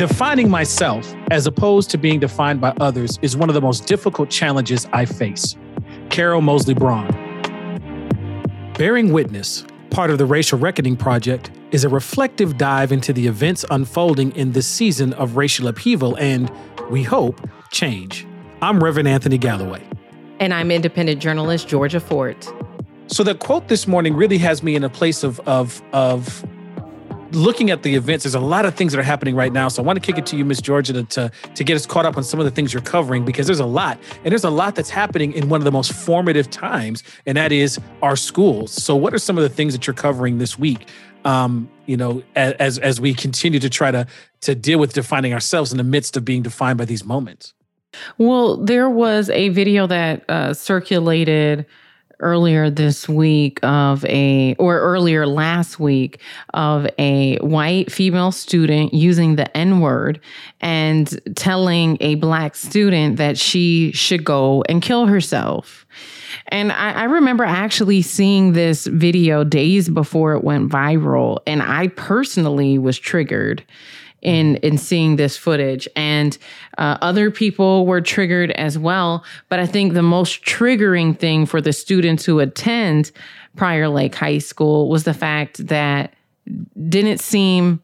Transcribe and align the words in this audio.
Defining 0.00 0.48
myself 0.48 1.14
as 1.30 1.46
opposed 1.46 1.90
to 1.90 1.98
being 1.98 2.18
defined 2.18 2.58
by 2.58 2.72
others 2.80 3.18
is 3.20 3.36
one 3.36 3.50
of 3.50 3.54
the 3.54 3.60
most 3.60 3.84
difficult 3.84 4.30
challenges 4.30 4.88
I 4.94 5.04
face. 5.04 5.58
Carol 6.08 6.40
Moseley 6.40 6.72
Braun. 6.72 7.06
Bearing 8.78 9.12
Witness, 9.12 9.66
part 9.90 10.08
of 10.08 10.16
the 10.16 10.24
Racial 10.24 10.58
Reckoning 10.58 10.96
Project, 10.96 11.50
is 11.70 11.84
a 11.84 11.90
reflective 11.90 12.56
dive 12.56 12.92
into 12.92 13.12
the 13.12 13.26
events 13.26 13.62
unfolding 13.70 14.34
in 14.34 14.52
this 14.52 14.66
season 14.66 15.12
of 15.12 15.36
racial 15.36 15.68
upheaval 15.68 16.16
and, 16.16 16.50
we 16.88 17.02
hope, 17.02 17.38
change. 17.70 18.26
I'm 18.62 18.82
Reverend 18.82 19.06
Anthony 19.06 19.36
Galloway. 19.36 19.86
And 20.38 20.54
I'm 20.54 20.70
independent 20.70 21.20
journalist 21.20 21.68
Georgia 21.68 22.00
Fort. 22.00 22.50
So 23.08 23.22
the 23.22 23.34
quote 23.34 23.68
this 23.68 23.86
morning 23.86 24.16
really 24.16 24.38
has 24.38 24.62
me 24.62 24.76
in 24.76 24.82
a 24.82 24.88
place 24.88 25.22
of 25.22 25.40
of 25.40 25.82
of 25.92 26.42
looking 27.32 27.70
at 27.70 27.82
the 27.82 27.94
events, 27.94 28.24
there's 28.24 28.34
a 28.34 28.40
lot 28.40 28.64
of 28.64 28.74
things 28.74 28.92
that 28.92 28.98
are 28.98 29.04
happening 29.04 29.34
right 29.34 29.52
now. 29.52 29.68
So 29.68 29.82
I 29.82 29.86
want 29.86 30.02
to 30.02 30.04
kick 30.04 30.18
it 30.18 30.26
to 30.26 30.36
you, 30.36 30.44
Miss 30.44 30.60
Georgia, 30.60 30.92
to, 30.92 31.04
to, 31.04 31.30
to 31.54 31.64
get 31.64 31.76
us 31.76 31.86
caught 31.86 32.06
up 32.06 32.16
on 32.16 32.24
some 32.24 32.40
of 32.40 32.44
the 32.44 32.50
things 32.50 32.72
you're 32.72 32.82
covering 32.82 33.24
because 33.24 33.46
there's 33.46 33.60
a 33.60 33.66
lot. 33.66 33.98
And 34.24 34.32
there's 34.32 34.44
a 34.44 34.50
lot 34.50 34.74
that's 34.74 34.90
happening 34.90 35.32
in 35.32 35.48
one 35.48 35.60
of 35.60 35.64
the 35.64 35.72
most 35.72 35.92
formative 35.92 36.50
times, 36.50 37.02
and 37.26 37.36
that 37.36 37.52
is 37.52 37.78
our 38.02 38.16
schools. 38.16 38.72
So 38.72 38.96
what 38.96 39.14
are 39.14 39.18
some 39.18 39.36
of 39.38 39.42
the 39.42 39.48
things 39.48 39.72
that 39.72 39.86
you're 39.86 39.94
covering 39.94 40.38
this 40.38 40.58
week? 40.58 40.88
Um, 41.24 41.70
you 41.84 41.98
know, 41.98 42.22
as 42.34 42.78
as 42.78 42.98
we 42.98 43.12
continue 43.12 43.60
to 43.60 43.68
try 43.68 43.90
to 43.90 44.06
to 44.40 44.54
deal 44.54 44.78
with 44.78 44.94
defining 44.94 45.34
ourselves 45.34 45.70
in 45.70 45.76
the 45.76 45.84
midst 45.84 46.16
of 46.16 46.24
being 46.24 46.42
defined 46.42 46.78
by 46.78 46.86
these 46.86 47.04
moments. 47.04 47.52
Well, 48.18 48.56
there 48.56 48.88
was 48.88 49.28
a 49.30 49.48
video 49.50 49.86
that 49.86 50.24
uh, 50.30 50.54
circulated 50.54 51.66
earlier 52.20 52.70
this 52.70 53.08
week 53.08 53.58
of 53.62 54.04
a, 54.04 54.54
or 54.58 54.78
earlier 54.78 55.26
last 55.26 55.78
week 55.80 56.20
of 56.54 56.86
a 56.98 57.36
white 57.38 57.90
female 57.90 58.32
student 58.32 58.94
using 58.94 59.36
the 59.36 59.54
N 59.56 59.80
word 59.80 60.20
and 60.60 61.20
telling 61.36 61.96
a 62.00 62.14
black 62.16 62.54
student 62.54 63.16
that 63.16 63.38
she 63.38 63.92
should 63.92 64.24
go 64.24 64.62
and 64.68 64.82
kill 64.82 65.06
herself. 65.06 65.86
And 66.48 66.72
I, 66.72 66.92
I, 66.92 67.04
remember 67.04 67.44
actually 67.44 68.02
seeing 68.02 68.52
this 68.52 68.86
video 68.86 69.42
days 69.42 69.88
before 69.88 70.34
it 70.34 70.44
went 70.44 70.70
viral, 70.70 71.38
and 71.46 71.62
I 71.62 71.88
personally 71.88 72.78
was 72.78 72.98
triggered 72.98 73.64
in 74.22 74.56
in 74.56 74.78
seeing 74.78 75.16
this 75.16 75.36
footage. 75.36 75.88
And 75.96 76.36
uh, 76.78 76.98
other 77.00 77.30
people 77.30 77.86
were 77.86 78.00
triggered 78.00 78.50
as 78.52 78.78
well. 78.78 79.24
But 79.48 79.60
i 79.60 79.66
think 79.66 79.94
the 79.94 80.02
most 80.02 80.44
triggering 80.44 81.18
thing 81.18 81.46
for 81.46 81.60
the 81.60 81.72
students 81.72 82.24
who 82.24 82.40
attend 82.40 83.10
prior 83.56 83.88
lake 83.88 84.14
high 84.14 84.38
school 84.38 84.88
was 84.88 85.04
the 85.04 85.14
fact 85.14 85.66
that 85.66 86.14
didn't 86.88 87.20
seem 87.20 87.82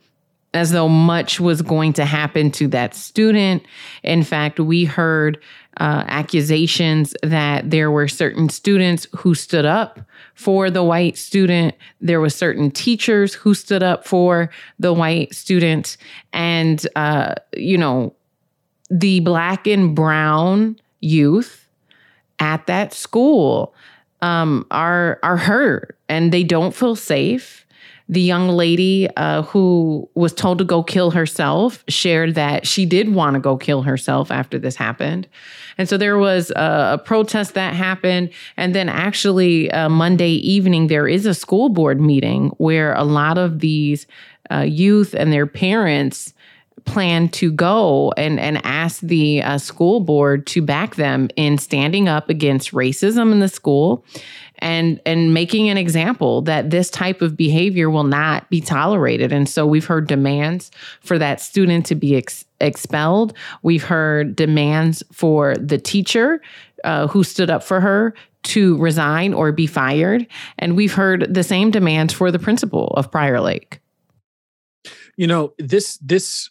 as 0.57 0.73
though 0.73 0.89
much 0.89 1.39
was 1.39 1.63
going 1.63 1.93
to 1.95 2.05
happen 2.05 2.51
to 2.53 2.69
that 2.69 2.95
student. 2.95 3.65
In 4.03 4.23
fact 4.23 4.59
we 4.59 4.85
heard 4.85 5.39
uh, 5.79 6.05
accusations 6.09 7.15
that 7.23 7.71
there 7.71 7.91
were 7.91 8.09
certain 8.09 8.49
students 8.49 9.07
who 9.15 9.35
stood 9.35 9.67
up 9.67 10.01
for 10.35 10.71
the 10.71 10.83
white 10.83 11.19
student. 11.19 11.75
There 12.01 12.21
were 12.21 12.31
certain 12.31 12.71
teachers 12.71 13.35
who 13.35 13.55
stood 13.55 13.83
up 13.83 14.07
for 14.07 14.51
the 14.79 14.95
white 14.95 15.35
student, 15.35 15.99
and 16.33 16.87
uh, 16.97 17.35
you 17.55 17.77
know, 17.77 18.15
the 18.91 19.21
black 19.21 19.67
and 19.67 19.95
brown 19.95 20.79
youth 21.01 21.69
at 22.39 22.67
that 22.67 22.95
school 22.95 23.75
um, 24.23 24.67
are 24.71 25.19
are 25.23 25.37
hurt 25.37 25.99
and 26.09 26.33
they 26.33 26.43
don't 26.43 26.75
feel 26.75 26.97
safe 26.97 27.66
the 28.09 28.21
young 28.21 28.49
lady 28.49 29.09
uh, 29.17 29.43
who 29.43 30.09
was 30.15 30.33
told 30.33 30.59
to 30.59 30.65
go 30.65 30.83
kill 30.83 31.11
herself 31.11 31.85
shared 31.89 32.37
that 32.37 32.67
she 32.67 32.87
did 32.87 33.13
want 33.13 33.35
to 33.35 33.41
go 33.41 33.57
kill 33.57 33.83
herself 33.83 34.31
after 34.31 34.59
this 34.59 34.77
happened. 34.77 35.27
And 35.77 35.89
so 35.89 35.97
there 35.97 36.17
was 36.17 36.51
a, 36.53 36.91
a 36.95 36.99
protest 37.05 37.55
that 37.55 37.75
happened. 37.75 38.31
And 38.57 38.75
then 38.75 38.89
actually, 38.89 39.71
uh, 39.73 39.89
Monday 39.89 40.31
evening, 40.31 40.87
there 40.87 41.09
is 41.09 41.27
a 41.27 41.35
school 41.35 41.69
board 41.69 42.01
meeting 42.01 42.51
where 42.59 42.95
a 42.95 43.05
lot 43.05 43.39
of 43.39 43.59
these 43.59 44.07
uh, 44.51 44.61
youth 44.61 45.13
and 45.13 45.33
their 45.33 45.47
parents 45.47 46.33
plan 46.85 47.29
to 47.29 47.51
go 47.51 48.13
and, 48.17 48.39
and 48.39 48.65
ask 48.65 49.01
the 49.01 49.43
uh, 49.43 49.59
school 49.59 50.01
board 50.01 50.47
to 50.47 50.63
back 50.63 50.95
them 50.95 51.29
in 51.35 51.59
standing 51.59 52.09
up 52.09 52.31
against 52.31 52.71
racism 52.71 53.33
in 53.33 53.41
the 53.41 53.49
school 53.49 54.05
and 54.59 55.01
and 55.05 55.35
making 55.35 55.69
an 55.69 55.77
example 55.77 56.43
that 56.43 56.71
this 56.71 56.91
type 56.91 57.23
of 57.23 57.37
behavior 57.37 57.91
will 57.91 58.05
not 58.05 58.49
be 58.51 58.61
tolerated. 58.61 59.33
And 59.33 59.49
so 59.49 59.67
we've 59.67 59.87
heard 59.87 60.07
demands 60.07 60.71
for 61.01 61.19
that 61.19 61.41
student 61.41 61.87
to 61.87 61.95
be 61.95 62.17
ex- 62.17 62.45
expelled. 62.61 63.35
We've 63.63 63.85
heard 63.85 64.37
demands 64.37 65.03
for 65.13 65.55
the 65.57 65.79
teacher 65.79 66.41
uh, 66.85 67.07
who 67.09 67.25
stood 67.25 67.51
up 67.51 67.63
for 67.63 67.81
her 67.81 68.15
to 68.45 68.77
resign 68.79 69.35
or 69.35 69.51
be 69.53 69.67
fired. 69.67 70.27
And 70.59 70.77
we've 70.77 70.95
heard 70.95 71.33
the 71.33 71.43
same 71.43 71.71
demands 71.71 72.13
for 72.13 72.31
the 72.31 72.39
principal 72.39 72.89
of 72.97 73.11
prior 73.11 73.41
lake. 73.41 73.81
You 75.17 75.27
know 75.27 75.53
this 75.59 75.99
this 75.99 76.51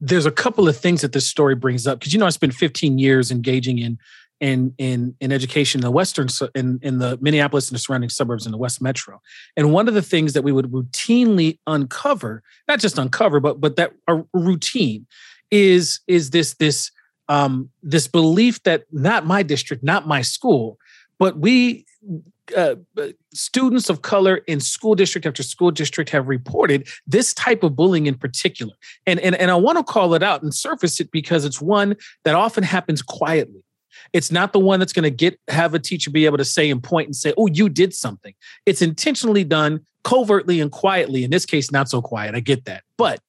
there's 0.00 0.26
a 0.26 0.30
couple 0.30 0.68
of 0.68 0.76
things 0.76 1.02
that 1.02 1.12
this 1.12 1.26
story 1.26 1.54
brings 1.54 1.86
up 1.86 1.98
because 1.98 2.12
you 2.12 2.18
know 2.18 2.26
I 2.26 2.30
spent 2.30 2.54
15 2.54 2.98
years 2.98 3.30
engaging 3.30 3.78
in 3.78 3.98
in 4.40 4.74
in 4.78 5.14
in 5.20 5.32
education 5.32 5.80
in 5.80 5.84
the 5.84 5.90
western 5.90 6.28
in 6.54 6.78
in 6.82 6.98
the 6.98 7.18
Minneapolis 7.20 7.68
and 7.68 7.74
the 7.74 7.80
surrounding 7.80 8.10
suburbs 8.10 8.46
in 8.46 8.52
the 8.52 8.58
West 8.58 8.82
Metro. 8.82 9.20
And 9.56 9.72
one 9.72 9.88
of 9.88 9.94
the 9.94 10.02
things 10.02 10.32
that 10.34 10.42
we 10.42 10.52
would 10.52 10.70
routinely 10.70 11.58
uncover, 11.66 12.42
not 12.68 12.80
just 12.80 12.98
uncover, 12.98 13.40
but 13.40 13.60
but 13.60 13.76
that 13.76 13.92
a 14.08 14.22
routine 14.32 15.06
is 15.50 16.00
is 16.06 16.30
this 16.30 16.54
this 16.54 16.90
um 17.28 17.70
this 17.82 18.06
belief 18.06 18.62
that 18.64 18.84
not 18.92 19.26
my 19.26 19.42
district, 19.42 19.82
not 19.82 20.06
my 20.06 20.22
school, 20.22 20.78
but 21.18 21.38
we 21.38 21.86
uh, 22.56 22.76
uh, 22.96 23.08
students 23.34 23.90
of 23.90 24.02
color 24.02 24.36
in 24.46 24.60
school 24.60 24.94
district 24.94 25.26
after 25.26 25.42
school 25.42 25.72
district 25.72 26.10
have 26.10 26.28
reported 26.28 26.86
this 27.06 27.34
type 27.34 27.64
of 27.64 27.74
bullying 27.74 28.06
in 28.06 28.14
particular. 28.14 28.72
And, 29.06 29.18
and, 29.20 29.34
and 29.34 29.50
I 29.50 29.56
want 29.56 29.78
to 29.78 29.84
call 29.84 30.14
it 30.14 30.22
out 30.22 30.42
and 30.42 30.54
surface 30.54 31.00
it 31.00 31.10
because 31.10 31.44
it's 31.44 31.60
one 31.60 31.96
that 32.24 32.36
often 32.36 32.62
happens 32.62 33.02
quietly. 33.02 33.64
It's 34.12 34.30
not 34.30 34.52
the 34.52 34.58
one 34.58 34.78
that's 34.78 34.92
going 34.92 35.04
to 35.04 35.10
get 35.10 35.38
have 35.48 35.74
a 35.74 35.78
teacher 35.78 36.10
be 36.10 36.26
able 36.26 36.38
to 36.38 36.44
say 36.44 36.70
and 36.70 36.82
point 36.82 37.06
and 37.06 37.16
say, 37.16 37.32
"Oh, 37.36 37.46
you 37.46 37.68
did 37.68 37.94
something." 37.94 38.34
It's 38.64 38.82
intentionally 38.82 39.44
done 39.44 39.80
covertly 40.04 40.60
and 40.60 40.70
quietly. 40.70 41.24
In 41.24 41.30
this 41.30 41.46
case, 41.46 41.70
not 41.70 41.88
so 41.88 42.00
quiet. 42.00 42.34
I 42.34 42.40
get 42.40 42.64
that, 42.66 42.82
but 42.96 43.20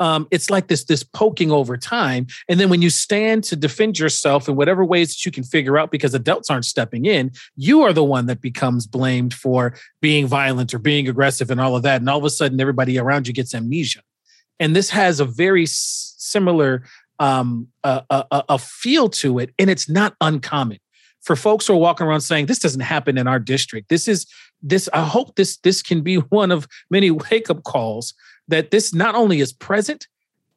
um, 0.00 0.28
it's 0.30 0.50
like 0.50 0.68
this 0.68 0.84
this 0.84 1.02
poking 1.02 1.50
over 1.50 1.76
time 1.76 2.26
and 2.48 2.60
then 2.60 2.68
when 2.68 2.82
you 2.82 2.90
stand 2.90 3.44
to 3.44 3.56
defend 3.56 3.98
yourself 3.98 4.48
in 4.48 4.56
whatever 4.56 4.84
ways 4.84 5.08
that 5.08 5.24
you 5.24 5.32
can 5.32 5.44
figure 5.44 5.78
out 5.78 5.90
because 5.90 6.14
adults 6.14 6.50
aren't 6.50 6.64
stepping 6.64 7.06
in 7.06 7.30
you 7.56 7.82
are 7.82 7.92
the 7.92 8.04
one 8.04 8.26
that 8.26 8.40
becomes 8.40 8.86
blamed 8.86 9.32
for 9.32 9.74
being 10.00 10.26
violent 10.26 10.74
or 10.74 10.78
being 10.78 11.08
aggressive 11.08 11.50
and 11.50 11.60
all 11.60 11.76
of 11.76 11.82
that 11.82 12.00
and 12.00 12.10
all 12.10 12.18
of 12.18 12.24
a 12.24 12.30
sudden 12.30 12.60
everybody 12.60 12.98
around 12.98 13.26
you 13.26 13.32
gets 13.32 13.54
amnesia 13.54 14.00
and 14.60 14.74
this 14.74 14.90
has 14.90 15.20
a 15.20 15.24
very 15.24 15.64
s- 15.64 16.14
similar 16.18 16.84
um, 17.18 17.68
a, 17.84 18.02
a, 18.10 18.44
a 18.50 18.58
feel 18.58 19.08
to 19.10 19.38
it, 19.38 19.50
and 19.58 19.70
it's 19.70 19.88
not 19.88 20.14
uncommon 20.20 20.78
for 21.26 21.34
folks 21.34 21.66
who 21.66 21.74
are 21.74 21.78
walking 21.78 22.06
around 22.06 22.20
saying 22.20 22.46
this 22.46 22.60
doesn't 22.60 22.80
happen 22.80 23.18
in 23.18 23.26
our 23.26 23.40
district. 23.40 23.88
This 23.88 24.06
is 24.06 24.26
this. 24.62 24.88
I 24.92 25.04
hope 25.04 25.34
this 25.34 25.56
this 25.58 25.82
can 25.82 26.02
be 26.02 26.16
one 26.30 26.50
of 26.50 26.68
many 26.90 27.10
wake 27.10 27.50
up 27.50 27.64
calls 27.64 28.14
that 28.48 28.70
this 28.70 28.94
not 28.94 29.14
only 29.14 29.40
is 29.40 29.52
present 29.52 30.06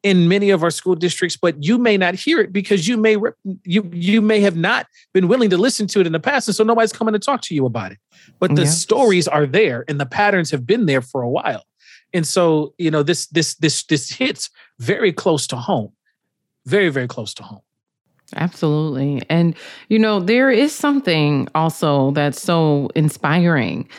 in 0.01 0.29
many 0.29 0.49
of 0.49 0.63
our 0.63 0.71
school 0.71 0.95
districts, 0.95 1.35
but 1.35 1.61
you 1.61 1.77
may 1.77 1.97
not 1.97 2.13
hear 2.13 2.39
it 2.39 2.53
because 2.53 2.87
you 2.87 2.97
may 2.97 3.17
you 3.63 3.89
you 3.91 4.21
may 4.21 4.39
have 4.41 4.55
not 4.55 4.85
been 5.13 5.27
willing 5.27 5.49
to 5.49 5.57
listen 5.57 5.87
to 5.87 5.99
it 5.99 6.07
in 6.07 6.13
the 6.13 6.19
past, 6.19 6.47
and 6.47 6.55
so 6.55 6.63
nobody's 6.63 6.93
coming 6.93 7.13
to 7.13 7.19
talk 7.19 7.41
to 7.41 7.55
you 7.55 7.65
about 7.65 7.91
it. 7.91 7.97
But 8.39 8.55
the 8.55 8.63
yeah. 8.63 8.69
stories 8.69 9.27
are 9.27 9.45
there, 9.45 9.85
and 9.87 9.99
the 9.99 10.05
patterns 10.05 10.51
have 10.51 10.65
been 10.65 10.85
there 10.85 11.01
for 11.01 11.21
a 11.21 11.29
while, 11.29 11.63
and 12.13 12.25
so 12.25 12.73
you 12.77 12.91
know 12.91 13.03
this 13.03 13.27
this 13.27 13.55
this 13.55 13.83
this 13.83 14.09
hits 14.09 14.49
very 14.77 15.11
close 15.11 15.47
to 15.47 15.55
home 15.55 15.91
very, 16.69 16.89
very 16.89 17.07
close 17.07 17.33
to 17.35 17.43
home. 17.43 17.61
Absolutely. 18.35 19.21
And, 19.29 19.55
you 19.87 19.99
know, 19.99 20.19
there 20.19 20.51
is 20.51 20.73
something 20.73 21.47
also 21.55 22.11
that's 22.11 22.41
so 22.41 22.89
inspiring 22.95 23.89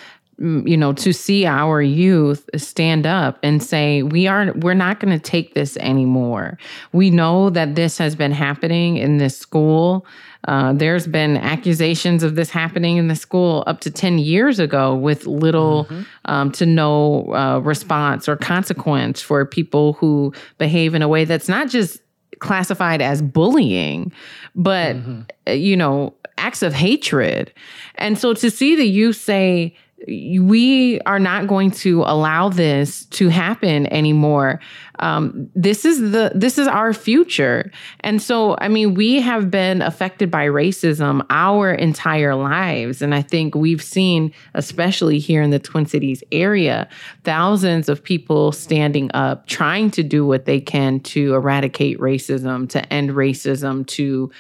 mm, 0.41 0.69
you 0.69 0.77
know 0.77 0.93
to 0.93 1.13
see 1.13 1.47
our 1.47 1.83
youth 1.83 2.49
stand 2.57 3.07
up 3.07 3.39
and 3.43 3.63
say 3.63 4.03
we 4.03 4.29
are 4.29 4.53
we're 4.57 4.75
not 4.75 5.01
going 5.01 5.13
to 5.13 5.23
take 5.23 5.55
this 5.55 5.77
anymore 5.79 6.59
we 6.93 7.11
know 7.11 7.51
that 7.51 7.75
this 7.75 7.99
has 7.99 8.15
been 8.15 8.33
happening 8.33 8.97
in 8.97 9.19
this 9.19 9.37
school 9.37 10.07
uh, 10.49 10.73
there's 10.73 11.07
been 11.07 11.37
accusations 11.37 12.23
of 12.23 12.35
this 12.35 12.51
happening 12.51 12.97
in 12.97 13.09
the 13.09 13.17
school 13.17 13.63
up 13.67 13.81
to 13.81 13.91
10 13.91 14.19
years 14.19 14.59
ago 14.59 14.95
with 14.95 15.27
little 15.27 15.85
mm-hmm. 15.87 16.03
um, 16.27 16.53
to 16.53 16.65
no 16.65 17.31
uh, 17.35 17.59
response 17.59 18.29
or 18.29 18.37
consequence 18.37 19.21
for 19.21 19.45
people 19.45 19.95
who 19.95 20.33
behave 20.57 20.95
in 20.95 21.03
a 21.03 21.09
way 21.09 21.25
that's 21.25 21.49
not 21.49 21.69
just 21.69 22.01
classified 22.41 23.01
as 23.01 23.23
bullying, 23.23 24.13
but 24.55 24.97
mm-hmm. 24.97 25.53
you 25.53 25.77
know, 25.77 26.15
acts 26.39 26.63
of 26.63 26.73
hatred. 26.73 27.53
And 27.97 28.19
so 28.19 28.35
to 28.35 28.51
see 28.51 28.75
the 28.75 28.87
youth 28.89 29.17
say 29.17 29.77
we 30.07 30.99
are 31.01 31.19
not 31.19 31.47
going 31.47 31.71
to 31.71 32.03
allow 32.03 32.49
this 32.49 33.05
to 33.07 33.29
happen 33.29 33.87
anymore. 33.93 34.61
Um, 34.99 35.51
this 35.55 35.85
is 35.85 36.13
the 36.13 36.33
this 36.35 36.59
is 36.59 36.67
our 36.67 36.93
future, 36.93 37.71
and 38.01 38.21
so 38.21 38.57
I 38.59 38.69
mean 38.69 38.95
we 38.95 39.21
have 39.21 39.51
been 39.51 39.83
affected 39.83 40.31
by 40.31 40.47
racism 40.47 41.25
our 41.29 41.73
entire 41.73 42.35
lives, 42.35 43.03
and 43.03 43.15
I 43.15 43.23
think 43.23 43.55
we've 43.55 43.83
seen, 43.83 44.33
especially 44.55 45.19
here 45.19 45.43
in 45.43 45.51
the 45.51 45.59
Twin 45.59 45.87
Cities 45.87 46.23
area, 46.33 46.89
thousands 47.25 47.89
of 47.89 48.03
people 48.03 48.53
standing 48.53 49.11
up, 49.13 49.47
trying 49.47 49.91
to 49.93 50.03
do 50.03 50.27
what 50.27 50.45
they 50.45 50.61
can 50.61 51.01
to 51.01 51.35
eradicate 51.35 51.99
racism, 51.99 52.69
to 52.71 52.93
end 52.93 53.11
racism, 53.11 53.87
to 53.89 54.31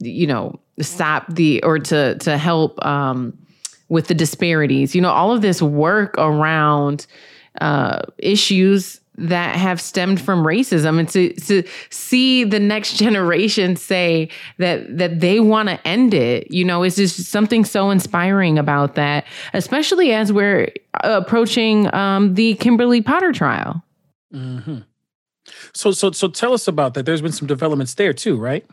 you 0.00 0.26
know 0.26 0.58
stop 0.80 1.26
the 1.34 1.62
or 1.62 1.78
to 1.78 2.16
to 2.18 2.36
help. 2.36 2.84
Um, 2.84 3.38
with 3.88 4.08
the 4.08 4.14
disparities. 4.14 4.94
You 4.94 5.00
know, 5.00 5.10
all 5.10 5.32
of 5.32 5.42
this 5.42 5.62
work 5.62 6.14
around 6.18 7.06
uh, 7.60 8.02
issues 8.18 9.00
that 9.18 9.56
have 9.56 9.80
stemmed 9.80 10.20
from 10.20 10.44
racism 10.44 10.98
and 11.00 11.08
to, 11.08 11.32
to 11.40 11.64
see 11.90 12.44
the 12.44 12.60
next 12.60 12.96
generation 12.98 13.74
say 13.76 14.28
that 14.58 14.96
that 14.96 15.20
they 15.20 15.40
want 15.40 15.68
to 15.68 15.86
end 15.86 16.14
it 16.14 16.48
you 16.50 16.64
know 16.64 16.84
is 16.84 16.96
just 16.96 17.24
something 17.24 17.64
so 17.64 17.90
inspiring 17.90 18.58
about 18.58 18.94
that 18.94 19.26
especially 19.54 20.12
as 20.12 20.32
we're 20.32 20.68
approaching 21.02 21.92
um, 21.94 22.34
the 22.34 22.54
kimberly 22.54 23.02
potter 23.02 23.32
trial 23.32 23.82
mm-hmm. 24.32 24.78
so 25.74 25.90
so 25.90 26.12
so 26.12 26.28
tell 26.28 26.52
us 26.52 26.68
about 26.68 26.94
that 26.94 27.04
there's 27.04 27.22
been 27.22 27.32
some 27.32 27.48
developments 27.48 27.94
there 27.94 28.12
too 28.12 28.36
right 28.36 28.64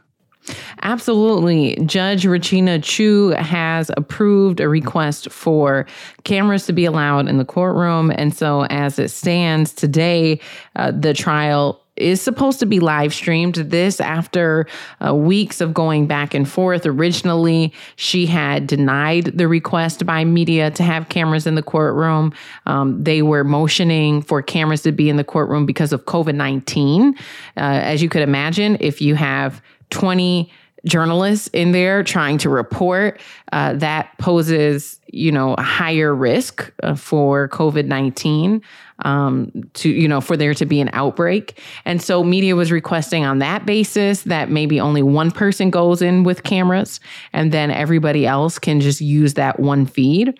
Absolutely. 0.81 1.75
Judge 1.85 2.25
Regina 2.25 2.79
Chu 2.79 3.29
has 3.29 3.89
approved 3.97 4.59
a 4.59 4.69
request 4.69 5.31
for 5.31 5.85
cameras 6.23 6.65
to 6.67 6.73
be 6.73 6.85
allowed 6.85 7.27
in 7.27 7.37
the 7.37 7.45
courtroom. 7.45 8.11
And 8.11 8.35
so, 8.35 8.65
as 8.65 8.99
it 8.99 9.09
stands 9.09 9.73
today, 9.73 10.39
uh, 10.75 10.91
the 10.91 11.13
trial 11.13 11.81
is 11.95 12.21
supposed 12.21 12.59
to 12.59 12.65
be 12.65 12.79
live 12.79 13.13
streamed. 13.13 13.55
This 13.55 14.01
after 14.01 14.67
uh, 15.05 15.15
weeks 15.15 15.61
of 15.61 15.73
going 15.73 16.07
back 16.07 16.33
and 16.33 16.47
forth. 16.47 16.85
Originally, 16.85 17.73
she 17.95 18.25
had 18.25 18.67
denied 18.67 19.37
the 19.37 19.47
request 19.47 20.05
by 20.05 20.25
media 20.25 20.71
to 20.71 20.83
have 20.83 21.09
cameras 21.09 21.47
in 21.47 21.55
the 21.55 21.63
courtroom. 21.63 22.33
Um, 22.65 23.01
they 23.01 23.21
were 23.21 23.43
motioning 23.43 24.21
for 24.21 24.41
cameras 24.41 24.81
to 24.81 24.91
be 24.91 25.09
in 25.09 25.15
the 25.15 25.23
courtroom 25.23 25.65
because 25.65 25.93
of 25.93 26.05
COVID 26.05 26.35
19. 26.35 27.15
Uh, 27.17 27.19
as 27.55 28.01
you 28.01 28.09
could 28.09 28.23
imagine, 28.23 28.77
if 28.79 29.01
you 29.01 29.15
have 29.15 29.61
20 29.95 30.51
journalists 30.85 31.47
in 31.47 31.71
there 31.71 32.03
trying 32.03 32.37
to 32.37 32.49
report 32.49 33.19
uh, 33.53 33.73
that 33.73 34.15
poses 34.19 34.99
you 35.07 35.31
know 35.31 35.55
a 35.55 35.61
higher 35.61 36.13
risk 36.13 36.71
uh, 36.83 36.93
for 36.93 37.47
covid-19 37.47 38.61
um, 38.99 39.51
to 39.73 39.89
you 39.89 40.07
know 40.07 40.21
for 40.21 40.37
there 40.37 40.53
to 40.53 40.65
be 40.65 40.79
an 40.79 40.89
outbreak. 40.93 41.59
And 41.85 42.01
so 42.01 42.23
media 42.23 42.55
was 42.55 42.71
requesting 42.71 43.25
on 43.25 43.39
that 43.39 43.65
basis 43.65 44.23
that 44.23 44.49
maybe 44.49 44.79
only 44.79 45.01
one 45.01 45.31
person 45.31 45.69
goes 45.69 46.01
in 46.01 46.23
with 46.23 46.43
cameras 46.43 46.99
and 47.33 47.51
then 47.51 47.71
everybody 47.71 48.27
else 48.27 48.59
can 48.59 48.79
just 48.79 49.01
use 49.01 49.33
that 49.35 49.59
one 49.59 49.85
feed 49.85 50.37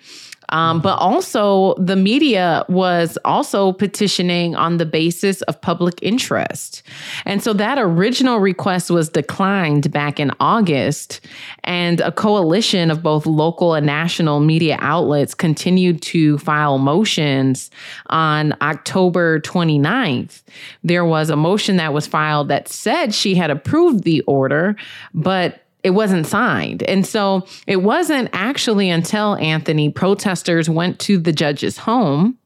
um, 0.50 0.82
but 0.82 0.98
also, 1.00 1.76
the 1.76 1.96
media 1.96 2.66
was 2.70 3.18
also 3.26 3.72
petitioning 3.72 4.56
on 4.56 4.78
the 4.78 4.86
basis 4.86 5.42
of 5.44 5.60
public 5.60 5.96
interest. 6.02 6.84
And 7.26 7.42
so 7.42 7.54
that 7.54 7.78
original 7.78 8.40
request 8.40 8.90
was 8.92 9.10
declined 9.10 9.92
back 9.92 10.20
in 10.20 10.32
August. 10.40 11.22
And 11.64 12.00
a 12.02 12.12
coalition 12.12 12.92
of 12.92 13.02
both 13.02 13.26
local 13.26 13.74
and 13.74 13.86
national 13.86 14.40
media 14.40 14.78
outlets 14.82 15.34
continued 15.34 16.02
to 16.04 16.38
file 16.40 16.78
motions 16.78 17.72
on 18.08 18.56
October 18.62 19.40
29th. 19.42 20.44
There 20.84 21.06
was 21.06 21.30
a 21.30 21.36
motion 21.36 21.78
that 21.78 21.94
was 21.94 22.06
filed 22.08 22.50
that 22.50 22.68
said 22.68 23.14
she 23.14 23.36
had 23.36 23.50
approved 23.50 24.04
the 24.04 24.22
order, 24.22 24.76
but 25.14 25.65
it 25.86 25.92
wasn't 25.92 26.26
signed. 26.26 26.82
And 26.82 27.06
so 27.06 27.46
it 27.68 27.84
wasn't 27.84 28.32
actually 28.34 28.90
until 28.90 29.36
Anthony 29.36 29.92
protesters 29.92 30.68
went 30.68 30.98
to 31.02 31.20
the 31.20 31.32
judge's 31.32 31.78
home 31.78 32.40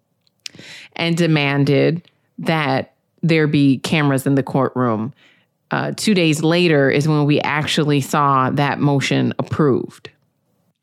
and 0.98 1.16
demanded 1.16 2.06
that 2.40 2.96
there 3.24 3.48
be 3.48 3.78
cameras 3.78 4.28
in 4.28 4.36
the 4.36 4.44
courtroom. 4.44 5.14
Uh, 5.72 5.94
two 5.96 6.14
days 6.14 6.44
later 6.44 6.90
is 6.90 7.08
when 7.08 7.24
we 7.24 7.40
actually 7.40 8.02
saw 8.02 8.50
that 8.50 8.82
motion 8.82 9.34
approved. 9.40 10.10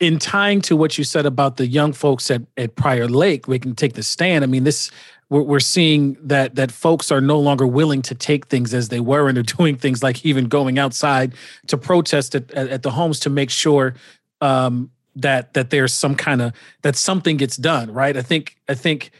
In 0.01 0.19
tying 0.19 0.63
to 0.63 0.77
what 0.77 0.97
you 0.97 1.05
said 1.05 1.27
about 1.27 1.59
the 1.59 1.67
young 1.67 1.93
folks 1.93 2.31
at, 2.31 2.41
at 2.57 2.75
Prior 2.75 3.07
Lake, 3.07 3.47
we 3.47 3.59
can 3.59 3.75
take 3.75 3.93
the 3.93 4.03
stand. 4.03 4.45
I 4.45 4.47
mean, 4.47 4.65
this 4.65 4.91
we're, 5.29 5.43
we're 5.43 5.61
seeing 5.61 6.17
that 6.23 6.55
that 6.55 6.71
folks 6.71 7.11
are 7.11 7.21
no 7.21 7.39
longer 7.39 7.67
willing 7.67 8.03
to 8.03 8.15
take 8.15 8.47
things 8.47 8.73
as 8.73 8.89
they 8.89 9.01
were 9.01 9.29
and 9.29 9.39
are 9.39 9.43
doing 9.57 9.77
things 9.77 10.03
like 10.03 10.25
even 10.25 10.47
going 10.47 10.79
outside 10.79 11.35
to 11.67 11.77
protest 11.77 12.35
at, 12.35 12.51
at, 12.53 12.69
at 12.69 12.83
the 12.83 12.91
homes 12.91 13.21
to 13.21 13.31
make 13.31 13.51
sure 13.51 13.95
um, 14.41 14.91
that 15.15 15.55
that 15.55 15.71
there's 15.71 15.93
some 15.93 16.15
kind 16.15 16.43
of 16.43 16.53
that 16.83 16.97
something 16.97 17.37
gets 17.37 17.57
done 17.57 17.93
right? 17.93 18.17
I 18.17 18.23
think 18.23 18.57
i 18.69 18.75
think 18.75 19.11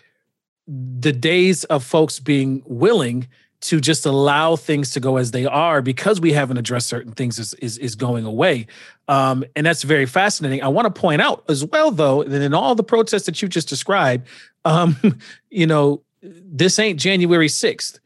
the 0.69 1.13
days 1.13 1.65
of 1.65 1.85
folks 1.85 2.19
being 2.19 2.63
willing 2.67 3.29
to 3.63 3.81
just 3.81 4.05
allow 4.05 4.55
things 4.55 4.91
to 4.93 5.01
go 5.01 5.17
as 5.17 5.31
they 5.31 5.47
are 5.47 5.81
because 5.81 6.21
we 6.21 6.33
haven't 6.33 6.59
addressed 6.59 6.89
certain 6.89 7.13
things 7.13 7.39
is 7.39 7.55
is, 7.55 7.79
is 7.79 7.95
going 7.95 8.25
away. 8.25 8.67
Um, 9.09 9.45
and 9.55 9.65
that's 9.65 9.83
very 9.83 10.07
fascinating. 10.07 10.63
I 10.63 10.69
want 10.69 10.93
to 10.93 11.01
point 11.01 11.23
out 11.23 11.45
as 11.49 11.65
well 11.65 11.91
though 11.91 12.23
that 12.23 12.43
in 12.43 12.55
all 12.55 12.75
the 12.75 12.85
protests 12.85 13.27
that 13.27 13.41
you 13.41 13.49
just 13.49 13.69
described 13.69 14.27
um, 14.67 14.97
you 15.51 15.67
know, 15.67 16.03
this 16.21 16.79
ain't 16.79 17.01
January 17.01 17.49
6th. 17.49 18.01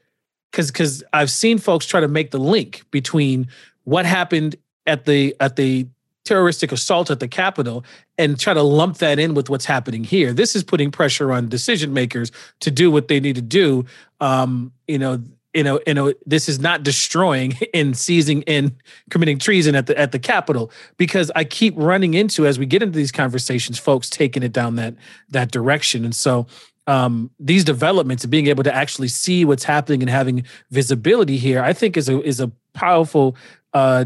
Cause 0.52 0.72
cause 0.72 1.04
I've 1.12 1.30
seen 1.30 1.58
folks 1.58 1.86
try 1.86 2.00
to 2.00 2.08
make 2.08 2.32
the 2.32 2.38
link 2.38 2.84
between 2.90 3.46
what 3.84 4.04
happened 4.04 4.56
at 4.84 5.04
the 5.04 5.36
at 5.38 5.54
the 5.54 5.86
terroristic 6.24 6.72
assault 6.72 7.08
at 7.08 7.20
the 7.20 7.28
Capitol 7.28 7.84
and 8.18 8.38
try 8.38 8.52
to 8.52 8.62
lump 8.62 8.98
that 8.98 9.20
in 9.20 9.34
with 9.34 9.48
what's 9.48 9.64
happening 9.64 10.02
here. 10.02 10.32
This 10.32 10.56
is 10.56 10.64
putting 10.64 10.90
pressure 10.90 11.32
on 11.32 11.48
decision 11.48 11.92
makers 11.92 12.32
to 12.60 12.70
do 12.70 12.90
what 12.90 13.06
they 13.06 13.20
need 13.20 13.36
to 13.36 13.42
do. 13.42 13.84
Um, 14.20 14.72
you 14.88 14.98
know, 14.98 15.22
you 15.54 15.64
know, 15.64 15.80
you 15.86 15.94
know, 15.94 16.14
this 16.26 16.48
is 16.48 16.60
not 16.60 16.82
destroying 16.82 17.58
and 17.74 17.96
seizing 17.96 18.44
and 18.46 18.72
committing 19.10 19.38
treason 19.38 19.74
at 19.74 19.86
the 19.86 19.98
at 19.98 20.12
the 20.12 20.18
Capitol 20.18 20.70
because 20.96 21.30
I 21.34 21.44
keep 21.44 21.74
running 21.76 22.14
into 22.14 22.46
as 22.46 22.58
we 22.58 22.66
get 22.66 22.82
into 22.82 22.96
these 22.96 23.12
conversations, 23.12 23.78
folks 23.78 24.08
taking 24.08 24.42
it 24.42 24.52
down 24.52 24.76
that 24.76 24.94
that 25.30 25.50
direction, 25.50 26.04
and 26.04 26.14
so 26.14 26.46
um, 26.86 27.30
these 27.38 27.64
developments 27.64 28.24
and 28.24 28.30
being 28.30 28.48
able 28.48 28.64
to 28.64 28.74
actually 28.74 29.08
see 29.08 29.44
what's 29.44 29.64
happening 29.64 30.02
and 30.02 30.10
having 30.10 30.44
visibility 30.70 31.36
here, 31.36 31.62
I 31.62 31.72
think 31.72 31.96
is 31.96 32.08
a 32.08 32.20
is 32.22 32.40
a 32.40 32.50
powerful 32.72 33.36
uh, 33.72 34.04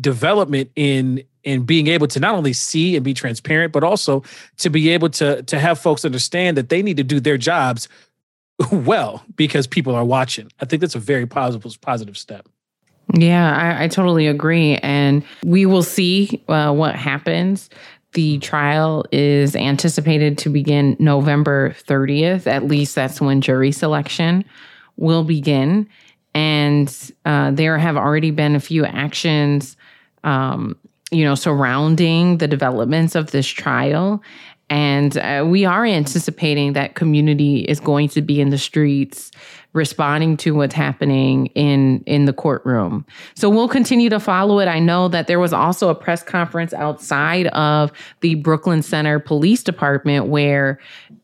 development 0.00 0.70
in 0.76 1.24
in 1.42 1.64
being 1.64 1.86
able 1.86 2.06
to 2.06 2.20
not 2.20 2.34
only 2.34 2.52
see 2.52 2.96
and 2.96 3.04
be 3.04 3.14
transparent, 3.14 3.72
but 3.72 3.82
also 3.82 4.22
to 4.58 4.70
be 4.70 4.90
able 4.90 5.08
to 5.10 5.42
to 5.44 5.58
have 5.58 5.78
folks 5.78 6.04
understand 6.04 6.56
that 6.56 6.68
they 6.68 6.82
need 6.82 6.98
to 6.98 7.04
do 7.04 7.20
their 7.20 7.38
jobs 7.38 7.88
well 8.72 9.24
because 9.36 9.66
people 9.66 9.94
are 9.94 10.04
watching. 10.04 10.50
I 10.60 10.64
think 10.64 10.80
that's 10.80 10.94
a 10.94 11.00
very 11.00 11.26
positive 11.26 11.80
positive 11.80 12.16
step. 12.16 12.48
Yeah, 13.14 13.56
I, 13.56 13.84
I 13.84 13.88
totally 13.88 14.28
agree, 14.28 14.76
and 14.76 15.24
we 15.44 15.66
will 15.66 15.82
see 15.82 16.42
uh, 16.48 16.72
what 16.72 16.94
happens. 16.94 17.68
The 18.12 18.38
trial 18.38 19.04
is 19.12 19.54
anticipated 19.54 20.38
to 20.38 20.48
begin 20.48 20.96
November 20.98 21.70
30th. 21.70 22.46
At 22.46 22.66
least 22.66 22.94
that's 22.94 23.20
when 23.20 23.40
jury 23.40 23.72
selection 23.72 24.44
will 24.96 25.24
begin. 25.24 25.88
And 26.34 27.12
uh, 27.24 27.52
there 27.52 27.78
have 27.78 27.96
already 27.96 28.30
been 28.30 28.56
a 28.56 28.60
few 28.60 28.84
actions, 28.84 29.76
um, 30.24 30.76
you 31.12 31.24
know, 31.24 31.34
surrounding 31.34 32.38
the 32.38 32.48
developments 32.48 33.14
of 33.14 33.30
this 33.30 33.46
trial. 33.46 34.22
And 34.70 35.18
uh, 35.18 35.44
we 35.46 35.64
are 35.64 35.84
anticipating 35.84 36.74
that 36.74 36.94
community 36.94 37.60
is 37.62 37.80
going 37.80 38.08
to 38.10 38.22
be 38.22 38.40
in 38.40 38.50
the 38.50 38.58
streets 38.58 39.32
responding 39.72 40.36
to 40.36 40.52
what's 40.52 40.74
happening 40.74 41.46
in 41.48 42.02
in 42.06 42.24
the 42.24 42.32
courtroom. 42.32 43.04
So 43.34 43.48
we'll 43.48 43.68
continue 43.68 44.08
to 44.10 44.18
follow 44.18 44.58
it. 44.60 44.68
I 44.68 44.78
know 44.78 45.08
that 45.08 45.26
there 45.26 45.38
was 45.38 45.52
also 45.52 45.88
a 45.88 45.94
press 45.94 46.22
conference 46.22 46.72
outside 46.72 47.48
of 47.48 47.92
the 48.20 48.36
Brooklyn 48.36 48.82
Center 48.82 49.18
Police 49.18 49.62
Department 49.62 50.26
where 50.26 50.80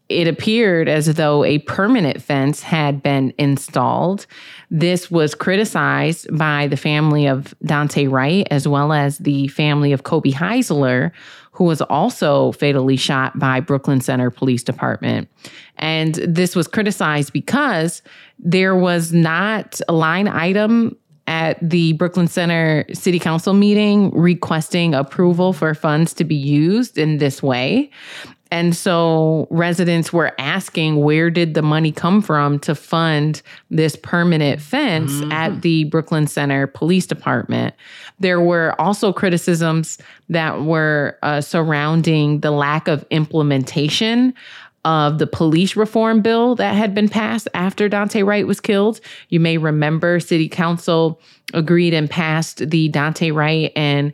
it 0.08 0.28
appeared 0.28 0.88
as 0.88 1.06
though 1.14 1.44
a 1.44 1.58
permanent 1.60 2.22
fence 2.22 2.62
had 2.62 3.02
been 3.02 3.32
installed. 3.38 4.26
This 4.70 5.10
was 5.10 5.34
criticized 5.34 6.28
by 6.36 6.68
the 6.68 6.76
family 6.76 7.26
of 7.26 7.54
Daunte 7.64 8.08
Wright 8.08 8.46
as 8.50 8.68
well 8.68 8.92
as 8.92 9.18
the 9.18 9.48
family 9.48 9.92
of 9.92 10.04
Kobe 10.04 10.30
Heisler, 10.30 11.10
who 11.56 11.64
was 11.64 11.80
also 11.80 12.52
fatally 12.52 12.96
shot 12.96 13.38
by 13.38 13.60
Brooklyn 13.60 14.02
Center 14.02 14.30
Police 14.30 14.62
Department. 14.62 15.28
And 15.78 16.16
this 16.16 16.54
was 16.54 16.68
criticized 16.68 17.32
because 17.32 18.02
there 18.38 18.76
was 18.76 19.12
not 19.14 19.80
a 19.88 19.92
line 19.94 20.28
item 20.28 20.96
at 21.26 21.58
the 21.66 21.94
Brooklyn 21.94 22.28
Center 22.28 22.84
City 22.92 23.18
Council 23.18 23.54
meeting 23.54 24.10
requesting 24.10 24.94
approval 24.94 25.54
for 25.54 25.74
funds 25.74 26.12
to 26.14 26.24
be 26.24 26.36
used 26.36 26.98
in 26.98 27.18
this 27.18 27.42
way. 27.42 27.90
And 28.50 28.76
so 28.76 29.48
residents 29.50 30.12
were 30.12 30.32
asking 30.38 30.96
where 30.96 31.30
did 31.30 31.54
the 31.54 31.62
money 31.62 31.90
come 31.90 32.22
from 32.22 32.58
to 32.60 32.74
fund 32.74 33.42
this 33.70 33.96
permanent 33.96 34.60
fence 34.60 35.12
mm-hmm. 35.12 35.32
at 35.32 35.62
the 35.62 35.84
Brooklyn 35.84 36.26
Center 36.26 36.66
Police 36.66 37.06
Department. 37.06 37.74
There 38.20 38.40
were 38.40 38.74
also 38.80 39.12
criticisms 39.12 39.98
that 40.28 40.62
were 40.62 41.18
uh, 41.22 41.40
surrounding 41.40 42.40
the 42.40 42.50
lack 42.50 42.88
of 42.88 43.04
implementation 43.10 44.34
of 44.84 45.18
the 45.18 45.26
police 45.26 45.74
reform 45.74 46.22
bill 46.22 46.54
that 46.54 46.76
had 46.76 46.94
been 46.94 47.08
passed 47.08 47.48
after 47.54 47.88
Daunte 47.88 48.24
Wright 48.24 48.46
was 48.46 48.60
killed. 48.60 49.00
You 49.30 49.40
may 49.40 49.58
remember 49.58 50.20
City 50.20 50.48
Council 50.48 51.20
agreed 51.52 51.92
and 51.92 52.08
passed 52.08 52.70
the 52.70 52.88
Daunte 52.90 53.34
Wright 53.34 53.72
and 53.74 54.12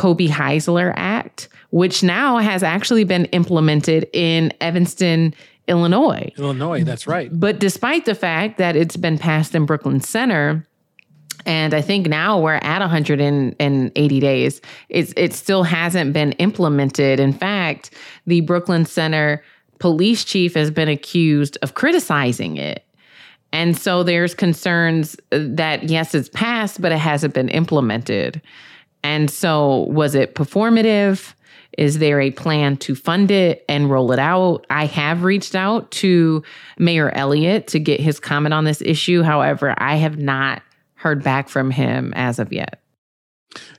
Kobe 0.00 0.28
Heisler 0.28 0.94
Act, 0.96 1.50
which 1.68 2.02
now 2.02 2.38
has 2.38 2.62
actually 2.62 3.04
been 3.04 3.26
implemented 3.26 4.08
in 4.14 4.50
Evanston, 4.58 5.34
Illinois. 5.68 6.32
Illinois, 6.38 6.84
that's 6.84 7.06
right. 7.06 7.28
But 7.30 7.60
despite 7.60 8.06
the 8.06 8.14
fact 8.14 8.56
that 8.56 8.76
it's 8.76 8.96
been 8.96 9.18
passed 9.18 9.54
in 9.54 9.66
Brooklyn 9.66 10.00
Center, 10.00 10.66
and 11.44 11.74
I 11.74 11.82
think 11.82 12.06
now 12.06 12.40
we're 12.40 12.54
at 12.54 12.80
180 12.80 14.20
days. 14.20 14.62
It's, 14.88 15.12
it 15.18 15.34
still 15.34 15.64
hasn't 15.64 16.14
been 16.14 16.32
implemented. 16.32 17.20
In 17.20 17.34
fact, 17.34 17.90
the 18.26 18.40
Brooklyn 18.40 18.86
Center 18.86 19.42
police 19.80 20.24
chief 20.24 20.54
has 20.54 20.70
been 20.70 20.88
accused 20.88 21.58
of 21.60 21.74
criticizing 21.74 22.56
it. 22.56 22.86
And 23.52 23.76
so 23.76 24.02
there's 24.02 24.34
concerns 24.34 25.14
uh, 25.32 25.40
that, 25.42 25.90
yes, 25.90 26.14
it's 26.14 26.30
passed, 26.30 26.80
but 26.80 26.90
it 26.90 26.98
hasn't 26.98 27.34
been 27.34 27.50
implemented. 27.50 28.40
And 29.02 29.30
so, 29.30 29.84
was 29.88 30.14
it 30.14 30.34
performative? 30.34 31.34
Is 31.78 31.98
there 31.98 32.20
a 32.20 32.30
plan 32.30 32.76
to 32.78 32.94
fund 32.94 33.30
it 33.30 33.64
and 33.68 33.90
roll 33.90 34.12
it 34.12 34.18
out? 34.18 34.66
I 34.70 34.86
have 34.86 35.22
reached 35.22 35.54
out 35.54 35.90
to 35.92 36.42
Mayor 36.78 37.10
Elliott 37.10 37.68
to 37.68 37.78
get 37.78 38.00
his 38.00 38.20
comment 38.20 38.52
on 38.52 38.64
this 38.64 38.82
issue. 38.82 39.22
However, 39.22 39.74
I 39.78 39.96
have 39.96 40.18
not 40.18 40.62
heard 40.94 41.22
back 41.22 41.48
from 41.48 41.70
him 41.70 42.12
as 42.14 42.38
of 42.38 42.52
yet. 42.52 42.80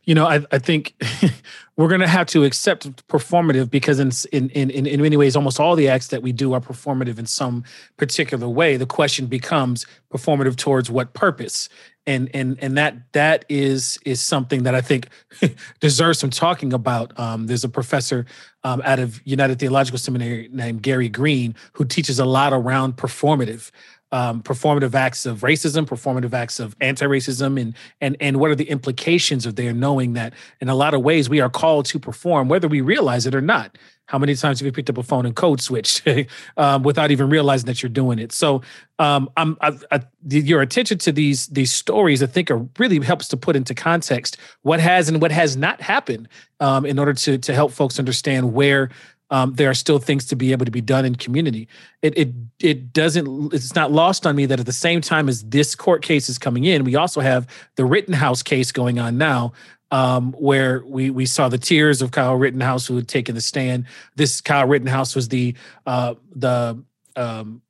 You 0.04 0.16
know, 0.16 0.26
I, 0.26 0.42
I 0.52 0.58
think 0.58 0.94
we're 1.78 1.88
going 1.88 2.02
to 2.02 2.08
have 2.08 2.28
to 2.28 2.44
accept 2.44 3.08
performative 3.08 3.70
because 3.70 4.00
in, 4.00 4.50
in 4.50 4.70
in 4.70 4.86
in 4.86 5.02
many 5.02 5.18
ways, 5.18 5.36
almost 5.36 5.60
all 5.60 5.76
the 5.76 5.88
acts 5.88 6.08
that 6.08 6.22
we 6.22 6.32
do 6.32 6.54
are 6.54 6.62
performative 6.62 7.18
in 7.18 7.26
some 7.26 7.64
particular 7.98 8.50
way. 8.50 8.78
The 8.78 8.86
question 8.86 9.28
becomes 9.28 9.86
performative 10.12 10.56
towards 10.58 10.90
what 10.90 11.14
purpose? 11.14 11.70
and 12.08 12.30
and 12.34 12.58
and 12.62 12.78
that 12.78 12.96
that 13.14 13.46
is 13.48 14.00
is 14.06 14.22
something 14.22 14.64
that 14.64 14.74
I 14.74 14.82
think 14.82 15.08
deserves 15.80 16.20
some 16.20 16.30
talking 16.30 16.74
about. 16.74 17.18
Um, 17.20 17.48
there's 17.48 17.64
a 17.64 17.70
professor 17.70 18.26
um, 18.64 18.82
out 18.86 19.00
of 19.00 19.22
United 19.26 19.60
Theological 19.60 20.00
Seminary 20.00 20.50
named 20.52 20.82
Gary 20.82 21.10
Green 21.10 21.56
who 21.74 21.86
teaches 21.86 22.20
a 22.20 22.26
lot 22.26 22.54
around 22.54 22.98
performative. 22.98 23.72
Um, 24.14 24.44
performative 24.44 24.94
acts 24.94 25.26
of 25.26 25.40
racism, 25.40 25.86
performative 25.86 26.34
acts 26.34 26.60
of 26.60 26.76
anti-racism, 26.82 27.60
and 27.60 27.74
and 28.02 28.18
and 28.20 28.38
what 28.42 28.52
are 28.52 28.56
the 28.56 28.70
implications 28.70 29.46
of 29.46 29.56
their 29.56 29.74
knowing 29.74 30.14
that 30.14 30.34
in 30.60 30.68
a 30.68 30.76
lot 30.76 30.94
of 30.94 31.02
ways 31.02 31.30
we 31.30 31.40
are 31.40 31.50
called 31.50 31.86
to 31.86 32.00
perform, 32.00 32.50
whether 32.50 32.68
we 32.68 32.82
realize 32.82 33.26
it 33.26 33.34
or 33.34 33.42
not. 33.42 33.78
How 34.12 34.18
many 34.18 34.36
times 34.36 34.60
have 34.60 34.66
you 34.66 34.74
picked 34.74 34.90
up 34.90 34.98
a 34.98 35.04
phone 35.04 35.26
and 35.26 35.34
code 35.34 35.62
switched 35.62 36.06
um, 36.58 36.84
without 36.84 37.12
even 37.12 37.30
realizing 37.30 37.66
that 37.68 37.82
you're 37.82 37.90
doing 37.90 38.20
it? 38.20 38.34
So, 38.34 38.62
um, 39.00 39.30
I'm 39.38 39.58
I, 39.62 39.72
I, 39.90 40.02
your 40.28 40.62
attention 40.62 40.98
to 40.98 41.14
these 41.14 41.48
these 41.48 41.72
stories, 41.72 42.22
I 42.22 42.26
think, 42.26 42.52
are 42.52 42.68
really 42.78 43.00
helps 43.00 43.30
to 43.30 43.38
put 43.38 43.56
into 43.56 43.74
context 43.74 44.36
what 44.64 44.82
has 44.82 45.08
and 45.08 45.22
what 45.22 45.32
has 45.32 45.56
not 45.56 45.80
happened, 45.80 46.28
um, 46.60 46.86
in 46.86 47.00
order 47.00 47.14
to 47.14 47.38
to 47.38 47.54
help 47.54 47.72
folks 47.72 48.00
understand 48.00 48.52
where 48.52 48.90
um, 49.32 49.54
there 49.54 49.70
are 49.70 49.74
still 49.74 49.98
things 49.98 50.26
to 50.26 50.36
be 50.36 50.52
able 50.52 50.66
to 50.66 50.72
be 50.72 50.82
done 50.82 51.06
in 51.06 51.16
community. 51.16 51.68
It 52.02 52.18
it 52.18 52.30
it 52.60 52.94
doesn't. 52.94 53.54
It's 53.54 53.74
not 53.74 53.92
lost 53.92 54.28
on 54.28 54.36
me 54.36 54.46
that 54.46 54.60
at 54.60 54.66
the 54.66 54.74
same 54.74 55.00
time 55.00 55.30
as 55.30 55.44
this 55.44 55.74
court 55.74 56.04
case 56.04 56.28
is 56.28 56.38
coming 56.38 56.66
in, 56.66 56.84
we 56.84 56.96
also 56.96 57.22
have 57.22 57.48
the 57.78 57.86
Rittenhouse 57.86 58.44
case 58.44 58.74
going 58.74 59.00
on 59.00 59.18
now, 59.18 59.54
um, 59.90 60.34
where 60.34 60.84
we 60.86 61.10
we 61.10 61.26
saw 61.26 61.48
the 61.48 61.58
tears 61.58 62.02
of 62.02 62.12
Kyle 62.12 62.36
Rittenhouse 62.36 62.86
who 62.86 62.98
had 62.98 63.08
taken 63.08 63.34
the 63.34 63.42
stand. 63.42 63.86
This 64.16 64.42
Kyle 64.42 64.68
Rittenhouse 64.68 65.16
was 65.16 65.30
the 65.30 65.56
uh, 65.86 66.16
the 66.36 66.84
um, 67.16 67.62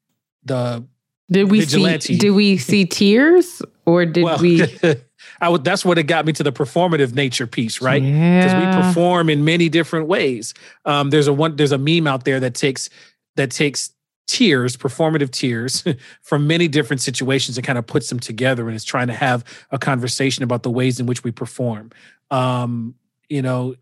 the 0.43 0.83
did 1.29 1.51
we 1.51 1.59
vigilante. 1.59 2.13
see 2.13 2.17
did 2.17 2.31
we 2.31 2.57
see 2.57 2.85
tears 2.85 3.61
or 3.85 4.07
did 4.07 4.23
well, 4.23 4.39
we? 4.39 4.65
I 5.41 5.49
would. 5.49 5.63
That's 5.63 5.83
what 5.83 5.97
it 5.97 6.03
got 6.03 6.25
me 6.25 6.33
to 6.33 6.43
the 6.43 6.51
performative 6.51 7.15
nature 7.15 7.47
piece, 7.47 7.81
right? 7.81 8.01
Because 8.01 8.53
yeah. 8.53 8.77
we 8.77 8.83
perform 8.87 9.29
in 9.29 9.43
many 9.43 9.69
different 9.69 10.07
ways. 10.07 10.53
Um, 10.85 11.09
there's 11.09 11.27
a 11.27 11.33
one. 11.33 11.55
There's 11.55 11.71
a 11.71 11.79
meme 11.79 12.05
out 12.05 12.25
there 12.25 12.39
that 12.39 12.53
takes 12.53 12.89
that 13.35 13.49
takes 13.49 13.91
tears, 14.27 14.77
performative 14.77 15.31
tears 15.31 15.83
from 16.21 16.45
many 16.45 16.67
different 16.67 17.01
situations 17.01 17.57
and 17.57 17.65
kind 17.65 17.79
of 17.79 17.87
puts 17.87 18.07
them 18.09 18.19
together 18.19 18.67
and 18.67 18.75
is 18.75 18.85
trying 18.85 19.07
to 19.07 19.13
have 19.13 19.43
a 19.71 19.79
conversation 19.79 20.43
about 20.43 20.61
the 20.61 20.69
ways 20.69 20.99
in 20.99 21.07
which 21.07 21.23
we 21.23 21.31
perform. 21.31 21.91
Um, 22.29 22.93
you 23.27 23.41
know, 23.41 23.75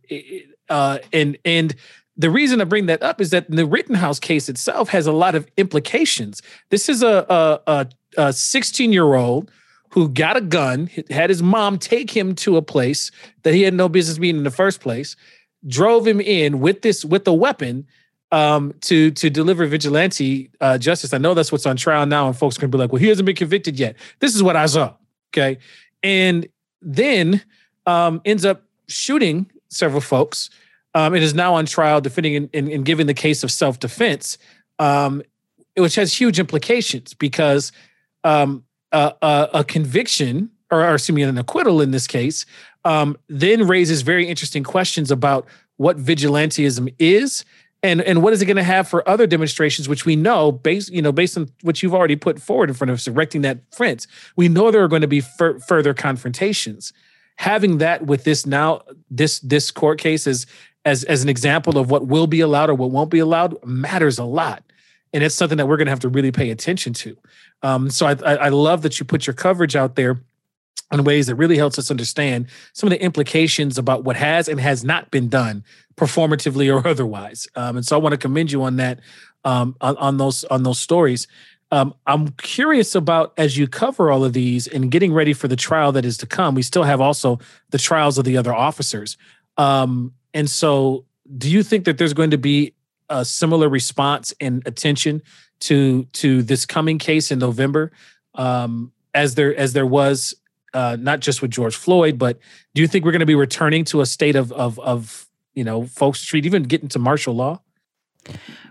uh, 0.70 1.00
and 1.12 1.38
and 1.44 1.76
the 2.16 2.30
reason 2.30 2.62
I 2.62 2.64
bring 2.64 2.86
that 2.86 3.04
up 3.04 3.20
is 3.20 3.32
that 3.32 3.52
the 3.52 3.66
Rittenhouse 3.66 4.20
case 4.20 4.48
itself 4.48 4.90
has 4.90 5.08
a 5.08 5.12
lot 5.12 5.36
of 5.36 5.46
implications. 5.58 6.42
This 6.70 6.88
is 6.88 7.04
a 7.04 7.60
a, 7.68 7.88
a 8.18 8.32
16 8.32 8.94
year 8.94 9.14
old 9.16 9.52
who 9.90 10.10
got 10.10 10.38
a 10.38 10.42
gun, 10.42 10.90
had 11.10 11.30
his 11.30 11.42
mom 11.42 11.78
take 11.78 12.16
him 12.16 12.36
to 12.36 12.58
a 12.58 12.62
place 12.62 13.12
that 13.44 13.54
he 13.54 13.64
had 13.64 13.74
no 13.74 13.90
business 13.90 14.18
being 14.18 14.38
in 14.38 14.44
the 14.44 14.52
first 14.52 14.82
place, 14.82 15.16
drove 15.68 16.08
him 16.08 16.22
in 16.22 16.60
with 16.60 16.82
this 16.82 17.04
with 17.04 17.28
a 17.28 17.34
weapon 17.34 17.88
um, 18.32 18.74
to 18.82 19.12
to 19.12 19.30
deliver 19.30 19.66
vigilante 19.66 20.52
uh, 20.62 20.78
justice. 20.78 21.14
I 21.14 21.18
know 21.18 21.34
that's 21.34 21.52
what's 21.52 21.66
on 21.66 21.76
trial 21.76 22.06
now, 22.06 22.28
and 22.28 22.38
folks 22.38 22.58
can 22.58 22.70
be 22.70 22.78
like, 22.78 22.92
"Well, 22.92 23.00
he 23.00 23.08
hasn't 23.08 23.26
been 23.26 23.36
convicted 23.36 23.80
yet." 23.80 23.96
This 24.20 24.36
is 24.36 24.44
what 24.44 24.56
I 24.56 24.66
saw. 24.68 24.94
Okay, 25.34 25.58
and 26.04 26.48
then 26.82 27.42
um, 27.86 28.22
ends 28.26 28.46
up 28.46 28.64
shooting 28.88 29.50
several 29.70 30.02
folks. 30.02 30.50
Um, 30.96 31.16
it 31.16 31.24
is 31.24 31.34
now 31.34 31.54
on 31.54 31.66
trial, 31.66 32.02
defending 32.02 32.50
and, 32.54 32.70
and, 32.70 32.84
giving 32.84 33.06
the 33.06 33.14
case 33.14 33.44
of 33.44 33.52
self 33.52 33.80
defense, 33.80 34.38
um, 34.80 35.22
which 35.78 35.96
has 35.96 36.14
huge 36.14 36.40
implications 36.40 37.14
because 37.14 37.72
um, 38.24 38.64
a, 38.92 39.50
a, 39.54 39.64
conviction, 39.64 40.50
or, 40.72 40.84
or 40.84 40.96
excuse 40.96 41.16
me, 41.16 41.24
an 41.24 41.38
acquittal 41.38 41.82
in 41.82 41.92
this 41.92 42.08
case, 42.08 42.46
um, 42.86 43.18
then 43.28 43.68
raises 43.68 44.02
very 44.02 44.28
interesting 44.28 44.64
questions 44.64 45.12
about 45.12 45.48
what 45.78 45.98
vigilantism 45.98 46.94
is 47.00 47.46
and 47.82 48.02
and 48.02 48.22
what 48.22 48.34
is 48.34 48.42
it 48.42 48.46
going 48.46 48.58
to 48.58 48.64
have 48.64 48.88
for 48.88 49.08
other 49.08 49.26
demonstrations 49.26 49.88
which 49.88 50.06
we 50.06 50.16
know 50.16 50.52
based 50.52 50.92
you 50.92 51.02
know 51.02 51.12
based 51.12 51.38
on 51.38 51.50
what 51.62 51.82
you've 51.82 51.94
already 51.94 52.16
put 52.16 52.42
forward 52.42 52.70
in 52.70 52.76
front 52.76 52.92
of 52.92 52.96
us 52.96 53.08
erecting 53.08 53.42
that 53.42 53.60
fence 53.74 54.08
we 54.36 54.50
know 54.50 54.72
there 54.72 54.84
are 54.84 54.88
going 54.88 55.02
to 55.02 55.08
be 55.08 55.22
fur- 55.22 55.60
further 55.60 55.94
confrontations. 55.94 56.94
Having 57.38 57.78
that 57.78 58.06
with 58.06 58.26
this 58.26 58.46
now 58.46 58.82
this 59.10 59.40
this 59.40 59.72
court 59.72 59.98
case 59.98 60.28
as 60.28 60.46
as 60.84 61.06
as 61.06 61.24
an 61.24 61.30
example 61.30 61.78
of 61.78 61.90
what 61.90 62.08
will 62.08 62.28
be 62.28 62.42
allowed 62.42 62.70
or 62.70 62.74
what 62.74 62.92
won't 62.92 63.10
be 63.10 63.20
allowed 63.20 63.56
matters 63.66 64.20
a 64.20 64.26
lot 64.26 64.64
and 65.14 65.24
it's 65.24 65.36
something 65.36 65.58
that 65.58 65.68
we're 65.68 65.78
going 65.78 65.88
to 65.88 65.92
have 65.92 66.00
to 66.00 66.10
really 66.10 66.32
pay 66.32 66.50
attention 66.50 66.94
to 66.94 67.18
um, 67.62 67.90
so 67.90 68.08
I, 68.08 68.14
I 68.14 68.50
love 68.50 68.82
that 68.84 69.00
you 69.00 69.06
put 69.06 69.28
your 69.28 69.34
coverage 69.34 69.76
out 69.76 69.96
there 69.96 70.22
in 70.92 71.04
ways 71.04 71.28
that 71.28 71.36
really 71.36 71.58
helps 71.58 71.78
us 71.78 71.92
understand 71.92 72.48
some 72.74 72.88
of 72.88 72.92
the 72.92 73.04
implications 73.04 73.78
about 73.78 74.04
what 74.04 74.16
has 74.16 74.48
and 74.48 74.60
has 74.60 74.84
not 74.84 75.12
been 75.12 75.30
done 75.30 75.64
performatively 75.96 76.74
or 76.74 76.88
otherwise. 76.88 77.48
Um, 77.56 77.78
and 77.78 77.86
so 77.86 77.96
I 77.96 78.00
want 78.00 78.14
to 78.14 78.18
commend 78.18 78.52
you 78.52 78.64
on 78.64 78.78
that, 78.78 79.00
um, 79.44 79.76
on, 79.82 79.98
on, 79.98 80.18
those 80.18 80.44
on 80.46 80.64
those 80.64 80.80
stories. 80.80 81.28
Um, 81.72 81.94
I'm 82.08 82.30
curious 82.30 82.96
about 82.96 83.34
as 83.38 83.56
you 83.56 83.68
cover 83.68 84.10
all 84.12 84.24
of 84.24 84.34
these 84.34 84.66
and 84.66 84.90
getting 84.90 85.14
ready 85.14 85.34
for 85.34 85.48
the 85.48 85.56
trial 85.56 85.92
that 85.92 86.06
is 86.06 86.18
to 86.18 86.26
come. 86.26 86.56
We 86.56 86.64
still 86.64 86.84
have 86.84 87.00
also 87.00 87.40
the 87.70 87.78
trials 87.78 88.18
of 88.18 88.26
the 88.26 88.38
other 88.38 88.54
officers. 88.54 89.18
Um, 89.58 90.14
and 90.34 90.50
so, 90.50 91.06
do 91.38 91.50
you 91.50 91.62
think 91.62 91.86
that 91.86 92.00
there's 92.00 92.14
going 92.14 92.32
to 92.32 92.40
be 92.40 92.74
a 93.10 93.26
similar 93.26 93.70
response 93.70 94.34
and 94.40 94.66
attention 94.66 95.22
to 95.62 96.06
to 96.14 96.42
this 96.44 96.66
coming 96.66 96.98
case 96.98 97.32
in 97.32 97.40
November, 97.40 97.92
um, 98.36 98.92
as 99.14 99.36
there 99.36 99.56
as 99.56 99.74
there 99.74 99.86
was 99.86 100.36
uh, 100.74 100.98
not 101.00 101.20
just 101.20 101.42
with 101.42 101.52
George 101.52 101.76
Floyd, 101.76 102.18
but 102.18 102.40
do 102.76 102.82
you 102.82 102.88
think 102.88 103.06
we're 103.06 103.12
going 103.12 103.20
to 103.20 103.26
be 103.26 103.36
returning 103.36 103.84
to 103.86 104.02
a 104.02 104.06
state 104.06 104.36
of 104.36 104.52
of 104.54 104.80
of 104.80 105.28
you 105.54 105.64
know 105.64 105.86
Folks 105.86 106.20
Street, 106.20 106.46
even 106.46 106.64
getting 106.64 106.90
to 106.90 107.00
martial 107.00 107.36
law? 107.36 107.62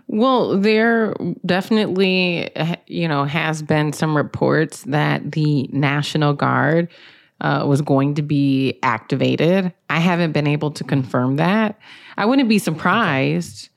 Well, 0.07 0.57
there 0.57 1.13
definitely, 1.45 2.49
you 2.87 3.07
know, 3.07 3.25
has 3.25 3.61
been 3.61 3.93
some 3.93 4.17
reports 4.17 4.83
that 4.83 5.31
the 5.31 5.69
National 5.71 6.33
Guard 6.33 6.89
uh, 7.41 7.65
was 7.67 7.81
going 7.81 8.15
to 8.15 8.21
be 8.21 8.79
activated. 8.81 9.71
I 9.89 9.99
haven't 9.99 10.31
been 10.31 10.47
able 10.47 10.71
to 10.71 10.83
confirm 10.83 11.35
that. 11.35 11.79
I 12.17 12.25
wouldn't 12.25 12.49
be 12.49 12.59
surprised. 12.59 13.69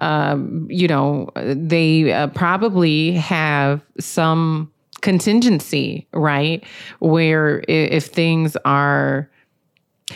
Um, 0.00 0.66
you 0.70 0.88
know, 0.88 1.30
they 1.36 2.12
uh, 2.12 2.28
probably 2.28 3.12
have 3.12 3.82
some 3.98 4.72
contingency, 5.02 6.06
right? 6.12 6.64
Where 7.00 7.62
if 7.68 8.06
things 8.06 8.56
are, 8.64 9.30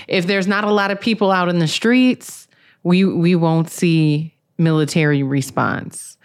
if 0.08 0.26
there's 0.26 0.46
not 0.46 0.64
a 0.64 0.72
lot 0.72 0.90
of 0.90 1.00
people 1.00 1.30
out 1.30 1.48
in 1.48 1.58
the 1.58 1.68
streets, 1.68 2.48
we 2.82 3.04
we 3.04 3.34
won't 3.34 3.70
see 3.70 4.34
military 4.58 5.22
response. 5.22 6.16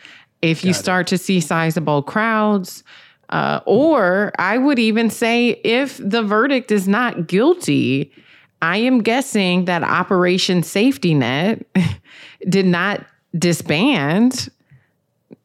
If 0.42 0.64
you 0.64 0.74
start 0.74 1.08
to 1.08 1.18
see 1.18 1.42
sizable 1.42 2.02
crowds, 2.02 2.84
uh, 3.30 3.60
or 3.66 4.32
I 4.40 4.58
would 4.58 4.80
even 4.80 5.10
say 5.10 5.50
if 5.64 5.98
the 5.98 6.24
verdict 6.24 6.72
is 6.72 6.88
not 6.88 7.28
guilty, 7.28 8.12
I 8.62 8.78
am 8.78 9.02
guessing 9.02 9.66
that 9.66 9.84
Operation 9.84 10.64
Safety 10.64 11.14
Net 11.14 11.66
did 12.50 12.66
not 12.66 13.06
disband 13.38 14.50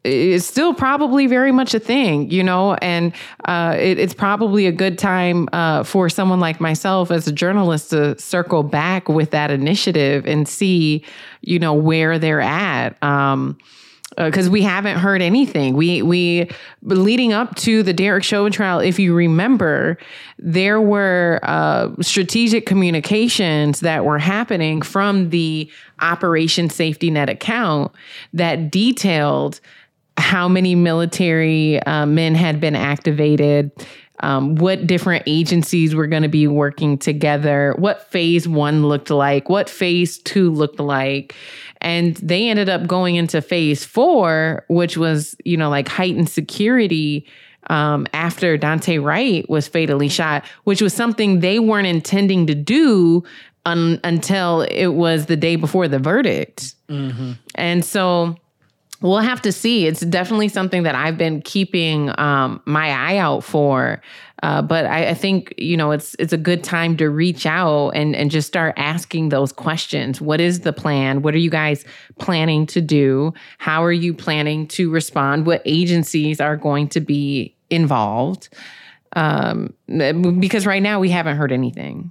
is 0.05 0.47
still 0.47 0.75
probably 0.75 1.27
very 1.27 1.51
much 1.51 1.75
a 1.75 1.79
thing, 1.79 2.31
you 2.31 2.43
know, 2.43 2.75
and 2.75 3.13
uh, 3.47 3.75
it, 3.79 3.99
it's 3.99 4.13
probably 4.15 4.67
a 4.67 4.73
good 4.73 4.99
time 4.99 5.49
uh, 5.53 5.83
for 5.83 6.09
someone 6.11 6.41
like 6.41 6.61
myself 6.61 7.11
as 7.11 7.27
a 7.27 7.33
journalist 7.33 7.91
to 7.91 8.19
circle 8.19 8.63
back 8.63 9.09
with 9.09 9.31
that 9.31 9.51
initiative 9.51 10.27
and 10.27 10.47
see, 10.47 11.05
you 11.41 11.59
know, 11.59 11.73
where 11.73 12.19
they're 12.19 12.41
at. 12.41 13.03
Um, 13.03 13.57
because 14.17 14.49
uh, 14.49 14.51
we 14.51 14.63
haven't 14.63 14.99
heard 14.99 15.23
anything. 15.23 15.75
We 15.75 16.03
we 16.03 16.51
leading 16.83 17.33
up 17.33 17.55
to 17.57 17.83
the 17.83 17.93
Derek 17.93 18.25
Chauvin 18.25 18.53
trial, 18.53 18.81
if 18.81 18.99
you 18.99 19.15
remember, 19.15 19.99
there 20.39 20.81
were 20.81 21.41
uh, 21.43 21.91
strategic 22.01 22.67
communications 22.67 23.81
that 23.81 24.05
were 24.05 24.19
happening 24.19 24.83
from 24.83 25.31
the 25.31 25.71
Operation 26.01 26.71
Safety 26.71 27.11
Net 27.11 27.29
account 27.29 27.93
that 28.33 28.71
detailed 28.71 29.61
how 30.17 30.49
many 30.49 30.75
military 30.75 31.81
uh, 31.83 32.07
men 32.07 32.35
had 32.35 32.61
been 32.61 32.77
activated, 32.77 33.73
um, 34.21 34.55
what 34.57 34.87
different 34.87 35.25
agencies 35.27 35.95
were 35.95 36.07
going 36.07 36.23
to 36.23 36.29
be 36.29 36.47
working 36.47 36.99
together, 36.99 37.75
what 37.79 38.11
phase 38.11 38.47
one 38.47 38.87
looked 38.87 39.11
like, 39.11 39.49
what 39.49 39.69
phase 39.69 40.19
two 40.19 40.51
looked 40.51 40.81
like. 40.81 41.35
And 41.81 42.17
they 42.17 42.49
ended 42.49 42.69
up 42.69 42.87
going 42.87 43.17
into 43.17 43.43
phase 43.43 43.85
four, 43.85 44.65
which 44.69 44.97
was, 44.97 45.35
you 45.45 45.57
know, 45.57 45.69
like 45.69 45.89
heightened 45.89 46.31
security 46.31 47.27
um, 47.69 48.07
after 48.13 48.57
Daunte 48.57 49.03
Wright 49.03 49.49
was 49.51 49.69
fatally 49.69 50.09
shot, 50.09 50.45
which 50.65 50.81
was 50.81 50.95
something 50.95 51.41
they 51.41 51.59
weren't 51.59 51.87
intending 51.87 52.47
to 52.47 52.55
do 52.55 53.25
un- 53.67 54.01
until 54.05 54.63
it 54.63 54.89
was 54.89 55.27
the 55.27 55.37
day 55.37 55.57
before 55.57 55.89
the 55.89 55.99
verdict. 55.99 56.75
Mm-hmm. 56.89 57.33
And 57.55 57.85
so 57.85 58.37
we'll 59.09 59.19
have 59.19 59.43
to 59.43 59.53
see. 59.53 59.87
It's 59.87 60.01
definitely 60.01 60.49
something 60.49 60.83
that 60.85 60.95
I've 60.95 61.19
been 61.19 61.43
keeping 61.43 62.19
um, 62.19 62.61
my 62.65 62.89
eye 62.89 63.19
out 63.19 63.45
for. 63.45 64.01
Uh, 64.43 64.63
but 64.63 64.87
I, 64.87 65.11
I, 65.11 65.15
think 65.15 65.55
you 65.57 65.77
know 65.77 65.93
it's 65.93 66.17
it's 66.19 66.33
a 66.33 66.39
good 66.39 66.65
time 66.65 66.97
to 66.99 67.09
reach 67.09 67.47
out 67.47 67.91
and 67.91 68.15
and 68.15 68.31
just 68.31 68.47
start 68.47 68.75
asking 68.77 69.31
those 69.31 69.53
questions. 69.53 70.21
What 70.21 70.41
is 70.41 70.61
the 70.61 70.73
plan? 70.73 71.23
What 71.23 71.35
are 71.35 71.39
you 71.39 71.51
guys 71.51 71.85
planning 72.19 72.67
to 72.67 72.81
do? 72.81 73.33
How 73.59 73.83
are 73.85 73.93
you 73.93 74.13
planning 74.13 74.67
to 74.69 74.91
respond? 74.91 75.47
What 75.47 75.63
agencies 75.65 76.41
are 76.41 76.57
going 76.57 76.89
to 76.89 77.01
be 77.01 77.57
involved? 77.71 78.49
Um, 79.17 79.73
because 79.87 80.67
right 80.67 80.83
now 80.83 80.99
we 81.01 81.09
haven't 81.09 81.37
heard 81.37 81.53
anything. 81.53 82.11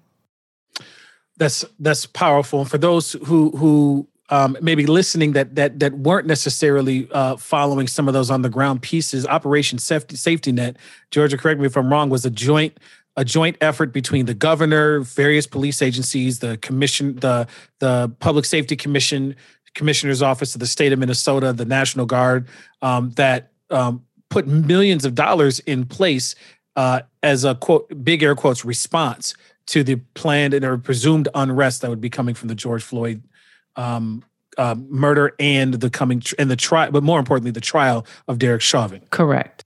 That's 1.37 1.65
that's 1.79 2.05
powerful. 2.05 2.61
And 2.61 2.69
for 2.69 2.77
those 2.77 3.13
who 3.25 3.51
who 3.51 4.07
um, 4.29 4.57
maybe 4.61 4.85
listening 4.85 5.33
that 5.33 5.55
that 5.55 5.79
that 5.79 5.93
weren't 5.93 6.27
necessarily 6.27 7.07
uh, 7.11 7.35
following 7.37 7.87
some 7.87 8.07
of 8.07 8.13
those 8.13 8.29
on 8.29 8.41
the 8.41 8.49
ground 8.49 8.81
pieces. 8.81 9.25
Operation 9.27 9.77
Safety 9.77 10.15
Safety 10.15 10.51
Net, 10.51 10.77
Georgia, 11.11 11.37
correct 11.37 11.59
me 11.59 11.65
if 11.65 11.77
I'm 11.77 11.91
wrong, 11.91 12.09
was 12.09 12.25
a 12.25 12.29
joint 12.29 12.77
a 13.15 13.23
joint 13.23 13.57
effort 13.61 13.93
between 13.93 14.25
the 14.25 14.33
governor, 14.33 15.01
various 15.01 15.45
police 15.45 15.81
agencies, 15.81 16.39
the 16.39 16.57
commission, 16.57 17.15
the 17.17 17.47
the 17.79 18.11
Public 18.19 18.45
Safety 18.45 18.75
Commission, 18.75 19.35
Commissioner's 19.75 20.21
Office 20.21 20.55
of 20.55 20.59
the 20.59 20.67
state 20.67 20.93
of 20.93 20.99
Minnesota, 20.99 21.53
the 21.53 21.65
National 21.65 22.05
Guard, 22.05 22.47
um, 22.81 23.11
that 23.11 23.51
um, 23.69 24.03
put 24.29 24.47
millions 24.47 25.05
of 25.05 25.15
dollars 25.15 25.59
in 25.59 25.85
place 25.85 26.35
uh, 26.75 27.01
as 27.21 27.43
a 27.43 27.55
quote 27.55 28.03
big 28.03 28.23
air 28.23 28.35
quotes 28.35 28.65
response 28.65 29.35
to 29.65 29.83
the 29.83 29.95
planned 30.13 30.53
and 30.53 30.65
or 30.65 30.77
presumed 30.77 31.27
unrest 31.35 31.81
that 31.81 31.89
would 31.89 32.01
be 32.01 32.09
coming 32.09 32.35
from 32.35 32.47
the 32.47 32.55
George 32.55 32.83
Floyd 32.83 33.21
um, 33.75 34.23
uh, 34.57 34.75
murder 34.75 35.33
and 35.39 35.75
the 35.75 35.89
coming 35.89 36.19
tr- 36.19 36.35
and 36.37 36.49
the 36.49 36.55
trial, 36.55 36.91
but 36.91 37.03
more 37.03 37.19
importantly, 37.19 37.51
the 37.51 37.61
trial 37.61 38.05
of 38.27 38.39
Derek 38.39 38.61
Chauvin. 38.61 39.01
Correct. 39.09 39.63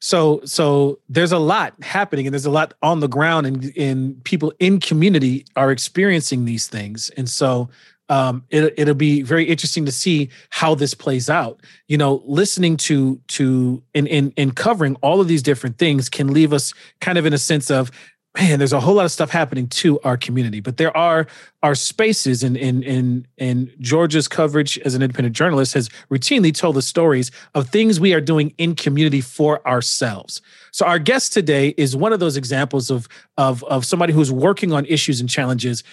So, 0.00 0.42
so 0.44 0.98
there's 1.08 1.32
a 1.32 1.38
lot 1.38 1.74
happening, 1.82 2.26
and 2.26 2.34
there's 2.34 2.46
a 2.46 2.50
lot 2.50 2.74
on 2.82 3.00
the 3.00 3.08
ground, 3.08 3.46
and 3.46 3.64
in 3.70 4.20
people 4.24 4.52
in 4.58 4.78
community 4.78 5.46
are 5.56 5.70
experiencing 5.70 6.44
these 6.44 6.66
things, 6.66 7.10
and 7.10 7.28
so 7.28 7.70
um, 8.10 8.44
it, 8.50 8.74
it'll 8.76 8.94
be 8.94 9.22
very 9.22 9.44
interesting 9.44 9.86
to 9.86 9.92
see 9.92 10.28
how 10.50 10.74
this 10.74 10.92
plays 10.92 11.30
out. 11.30 11.60
You 11.88 11.96
know, 11.96 12.22
listening 12.26 12.76
to 12.78 13.18
to 13.28 13.82
in 13.94 14.06
in 14.06 14.30
in 14.32 14.50
covering 14.50 14.96
all 14.96 15.20
of 15.20 15.28
these 15.28 15.42
different 15.42 15.78
things 15.78 16.08
can 16.08 16.32
leave 16.32 16.52
us 16.52 16.74
kind 17.00 17.16
of 17.16 17.24
in 17.24 17.32
a 17.32 17.38
sense 17.38 17.70
of 17.70 17.90
man, 18.36 18.58
there's 18.58 18.72
a 18.72 18.80
whole 18.80 18.94
lot 18.94 19.04
of 19.04 19.12
stuff 19.12 19.30
happening 19.30 19.68
to 19.68 20.00
our 20.00 20.16
community, 20.16 20.60
but 20.60 20.76
there 20.76 20.94
are 20.96 21.26
our 21.62 21.74
spaces 21.74 22.42
in 22.42 22.56
in 22.56 22.82
in 22.82 23.26
in 23.38 23.72
Georgia's 23.80 24.26
coverage 24.26 24.78
as 24.80 24.94
an 24.94 25.02
independent 25.02 25.36
journalist 25.36 25.74
has 25.74 25.88
routinely 26.10 26.54
told 26.54 26.76
the 26.76 26.82
stories 26.82 27.30
of 27.54 27.68
things 27.68 28.00
we 28.00 28.12
are 28.12 28.20
doing 28.20 28.52
in 28.58 28.74
community 28.74 29.20
for 29.20 29.66
ourselves. 29.66 30.42
So 30.72 30.84
our 30.84 30.98
guest 30.98 31.32
today 31.32 31.74
is 31.76 31.94
one 31.94 32.12
of 32.12 32.20
those 32.20 32.36
examples 32.36 32.90
of 32.90 33.08
of 33.36 33.62
of 33.64 33.84
somebody 33.84 34.12
who's 34.12 34.32
working 34.32 34.72
on 34.72 34.84
issues 34.86 35.20
and 35.20 35.30
challenges 35.30 35.84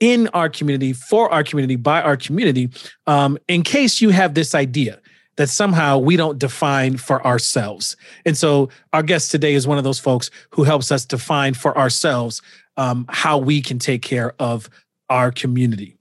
in 0.00 0.26
our 0.28 0.48
community 0.48 0.92
for 0.92 1.32
our 1.32 1.44
community 1.44 1.76
by 1.76 2.02
our 2.02 2.16
community. 2.16 2.70
Um, 3.06 3.38
in 3.48 3.62
case 3.62 4.00
you 4.00 4.10
have 4.10 4.34
this 4.34 4.54
idea 4.54 5.00
that 5.36 5.48
somehow 5.48 5.98
we 5.98 6.16
don't 6.16 6.38
define 6.38 6.96
for 6.96 7.24
ourselves. 7.26 7.96
And 8.24 8.36
so 8.36 8.68
our 8.92 9.02
guest 9.02 9.30
today 9.30 9.54
is 9.54 9.66
one 9.66 9.78
of 9.78 9.84
those 9.84 9.98
folks 9.98 10.30
who 10.50 10.64
helps 10.64 10.92
us 10.92 11.04
define 11.04 11.54
for 11.54 11.76
ourselves 11.76 12.40
um, 12.76 13.06
how 13.08 13.38
we 13.38 13.60
can 13.60 13.78
take 13.78 14.02
care 14.02 14.34
of 14.38 14.68
our 15.10 15.30
community. 15.30 15.96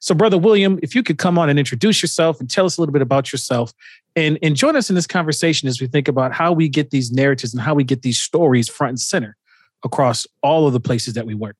So, 0.00 0.16
Brother 0.16 0.36
William, 0.36 0.80
if 0.82 0.96
you 0.96 1.02
could 1.04 1.18
come 1.18 1.38
on 1.38 1.48
and 1.48 1.60
introduce 1.60 2.02
yourself 2.02 2.40
and 2.40 2.50
tell 2.50 2.66
us 2.66 2.76
a 2.76 2.80
little 2.80 2.92
bit 2.92 3.02
about 3.02 3.30
yourself 3.30 3.72
and, 4.16 4.36
and 4.42 4.56
join 4.56 4.74
us 4.74 4.90
in 4.90 4.96
this 4.96 5.06
conversation 5.06 5.68
as 5.68 5.80
we 5.80 5.86
think 5.86 6.08
about 6.08 6.32
how 6.32 6.52
we 6.52 6.68
get 6.68 6.90
these 6.90 7.12
narratives 7.12 7.54
and 7.54 7.62
how 7.62 7.74
we 7.74 7.84
get 7.84 8.02
these 8.02 8.20
stories 8.20 8.68
front 8.68 8.90
and 8.90 9.00
center 9.00 9.36
across 9.84 10.26
all 10.42 10.66
of 10.66 10.72
the 10.72 10.80
places 10.80 11.14
that 11.14 11.24
we 11.24 11.34
work. 11.34 11.56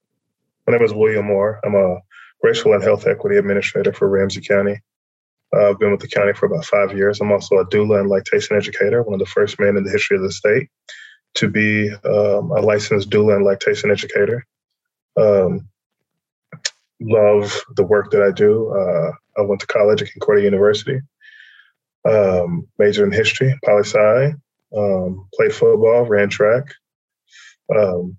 My 0.66 0.72
name 0.72 0.83
is 0.83 0.92
William 0.92 1.26
Moore. 1.26 1.61
I'm 1.64 1.74
a 1.74 1.98
racial 2.42 2.72
and 2.72 2.83
health 2.83 3.07
equity 3.07 3.37
administrator 3.37 3.92
for 3.92 4.09
Ramsey 4.09 4.40
County. 4.40 4.81
Uh, 5.54 5.70
I've 5.70 5.78
been 5.78 5.90
with 5.90 6.00
the 6.00 6.08
county 6.08 6.32
for 6.32 6.46
about 6.46 6.64
five 6.64 6.96
years. 6.96 7.20
I'm 7.20 7.32
also 7.32 7.56
a 7.56 7.66
doula 7.66 8.00
and 8.00 8.08
lactation 8.08 8.56
educator, 8.56 9.02
one 9.02 9.14
of 9.14 9.20
the 9.20 9.26
first 9.26 9.60
men 9.60 9.76
in 9.76 9.84
the 9.84 9.90
history 9.90 10.16
of 10.16 10.22
the 10.22 10.32
state 10.32 10.68
to 11.34 11.48
be 11.48 11.90
um, 11.90 12.50
a 12.50 12.60
licensed 12.60 13.10
doula 13.10 13.36
and 13.36 13.44
lactation 13.44 13.90
educator. 13.90 14.46
Um, 15.16 15.68
love 17.00 17.62
the 17.76 17.84
work 17.84 18.10
that 18.10 18.22
I 18.22 18.30
do. 18.30 18.70
Uh, 18.70 19.12
I 19.38 19.42
went 19.42 19.60
to 19.60 19.66
college 19.66 20.02
at 20.02 20.12
Concordia 20.12 20.44
University, 20.44 21.00
um, 22.08 22.66
majored 22.78 23.08
in 23.08 23.12
history, 23.12 23.58
poli 23.64 23.84
sci, 23.84 24.34
um, 24.76 25.28
played 25.34 25.54
football, 25.54 26.04
ran 26.06 26.28
track. 26.28 26.64
Um, 27.74 28.16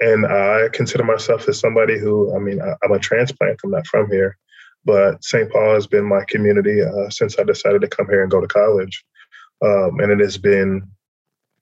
and 0.00 0.26
I 0.26 0.68
consider 0.72 1.04
myself 1.04 1.48
as 1.48 1.60
somebody 1.60 1.98
who, 1.98 2.34
I 2.34 2.38
mean, 2.38 2.60
I, 2.60 2.74
I'm 2.82 2.92
a 2.92 2.98
transplant. 2.98 3.60
I'm 3.62 3.70
not 3.70 3.86
from 3.86 4.10
here. 4.10 4.36
But 4.84 5.24
St. 5.24 5.50
Paul 5.50 5.74
has 5.74 5.86
been 5.86 6.04
my 6.04 6.24
community 6.28 6.82
uh, 6.82 7.10
since 7.10 7.38
I 7.38 7.44
decided 7.44 7.80
to 7.80 7.88
come 7.88 8.06
here 8.08 8.22
and 8.22 8.30
go 8.30 8.40
to 8.40 8.46
college. 8.46 9.04
Um, 9.64 10.00
and 10.00 10.12
it 10.12 10.20
has 10.20 10.36
been 10.36 10.88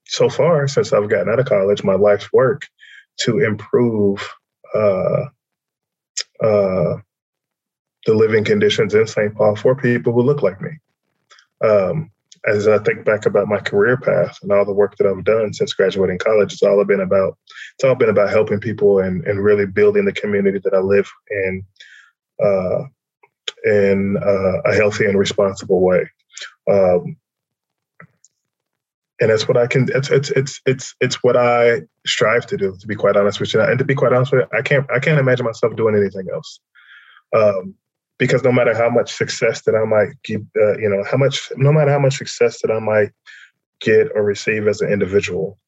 so 0.06 0.28
far 0.28 0.66
since 0.66 0.92
I've 0.92 1.08
gotten 1.08 1.28
out 1.28 1.38
of 1.38 1.46
college, 1.46 1.84
my 1.84 1.94
life's 1.94 2.32
work 2.32 2.66
to 3.20 3.38
improve 3.40 4.26
uh, 4.74 5.26
uh, 6.42 6.96
the 8.06 8.14
living 8.14 8.44
conditions 8.44 8.94
in 8.94 9.06
St. 9.06 9.34
Paul 9.34 9.56
for 9.56 9.76
people 9.76 10.12
who 10.12 10.22
look 10.22 10.42
like 10.42 10.60
me. 10.60 10.70
Um, 11.64 12.10
as 12.46 12.66
I 12.66 12.78
think 12.78 13.04
back 13.04 13.26
about 13.26 13.46
my 13.46 13.58
career 13.58 13.96
path 13.96 14.36
and 14.42 14.50
all 14.50 14.64
the 14.64 14.72
work 14.72 14.96
that 14.96 15.06
I've 15.06 15.24
done 15.24 15.52
since 15.52 15.74
graduating 15.74 16.18
college, 16.18 16.52
it's 16.52 16.62
all 16.62 16.84
been 16.84 17.00
about 17.00 17.38
it's 17.74 17.84
all 17.84 17.94
been 17.94 18.08
about 18.08 18.30
helping 18.30 18.58
people 18.58 18.98
and, 18.98 19.24
and 19.26 19.44
really 19.44 19.66
building 19.66 20.04
the 20.04 20.12
community 20.12 20.58
that 20.64 20.74
I 20.74 20.80
live 20.80 21.08
in 21.30 21.64
uh, 22.44 22.84
in 23.64 24.16
uh, 24.16 24.70
a 24.70 24.74
healthy 24.74 25.04
and 25.04 25.18
responsible 25.18 25.80
way. 25.80 26.08
Um, 26.70 27.16
and 29.20 29.30
that's 29.30 29.46
what 29.46 29.56
I 29.56 29.68
can. 29.68 29.88
It's 29.94 30.10
it's 30.10 30.30
it's 30.30 30.60
it's 30.66 30.94
it's 31.00 31.22
what 31.22 31.36
I 31.36 31.82
strive 32.04 32.44
to 32.46 32.56
do. 32.56 32.76
To 32.76 32.86
be 32.86 32.96
quite 32.96 33.16
honest 33.16 33.38
with 33.38 33.54
you, 33.54 33.60
and 33.60 33.78
to 33.78 33.84
be 33.84 33.94
quite 33.94 34.12
honest 34.12 34.32
with 34.32 34.42
you, 34.42 34.58
I 34.58 34.62
can't 34.62 34.90
I 34.90 34.98
can't 34.98 35.20
imagine 35.20 35.46
myself 35.46 35.76
doing 35.76 35.94
anything 35.94 36.26
else. 36.32 36.60
Um, 37.34 37.76
because 38.18 38.42
no 38.44 38.52
matter 38.52 38.74
how 38.74 38.90
much 38.90 39.12
success 39.12 39.62
that 39.62 39.74
I 39.74 39.84
might 39.84 40.10
get, 40.22 40.40
uh, 40.56 40.76
you 40.78 40.88
know, 40.88 41.02
how 41.10 41.16
much, 41.16 41.50
no 41.56 41.72
matter 41.72 41.90
how 41.90 41.98
much 41.98 42.18
success 42.18 42.60
that 42.62 42.70
I 42.70 42.78
might 42.78 43.10
get 43.80 44.08
or 44.14 44.22
receive 44.22 44.68
as 44.68 44.80
an 44.80 44.92
individual, 44.92 45.58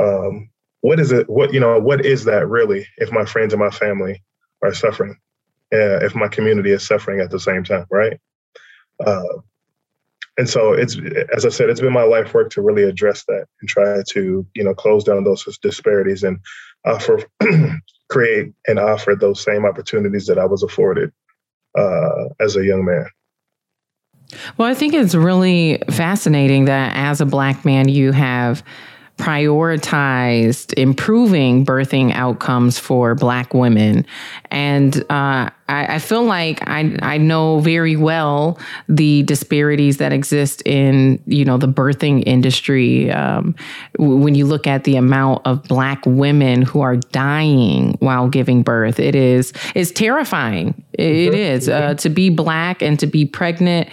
um, 0.00 0.48
what 0.80 1.00
is 1.00 1.12
it? 1.12 1.28
What 1.28 1.52
you 1.52 1.60
know? 1.60 1.78
What 1.78 2.04
is 2.04 2.24
that 2.24 2.48
really? 2.48 2.86
If 2.98 3.10
my 3.10 3.24
friends 3.24 3.52
and 3.52 3.60
my 3.60 3.70
family 3.70 4.22
are 4.62 4.74
suffering, 4.74 5.16
uh, 5.72 6.04
if 6.04 6.14
my 6.14 6.28
community 6.28 6.70
is 6.70 6.86
suffering 6.86 7.20
at 7.20 7.30
the 7.30 7.40
same 7.40 7.64
time, 7.64 7.86
right? 7.90 8.18
Uh, 9.04 9.22
and 10.38 10.48
so 10.48 10.72
it's 10.72 10.98
as 11.34 11.46
I 11.46 11.48
said, 11.48 11.70
it's 11.70 11.80
been 11.80 11.92
my 11.92 12.02
life 12.02 12.34
work 12.34 12.50
to 12.50 12.62
really 12.62 12.82
address 12.82 13.24
that 13.24 13.46
and 13.60 13.68
try 13.68 14.02
to 14.10 14.46
you 14.54 14.64
know 14.64 14.74
close 14.74 15.04
down 15.04 15.24
those 15.24 15.44
disparities 15.62 16.22
and 16.22 16.38
offer 16.84 17.22
create 18.08 18.52
and 18.66 18.78
offer 18.78 19.14
those 19.14 19.42
same 19.42 19.64
opportunities 19.64 20.26
that 20.26 20.38
I 20.38 20.44
was 20.44 20.62
afforded 20.62 21.10
uh, 21.76 22.26
as 22.38 22.56
a 22.56 22.64
young 22.64 22.84
man. 22.84 23.06
Well, 24.58 24.68
I 24.68 24.74
think 24.74 24.92
it's 24.92 25.14
really 25.14 25.82
fascinating 25.90 26.64
that 26.66 26.96
as 26.96 27.20
a 27.20 27.26
black 27.26 27.64
man, 27.64 27.88
you 27.88 28.12
have 28.12 28.62
prioritized 29.18 30.74
improving 30.74 31.64
birthing 31.64 32.12
outcomes 32.12 32.78
for 32.78 33.14
Black 33.14 33.54
women. 33.54 34.04
And 34.50 34.94
uh, 35.10 35.48
I, 35.68 35.94
I, 35.94 35.98
feel 35.98 36.22
like 36.24 36.60
I, 36.68 36.96
I 37.00 37.16
know 37.16 37.60
very 37.60 37.96
well 37.96 38.58
the 38.88 39.22
disparities 39.22 39.96
that 39.96 40.12
exist 40.12 40.62
in 40.66 41.22
you 41.26 41.46
know 41.46 41.56
the 41.56 41.66
birthing 41.68 42.24
industry. 42.26 43.10
Um, 43.10 43.54
when 43.98 44.34
you 44.34 44.44
look 44.44 44.66
at 44.66 44.84
the 44.84 44.96
amount 44.96 45.46
of 45.46 45.62
Black 45.64 46.04
women 46.04 46.60
who 46.60 46.82
are 46.82 46.96
dying 46.96 47.96
while 48.00 48.28
giving 48.28 48.62
birth, 48.62 49.00
it 49.00 49.14
is 49.14 49.52
is 49.74 49.92
terrifying. 49.92 50.84
It 50.92 51.62
mm-hmm. 51.62 51.72
uh, 51.72 51.94
to 51.94 52.08
be 52.10 52.28
Black 52.28 52.82
and 52.82 53.00
to 53.00 53.06
be 53.06 53.24
pregnant. 53.24 53.88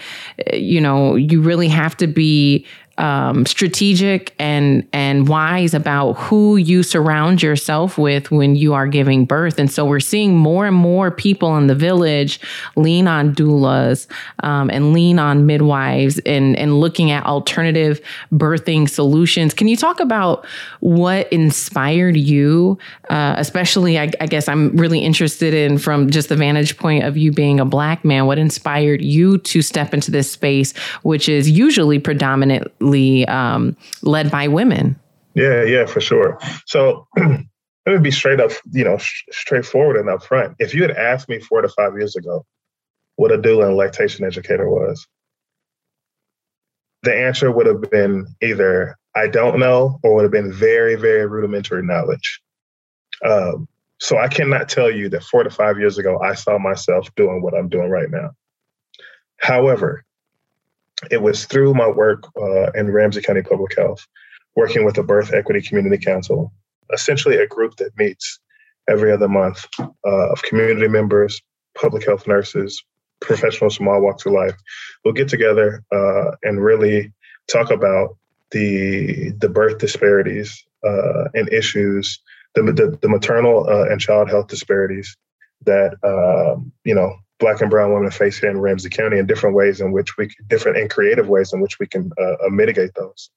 You 0.52 0.82
know, 0.82 1.16
you 1.16 1.42
really 1.42 1.70
have 1.70 1.96
to 1.98 2.08
be 2.08 2.68
um, 2.98 3.46
strategic 3.46 4.36
and 4.38 4.88
and 4.94 5.28
wise 5.28 5.74
about 5.74 6.14
who 6.14 6.58
you 6.58 6.84
surround 6.84 7.42
yourself 7.42 7.98
with 7.98 8.30
when 8.30 8.56
you 8.56 8.74
are 8.74 8.88
giving 8.88 9.26
birth. 9.26 9.58
And 9.58 9.72
so 9.72 9.84
we're 9.86 10.00
seeing 10.00 10.36
more 10.36 10.68
and 10.68 10.76
more 10.76 11.10
people 11.10 11.58
in 11.58 11.68
the 11.68 11.76
village 11.76 12.40
lean 12.76 13.08
on 13.08 13.34
doulas 13.34 14.08
um, 14.44 14.70
and 14.70 14.94
lean 14.94 15.18
on 15.18 15.46
midwives 15.48 16.20
and 16.20 16.56
and 16.56 16.80
looking 16.80 17.10
at 17.10 17.26
alternative 17.26 18.00
birthing 18.32 18.88
solutions. 18.88 19.54
Can 19.56 19.68
you 19.68 19.76
talk 19.76 20.00
about 20.00 20.46
what 20.80 21.32
inspired 21.34 22.16
you, 22.16 22.78
uh, 23.10 23.34
especially? 23.38 23.98
I, 23.98 24.12
I 24.22 24.28
guess 24.28 24.48
I'm 24.48 24.76
really 24.78 25.00
interested 25.00 25.54
in 25.56 25.80
from 25.80 26.12
just 26.12 26.30
the 26.30 26.36
vantage 26.36 26.78
point 26.78 27.06
of 27.06 27.18
you 27.18 27.32
being 27.32 27.60
a 27.60 27.66
black 27.66 28.06
man. 28.06 28.28
What 28.28 28.38
inspired 28.38 29.02
you 29.02 29.40
to 29.40 29.64
step 29.64 29.96
into 29.96 30.12
this 30.12 30.32
space, 30.32 30.78
which 31.02 31.28
is 31.28 31.50
usually 31.50 31.98
predominant 31.98 32.72
um, 33.28 33.76
led 34.02 34.32
by 34.32 34.48
women. 34.48 35.00
Yeah, 35.34 35.64
yeah, 35.64 35.86
for 35.86 36.02
sure. 36.02 36.38
So 36.66 37.08
let 37.18 37.46
me 37.86 37.98
be 38.00 38.12
straight 38.12 38.40
up, 38.40 38.52
you 38.72 38.84
know, 38.84 38.98
sh- 38.98 39.24
straightforward 39.32 39.98
and 39.98 40.08
upfront. 40.08 40.56
If 40.60 40.74
you 40.74 40.82
had 40.84 40.92
asked 40.92 41.28
me 41.28 41.40
four 41.40 41.62
to 41.62 41.70
five 41.70 41.94
years 41.98 42.16
ago 42.16 42.46
what 43.16 43.32
a 43.32 43.38
doula 43.38 43.68
and 43.68 43.78
lactation 43.78 44.26
educator 44.26 44.70
was, 44.70 45.08
the 47.04 47.14
answer 47.14 47.52
would 47.52 47.66
have 47.66 47.82
been 47.92 48.28
either 48.42 48.98
I 49.16 49.28
don't 49.28 49.60
know 49.60 50.00
or 50.04 50.16
would 50.16 50.24
have 50.24 50.32
been 50.32 50.52
very, 50.52 50.96
very 50.96 51.28
rudimentary 51.28 51.84
knowledge. 51.84 52.42
Um, 53.24 53.68
so 54.00 54.18
I 54.18 54.28
cannot 54.28 54.70
tell 54.70 54.92
you 54.92 55.08
that 55.10 55.24
four 55.24 55.44
to 55.44 55.50
five 55.50 55.78
years 55.78 55.98
ago 55.98 56.20
I 56.20 56.34
saw 56.34 56.58
myself 56.58 57.14
doing 57.16 57.42
what 57.42 57.54
I'm 57.54 57.70
doing 57.70 57.90
right 57.90 58.10
now. 58.10 58.32
However, 59.40 60.04
it 61.12 61.22
was 61.22 61.46
through 61.46 61.74
my 61.74 61.88
work 61.88 62.24
uh, 62.38 62.72
in 62.72 62.92
Ramsey 62.92 63.22
County 63.22 63.42
Public 63.42 63.78
Health, 63.78 64.06
working 64.56 64.86
with 64.86 64.96
the 64.96 65.04
Birth 65.04 65.34
Equity 65.34 65.62
Community 65.62 66.04
Council, 66.04 66.52
essentially 66.94 67.38
a 67.38 67.48
group 67.48 67.76
that 67.78 67.98
meets 67.98 68.40
every 68.90 69.12
other 69.12 69.28
month 69.28 69.66
uh, 69.80 70.32
of 70.32 70.42
community 70.44 70.88
members, 70.88 71.42
public 71.80 72.06
health 72.06 72.28
nurses, 72.28 72.84
professionals 73.22 73.78
from 73.78 73.88
all 73.88 74.02
walks 74.02 74.26
of 74.26 74.34
life. 74.34 74.56
We'll 75.04 75.14
get 75.14 75.28
together 75.28 75.84
uh, 75.92 76.32
and 76.44 76.64
really 76.64 77.14
talk 77.52 77.72
about 77.72 78.18
the 78.52 79.32
the 79.40 79.50
birth 79.50 79.80
disparities 79.80 80.64
uh, 80.86 81.26
and 81.34 81.52
issues, 81.52 82.20
the, 82.56 82.62
the, 82.64 82.98
the 83.02 83.10
maternal 83.10 83.68
uh, 83.68 83.86
and 83.90 84.00
child 84.00 84.30
health 84.30 84.48
disparities 84.48 85.16
that 85.66 85.96
um, 86.04 86.72
you 86.84 86.94
know 86.94 87.16
black 87.44 87.60
and 87.60 87.70
brown 87.70 87.94
women 87.94 88.10
face 88.10 88.38
here 88.38 88.50
in 88.50 88.58
Ramsey 88.58 88.90
County 88.90 89.20
in 89.20 89.26
different 89.28 89.54
ways 89.54 89.82
in 89.82 89.92
which 89.92 90.16
we 90.18 90.30
different 90.48 90.78
and 90.78 90.90
creative 90.90 91.28
ways 91.28 91.52
in 91.52 91.60
which 91.60 91.78
we 91.78 91.86
can 91.86 92.10
uh, 92.18 92.36
uh 92.46 92.50
mitigate 92.50 92.94
those. 92.96 93.30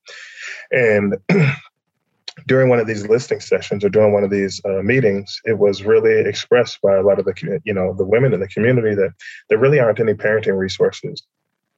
And 0.71 1.17
during 2.47 2.69
one 2.69 2.79
of 2.79 2.87
these 2.87 3.09
listing 3.09 3.41
sessions 3.41 3.85
or 3.85 3.89
during 3.89 4.13
one 4.13 4.23
of 4.23 4.31
these 4.31 4.61
uh, 4.65 4.83
meetings, 4.83 5.41
it 5.45 5.59
was 5.59 5.83
really 5.83 6.21
expressed 6.21 6.81
by 6.83 6.95
a 6.95 7.03
lot 7.03 7.19
of 7.19 7.25
the 7.25 7.61
you 7.65 7.75
know 7.75 7.95
the 7.95 8.07
women 8.07 8.33
in 8.33 8.39
the 8.39 8.47
community 8.47 8.95
that 8.95 9.13
there 9.49 9.59
really 9.59 9.81
aren't 9.81 9.99
any 9.99 10.15
parenting 10.15 10.57
resources 10.57 11.25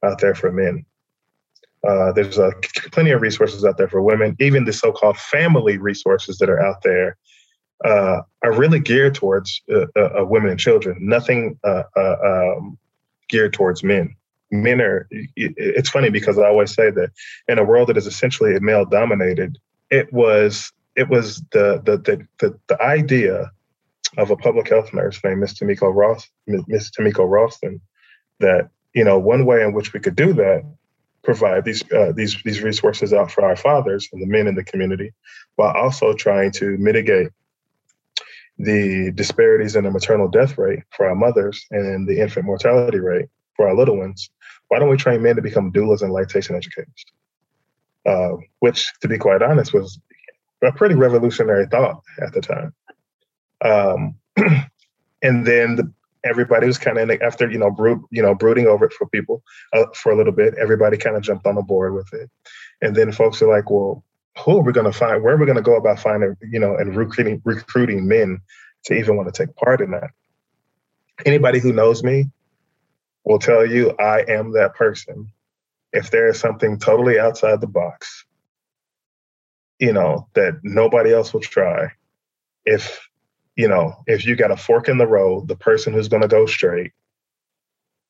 out 0.04 0.20
there 0.20 0.34
for 0.34 0.52
men. 0.52 0.84
Uh, 1.88 2.12
there's 2.12 2.38
uh, 2.38 2.50
plenty 2.92 3.10
of 3.12 3.22
resources 3.22 3.64
out 3.64 3.78
there 3.78 3.88
for 3.88 4.02
women. 4.02 4.36
Even 4.38 4.66
the 4.66 4.72
so-called 4.72 5.16
family 5.16 5.78
resources 5.78 6.36
that 6.38 6.50
are 6.50 6.60
out 6.60 6.82
there 6.82 7.16
uh, 7.84 8.22
are 8.42 8.52
really 8.52 8.80
geared 8.80 9.14
towards 9.14 9.62
uh, 9.70 9.86
uh, 9.96 10.20
uh 10.20 10.24
women 10.24 10.50
and 10.50 10.60
children. 10.60 10.96
Nothing 11.00 11.58
uh, 11.64 11.82
um, 11.96 12.78
geared 13.28 13.52
towards 13.52 13.82
men. 13.82 14.14
Men 14.50 14.80
are. 14.80 15.08
It's 15.36 15.90
funny 15.90 16.10
because 16.10 16.38
I 16.38 16.46
always 16.46 16.72
say 16.72 16.90
that 16.90 17.10
in 17.48 17.58
a 17.58 17.64
world 17.64 17.88
that 17.88 17.96
is 17.96 18.06
essentially 18.06 18.58
male 18.60 18.86
dominated, 18.86 19.58
it 19.90 20.12
was 20.12 20.72
it 20.96 21.08
was 21.08 21.42
the 21.52 21.82
the 21.84 21.98
the 21.98 22.26
the, 22.38 22.58
the 22.68 22.82
idea 22.82 23.50
of 24.16 24.30
a 24.30 24.36
public 24.36 24.68
health 24.68 24.92
nurse 24.94 25.20
named 25.22 25.40
Miss 25.40 25.52
Tamiko 25.52 25.94
Ross, 25.94 26.28
Miss 26.46 26.90
Tamiko 26.90 27.28
Ralston, 27.28 27.80
that 28.40 28.70
you 28.94 29.04
know 29.04 29.18
one 29.18 29.44
way 29.44 29.62
in 29.62 29.74
which 29.74 29.92
we 29.92 30.00
could 30.00 30.16
do 30.16 30.32
that 30.32 30.64
provide 31.22 31.64
these 31.64 31.82
uh, 31.92 32.12
these 32.16 32.40
these 32.44 32.62
resources 32.62 33.12
out 33.12 33.30
for 33.30 33.44
our 33.44 33.56
fathers 33.56 34.08
and 34.12 34.22
the 34.22 34.26
men 34.26 34.46
in 34.46 34.54
the 34.54 34.64
community, 34.64 35.12
while 35.56 35.74
also 35.76 36.14
trying 36.14 36.50
to 36.52 36.76
mitigate 36.78 37.28
the 38.58 39.12
disparities 39.14 39.76
in 39.76 39.84
the 39.84 39.90
maternal 39.90 40.28
death 40.28 40.58
rate 40.58 40.82
for 40.90 41.06
our 41.06 41.14
mothers 41.14 41.64
and 41.70 42.08
the 42.08 42.20
infant 42.20 42.46
mortality 42.46 42.98
rate 42.98 43.26
for 43.54 43.68
our 43.68 43.74
little 43.74 43.96
ones, 43.96 44.30
why 44.68 44.78
don't 44.78 44.88
we 44.88 44.96
train 44.96 45.22
men 45.22 45.36
to 45.36 45.42
become 45.42 45.72
doulas 45.72 46.02
and 46.02 46.12
lactation 46.12 46.56
educators? 46.56 47.04
Uh, 48.06 48.36
which, 48.60 48.92
to 49.00 49.08
be 49.08 49.18
quite 49.18 49.42
honest, 49.42 49.74
was 49.74 49.98
a 50.62 50.72
pretty 50.72 50.94
revolutionary 50.94 51.66
thought 51.66 52.02
at 52.20 52.32
the 52.32 52.40
time. 52.40 52.74
Um, 53.64 54.14
and 55.22 55.46
then 55.46 55.76
the, 55.76 55.92
everybody 56.24 56.66
was 56.66 56.78
kind 56.78 56.98
of 56.98 57.10
after 57.22 57.50
you 57.50 57.58
know 57.58 57.70
brood, 57.70 58.00
you 58.10 58.22
know 58.22 58.34
brooding 58.34 58.66
over 58.66 58.86
it 58.86 58.92
for 58.92 59.06
people 59.08 59.42
uh, 59.72 59.84
for 59.94 60.12
a 60.12 60.16
little 60.16 60.32
bit. 60.32 60.54
Everybody 60.58 60.96
kind 60.96 61.16
of 61.16 61.22
jumped 61.22 61.46
on 61.46 61.54
the 61.54 61.62
board 61.62 61.94
with 61.94 62.12
it, 62.12 62.30
and 62.80 62.94
then 62.94 63.12
folks 63.12 63.42
are 63.42 63.48
like, 63.48 63.70
well, 63.70 64.04
who 64.44 64.58
are 64.58 64.62
we 64.62 64.72
going 64.72 64.90
to 64.90 64.96
find? 64.96 65.22
Where 65.22 65.34
are 65.34 65.38
we 65.38 65.46
going 65.46 65.56
to 65.56 65.62
go 65.62 65.76
about 65.76 66.00
finding, 66.00 66.36
you 66.50 66.60
know, 66.60 66.76
and 66.76 66.96
recruiting 66.96 67.42
recruiting 67.44 68.06
men 68.06 68.40
to 68.84 68.94
even 68.94 69.16
want 69.16 69.32
to 69.32 69.46
take 69.46 69.54
part 69.56 69.80
in 69.80 69.90
that? 69.92 70.10
Anybody 71.24 71.58
who 71.58 71.72
knows 71.72 72.02
me 72.02 72.30
will 73.24 73.38
tell 73.38 73.66
you 73.66 73.90
I 73.98 74.24
am 74.28 74.52
that 74.52 74.74
person. 74.74 75.32
If 75.92 76.10
there 76.10 76.28
is 76.28 76.38
something 76.38 76.78
totally 76.78 77.18
outside 77.18 77.60
the 77.60 77.66
box, 77.66 78.24
you 79.78 79.92
know, 79.92 80.28
that 80.34 80.60
nobody 80.62 81.12
else 81.12 81.32
will 81.32 81.40
try, 81.40 81.88
if 82.64 83.08
you 83.56 83.66
know, 83.66 83.94
if 84.06 84.24
you 84.24 84.36
got 84.36 84.52
a 84.52 84.56
fork 84.56 84.88
in 84.88 84.98
the 84.98 85.06
road, 85.06 85.48
the 85.48 85.56
person 85.56 85.92
who's 85.92 86.08
going 86.08 86.22
to 86.22 86.28
go 86.28 86.46
straight 86.46 86.92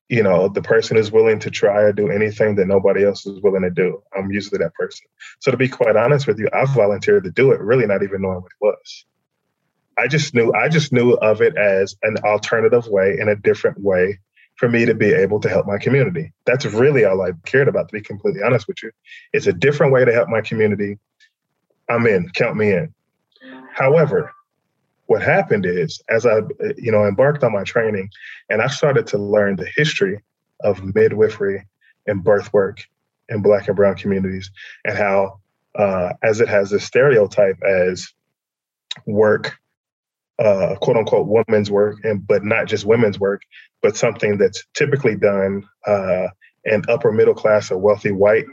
you 0.09 0.23
know, 0.23 0.49
the 0.49 0.63
person 0.63 0.97
is 0.97 1.13
willing 1.13 1.39
to 1.41 1.51
try 1.51 1.83
or 1.83 1.93
do 1.93 2.11
anything 2.11 2.55
that 2.57 2.67
nobody 2.67 3.05
else 3.05 3.27
is 3.27 3.41
willing 3.41 3.63
to 3.63 3.71
do. 3.71 4.03
I'm 4.17 4.31
usually 4.31 4.59
that 4.59 4.75
person. 4.75 5.07
So 5.41 5.51
to 5.51 5.57
be 5.57 5.69
quite 5.69 5.97
honest 5.97 6.27
with 6.27 6.39
you, 6.39 6.49
I 6.53 6.65
volunteered 6.65 7.25
to 7.25 7.31
do 7.31 7.53
it, 7.53 7.61
really 7.61 7.87
not 7.87 8.03
even 8.03 8.23
knowing 8.23 8.41
what 8.41 8.53
it 8.53 8.65
was. 8.65 9.05
I 9.99 10.07
just 10.07 10.33
knew 10.33 10.53
I 10.53 10.69
just 10.69 10.93
knew 10.93 11.13
of 11.15 11.43
it 11.43 11.57
as 11.57 11.97
an 12.03 12.19
alternative 12.25 12.87
way 12.87 13.17
in 13.19 13.29
a 13.29 13.37
different 13.37 13.81
way 13.81 14.21
for 14.55 14.69
me 14.69 14.85
to 14.85 14.95
be 14.95 15.13
able 15.13 15.41
to 15.41 15.49
help 15.49 15.67
my 15.67 15.79
community. 15.79 16.33
That's 16.47 16.65
really 16.65 17.05
all 17.05 17.21
I 17.21 17.33
cared 17.45 17.69
about, 17.69 17.89
to 17.89 17.93
be 17.93 18.01
completely 18.01 18.43
honest 18.43 18.67
with 18.67 18.83
you. 18.83 18.91
It's 19.33 19.47
a 19.47 19.53
different 19.53 19.93
way 19.93 20.05
to 20.05 20.13
help 20.13 20.29
my 20.29 20.41
community. 20.41 20.99
I'm 21.89 22.07
in, 22.07 22.29
count 22.31 22.57
me 22.57 22.73
in. 22.73 22.95
However, 23.73 24.33
what 25.09 25.23
happened 25.23 25.67
is 25.67 26.01
as 26.09 26.25
i 26.25 26.37
you 26.77 26.93
know 26.93 27.05
embarked 27.05 27.43
on 27.43 27.53
my 27.53 27.65
training 27.65 28.09
and 28.49 28.63
i 28.63 28.67
started 28.69 29.07
to 29.07 29.19
learn 29.19 29.57
the 29.57 29.69
history 29.75 30.21
of 30.61 30.83
midwifery 30.95 31.67
and 32.07 32.23
birth 32.23 32.53
work 32.53 32.87
in 33.29 33.43
black 33.43 33.67
and 33.67 33.77
brown 33.77 33.97
communities 33.97 34.51
and 34.85 34.97
how 34.97 35.41
uh, 35.75 36.13
as 36.23 36.41
it 36.41 36.49
has 36.49 36.71
this 36.71 36.85
stereotype 36.85 37.59
as 37.63 38.13
work 39.07 39.59
uh, 40.39 40.77
quote 40.81 40.97
unquote 40.97 41.27
women's 41.27 41.71
work 41.71 41.99
and 42.05 42.27
but 42.27 42.45
not 42.45 42.67
just 42.67 42.85
women's 42.85 43.19
work 43.19 43.43
but 43.83 43.97
something 43.97 44.39
that's 44.39 44.65
typically 44.75 45.17
done 45.17 45.67
uh, 45.87 46.29
in 46.65 46.83
upper 46.89 47.13
middle 47.13 47.35
class 47.35 47.71
or 47.71 47.79
wealthy 47.79 48.13
white 48.13 48.45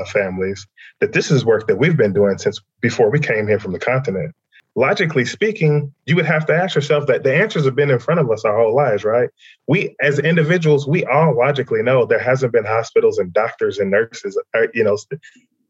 uh, 0.00 0.04
families 0.06 0.66
that 1.00 1.12
this 1.12 1.30
is 1.30 1.44
work 1.44 1.66
that 1.66 1.76
we've 1.76 1.96
been 1.96 2.12
doing 2.12 2.38
since 2.38 2.60
before 2.80 3.10
we 3.10 3.20
came 3.20 3.46
here 3.46 3.58
from 3.60 3.72
the 3.72 3.78
continent 3.78 4.34
logically 4.78 5.24
speaking, 5.24 5.92
you 6.06 6.14
would 6.14 6.24
have 6.24 6.46
to 6.46 6.54
ask 6.54 6.76
yourself 6.76 7.08
that 7.08 7.24
the 7.24 7.34
answers 7.34 7.64
have 7.64 7.74
been 7.74 7.90
in 7.90 7.98
front 7.98 8.20
of 8.20 8.30
us 8.30 8.44
our 8.44 8.56
whole 8.56 8.76
lives, 8.76 9.02
right? 9.02 9.28
We, 9.66 9.96
as 10.00 10.20
individuals, 10.20 10.86
we 10.86 11.04
all 11.06 11.36
logically 11.36 11.82
know 11.82 12.06
there 12.06 12.20
hasn't 12.20 12.52
been 12.52 12.64
hospitals 12.64 13.18
and 13.18 13.32
doctors 13.32 13.78
and 13.78 13.90
nurses, 13.90 14.40
uh, 14.54 14.68
you 14.72 14.84
know, 14.84 14.96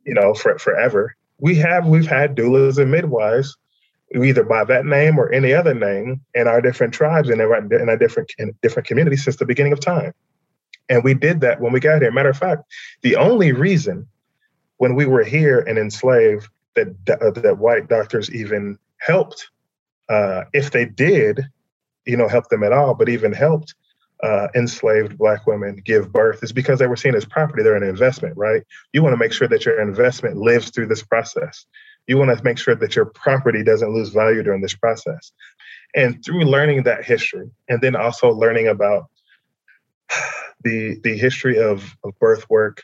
you 0.05 0.12
know, 0.12 0.35
for, 0.35 0.59
forever. 0.59 1.16
We 1.38 1.55
have, 1.55 1.87
we've 1.87 2.07
had 2.07 2.37
doulas 2.37 2.77
and 2.77 2.90
midwives, 2.90 3.57
either 4.14 4.44
by 4.44 4.64
that 4.64 4.85
name 4.85 5.18
or 5.18 5.33
any 5.33 5.55
other 5.55 5.73
name, 5.73 6.21
in 6.35 6.47
our 6.47 6.61
different 6.61 6.92
tribes 6.92 7.31
and 7.31 7.40
in 7.40 7.49
our, 7.49 7.97
different 7.97 8.31
in 8.37 8.55
different 8.62 8.87
communities 8.87 9.25
since 9.25 9.37
the 9.37 9.47
beginning 9.47 9.73
of 9.73 9.81
time. 9.81 10.12
And 10.90 11.03
we 11.03 11.14
did 11.14 11.40
that 11.40 11.62
when 11.62 11.73
we 11.73 11.81
got 11.81 12.03
here. 12.03 12.12
Matter 12.12 12.31
of 12.31 12.37
fact, 12.37 12.64
the 13.01 13.16
only 13.16 13.53
reason 13.53 14.07
when 14.77 14.94
we 14.94 15.07
were 15.07 15.25
here 15.25 15.61
and 15.61 15.79
enslaved 15.79 16.49
that 16.75 16.88
uh, 17.23 17.31
that 17.40 17.57
white 17.57 17.88
doctors 17.88 18.31
even 18.35 18.79
helped, 18.99 19.51
uh, 20.09 20.45
if 20.53 20.71
they 20.71 20.85
did, 20.85 21.41
you 22.07 22.17
know, 22.17 22.29
help 22.29 22.49
them 22.49 22.63
at 22.63 22.73
all, 22.73 22.95
but 22.95 23.09
even 23.09 23.33
helped 23.33 23.75
uh, 24.23 24.49
enslaved 24.55 25.17
black 25.17 25.47
women 25.47 25.81
give 25.85 26.13
birth 26.13 26.43
is 26.43 26.53
because 26.53 26.79
they 26.79 26.87
were 26.87 26.97
seen 26.97 27.15
as 27.15 27.25
property. 27.25 27.63
They're 27.63 27.77
an 27.77 27.83
investment, 27.83 28.37
right? 28.37 28.63
You 28.93 29.03
want 29.03 29.13
to 29.13 29.19
make 29.19 29.33
sure 29.33 29.49
that 29.49 29.65
your 29.65 29.81
investment 29.81 30.37
lives 30.37 30.71
through 30.71 30.87
this 30.87 31.03
process. 31.03 31.67
You 32.07 32.17
want 32.19 32.37
to 32.37 32.45
make 32.45 32.59
sure 32.59 32.75
that 32.75 32.97
your 32.97 33.05
property 33.05 33.63
doesn't 33.63 33.93
lose 33.93 34.11
value 34.11 34.43
during 34.43 34.61
this 34.61 34.75
process. 34.75 35.33
And 35.95 36.25
through 36.25 36.45
learning 36.45 36.83
that 36.85 37.05
history, 37.05 37.51
and 37.69 37.81
then 37.81 37.95
also 37.97 38.31
learning 38.31 38.69
about 38.69 39.07
the 40.65 40.99
the 41.03 41.17
history 41.17 41.59
of, 41.59 41.97
of 42.03 42.19
birth 42.19 42.49
work 42.51 42.83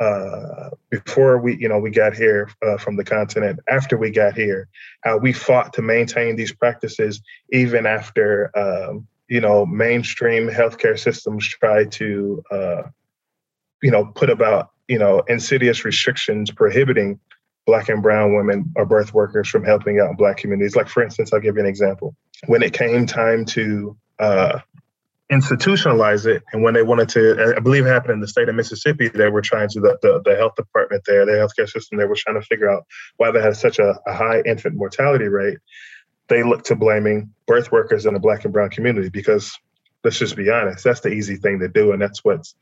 uh, 0.00 0.70
before 0.90 1.38
we, 1.38 1.56
you 1.56 1.68
know, 1.68 1.78
we 1.78 1.90
got 1.90 2.14
here 2.14 2.50
uh, 2.66 2.76
from 2.76 2.96
the 2.96 3.04
continent, 3.04 3.60
after 3.68 3.96
we 3.96 4.10
got 4.10 4.34
here, 4.34 4.68
how 5.02 5.16
we 5.16 5.32
fought 5.32 5.72
to 5.72 5.82
maintain 5.82 6.36
these 6.36 6.52
practices 6.52 7.20
even 7.52 7.86
after, 7.86 8.50
um, 8.58 9.06
you 9.28 9.40
know, 9.40 9.64
mainstream 9.64 10.48
healthcare 10.48 10.98
systems 10.98 11.46
tried 11.46 11.92
to, 11.92 12.42
uh, 12.50 12.82
you 13.82 13.90
know, 13.90 14.06
put 14.06 14.30
about, 14.30 14.70
you 14.88 14.98
know, 14.98 15.20
insidious 15.28 15.84
restrictions 15.84 16.50
prohibiting 16.50 17.18
Black 17.66 17.88
and 17.88 18.02
Brown 18.02 18.34
women 18.34 18.72
or 18.76 18.84
birth 18.84 19.14
workers 19.14 19.48
from 19.48 19.64
helping 19.64 19.98
out 20.00 20.10
in 20.10 20.16
Black 20.16 20.36
communities. 20.36 20.76
Like, 20.76 20.88
for 20.88 21.02
instance, 21.02 21.32
I'll 21.32 21.40
give 21.40 21.54
you 21.54 21.62
an 21.62 21.68
example. 21.68 22.14
When 22.46 22.62
it 22.62 22.72
came 22.72 23.06
time 23.06 23.44
to 23.46 23.96
uh, 24.18 24.58
institutionalize 25.32 26.26
it. 26.26 26.42
And 26.52 26.62
when 26.62 26.74
they 26.74 26.82
wanted 26.82 27.08
to, 27.10 27.54
I 27.56 27.60
believe 27.60 27.86
it 27.86 27.88
happened 27.88 28.14
in 28.14 28.20
the 28.20 28.28
state 28.28 28.48
of 28.48 28.54
Mississippi, 28.54 29.08
they 29.08 29.28
were 29.28 29.40
trying 29.40 29.68
to, 29.70 29.80
the, 29.80 29.98
the, 30.02 30.22
the 30.24 30.36
health 30.36 30.54
department 30.54 31.02
there, 31.06 31.24
the 31.24 31.32
healthcare 31.32 31.68
system, 31.68 31.98
they 31.98 32.04
were 32.04 32.16
trying 32.16 32.40
to 32.40 32.46
figure 32.46 32.70
out 32.70 32.84
why 33.16 33.30
they 33.30 33.40
had 33.40 33.56
such 33.56 33.78
a, 33.78 33.98
a 34.06 34.14
high 34.14 34.42
infant 34.44 34.76
mortality 34.76 35.28
rate. 35.28 35.58
They 36.28 36.42
looked 36.42 36.66
to 36.66 36.76
blaming 36.76 37.32
birth 37.46 37.72
workers 37.72 38.06
in 38.06 38.14
the 38.14 38.20
black 38.20 38.44
and 38.44 38.52
brown 38.52 38.70
community 38.70 39.08
because 39.08 39.58
let's 40.02 40.18
just 40.18 40.36
be 40.36 40.50
honest, 40.50 40.84
that's 40.84 41.00
the 41.00 41.10
easy 41.10 41.36
thing 41.36 41.58
to 41.60 41.68
do. 41.68 41.92
And 41.92 42.00
that's 42.00 42.22
what's 42.22 42.54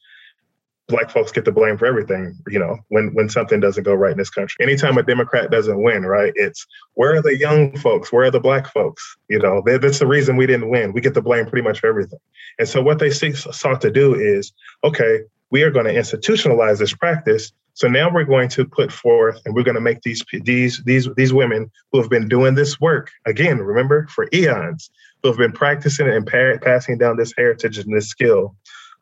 black 0.89 1.11
folks 1.11 1.33
get 1.33 1.45
the 1.45 1.53
blame 1.53 1.79
for 1.79 1.87
everything, 1.87 2.37
you 2.49 2.59
know, 2.59 2.79
when 2.89 3.15
when 3.15 3.29
something 3.29 3.61
doesn't 3.61 3.85
go 3.85 3.95
right 3.95 4.13
in 4.13 4.19
this 4.19 4.31
country. 4.31 4.57
Anytime 4.61 4.99
a 4.99 5.03
Democrat 5.03 5.51
doesn't 5.51 5.83
win, 5.83 6.05
right, 6.05 6.33
it's 6.37 6.67
where 6.95 7.17
are 7.17 7.23
the 7.23 7.37
young 7.37 7.77
folks? 7.77 8.13
Where 8.13 8.27
are 8.27 8.31
the 8.31 8.41
black 8.41 8.67
folks? 8.73 9.17
You 9.29 9.39
know, 9.39 9.63
that's 9.65 9.99
the 9.99 10.07
reason 10.07 10.37
we 10.37 10.47
didn't 10.47 10.69
win. 10.69 10.93
We 10.93 11.01
get 11.01 11.15
the 11.15 11.23
blame 11.23 11.47
pretty 11.47 11.67
much 11.67 11.81
for 11.81 11.87
everything. 11.87 12.19
And 12.59 12.69
so 12.69 12.83
what 12.83 12.99
they 12.99 13.11
sought 13.11 13.81
to 13.81 13.91
do 13.91 14.15
is, 14.15 14.53
okay, 14.85 15.21
we 15.51 15.63
are 15.63 15.71
going 15.71 15.87
to 15.87 15.95
institutionalize 15.95 16.79
this 16.79 16.95
practice. 16.95 17.53
So 17.75 17.89
now 17.89 18.13
we're 18.13 18.25
going 18.25 18.51
to 18.51 18.67
put 18.67 18.93
forth, 18.93 19.41
and 19.47 19.55
we're 19.55 19.63
going 19.63 19.77
to 19.77 19.81
make 19.81 20.03
these 20.03 20.23
these 20.45 20.83
these 20.85 21.09
these 21.17 21.33
women 21.33 21.71
who 21.91 22.01
have 22.01 22.11
been 22.11 22.29
doing 22.29 22.55
this 22.55 22.81
work 22.81 23.11
again. 23.25 23.59
Remember, 23.59 24.07
for 24.09 24.29
eons, 24.35 24.91
who 25.23 25.29
have 25.29 25.39
been 25.39 25.53
practicing 25.53 26.09
and 26.09 26.27
pa- 26.27 26.59
passing 26.61 26.99
down 26.99 27.17
this 27.17 27.33
heritage 27.37 27.79
and 27.79 27.97
this 27.97 28.09
skill 28.09 28.55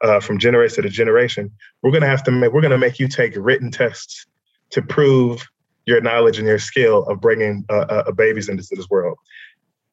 uh, 0.03 0.21
from 0.21 0.39
generation 0.39 0.83
to 0.83 0.89
generation, 0.89 1.51
we're 1.83 1.91
going 1.91 2.03
to 2.03 2.09
have 2.09 2.23
to 2.25 2.31
make, 2.31 2.53
we're 2.53 2.61
going 2.61 2.71
to 2.71 2.79
make 2.79 2.99
you 2.99 3.09
take 3.09 3.35
written 3.37 3.71
tests 3.71 4.27
to 4.71 4.83
prove 4.83 5.47
your 5.87 6.01
knowledge 6.01 6.39
and 6.39 6.47
your 6.47 6.59
skill 6.59 7.05
of 7.05 7.21
bringing 7.21 7.65
uh, 7.69 8.03
uh, 8.07 8.13
babies 8.13 8.49
into 8.49 8.65
this 8.71 8.89
world. 8.89 9.19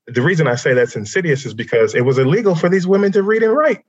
The 0.08 0.22
reason 0.22 0.48
I 0.48 0.56
say 0.56 0.74
that's 0.74 0.96
insidious 0.96 1.46
is 1.46 1.54
because 1.54 1.96
it 1.96 2.06
was 2.06 2.17
illegal 2.17 2.56
for 2.56 2.70
these 2.70 2.88
women 2.88 3.12
to 3.13 3.24
read 3.24 3.43
and 3.43 3.54
write. 3.54 3.84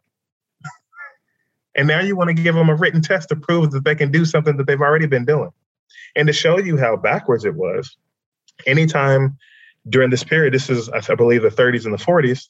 and 1.76 1.86
now 1.86 2.00
you 2.00 2.16
want 2.16 2.28
to 2.28 2.34
give 2.34 2.54
them 2.54 2.68
a 2.68 2.74
written 2.74 3.02
test 3.02 3.28
to 3.28 3.36
prove 3.36 3.70
that 3.72 3.84
they 3.84 3.94
can 3.94 4.10
do 4.10 4.24
something 4.24 4.56
that 4.56 4.66
they've 4.66 4.80
already 4.80 5.06
been 5.06 5.24
doing. 5.24 5.50
And 6.16 6.26
to 6.26 6.32
show 6.32 6.58
you 6.58 6.76
how 6.76 6.96
backwards 6.96 7.44
it 7.44 7.54
was, 7.54 7.96
anytime 8.66 9.36
during 9.88 10.10
this 10.10 10.24
period, 10.24 10.54
this 10.54 10.68
is, 10.68 10.88
I 10.88 11.14
believe, 11.14 11.42
the 11.42 11.48
30s 11.48 11.84
and 11.84 11.94
the 11.94 12.02
40s, 12.02 12.48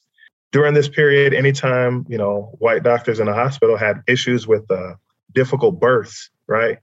during 0.51 0.73
this 0.73 0.89
period, 0.89 1.33
anytime 1.33 2.05
you 2.09 2.17
know 2.17 2.55
white 2.59 2.83
doctors 2.83 3.19
in 3.19 3.27
the 3.27 3.33
hospital 3.33 3.77
had 3.77 4.01
issues 4.07 4.47
with 4.47 4.69
uh, 4.71 4.95
difficult 5.33 5.79
births, 5.79 6.29
right? 6.47 6.79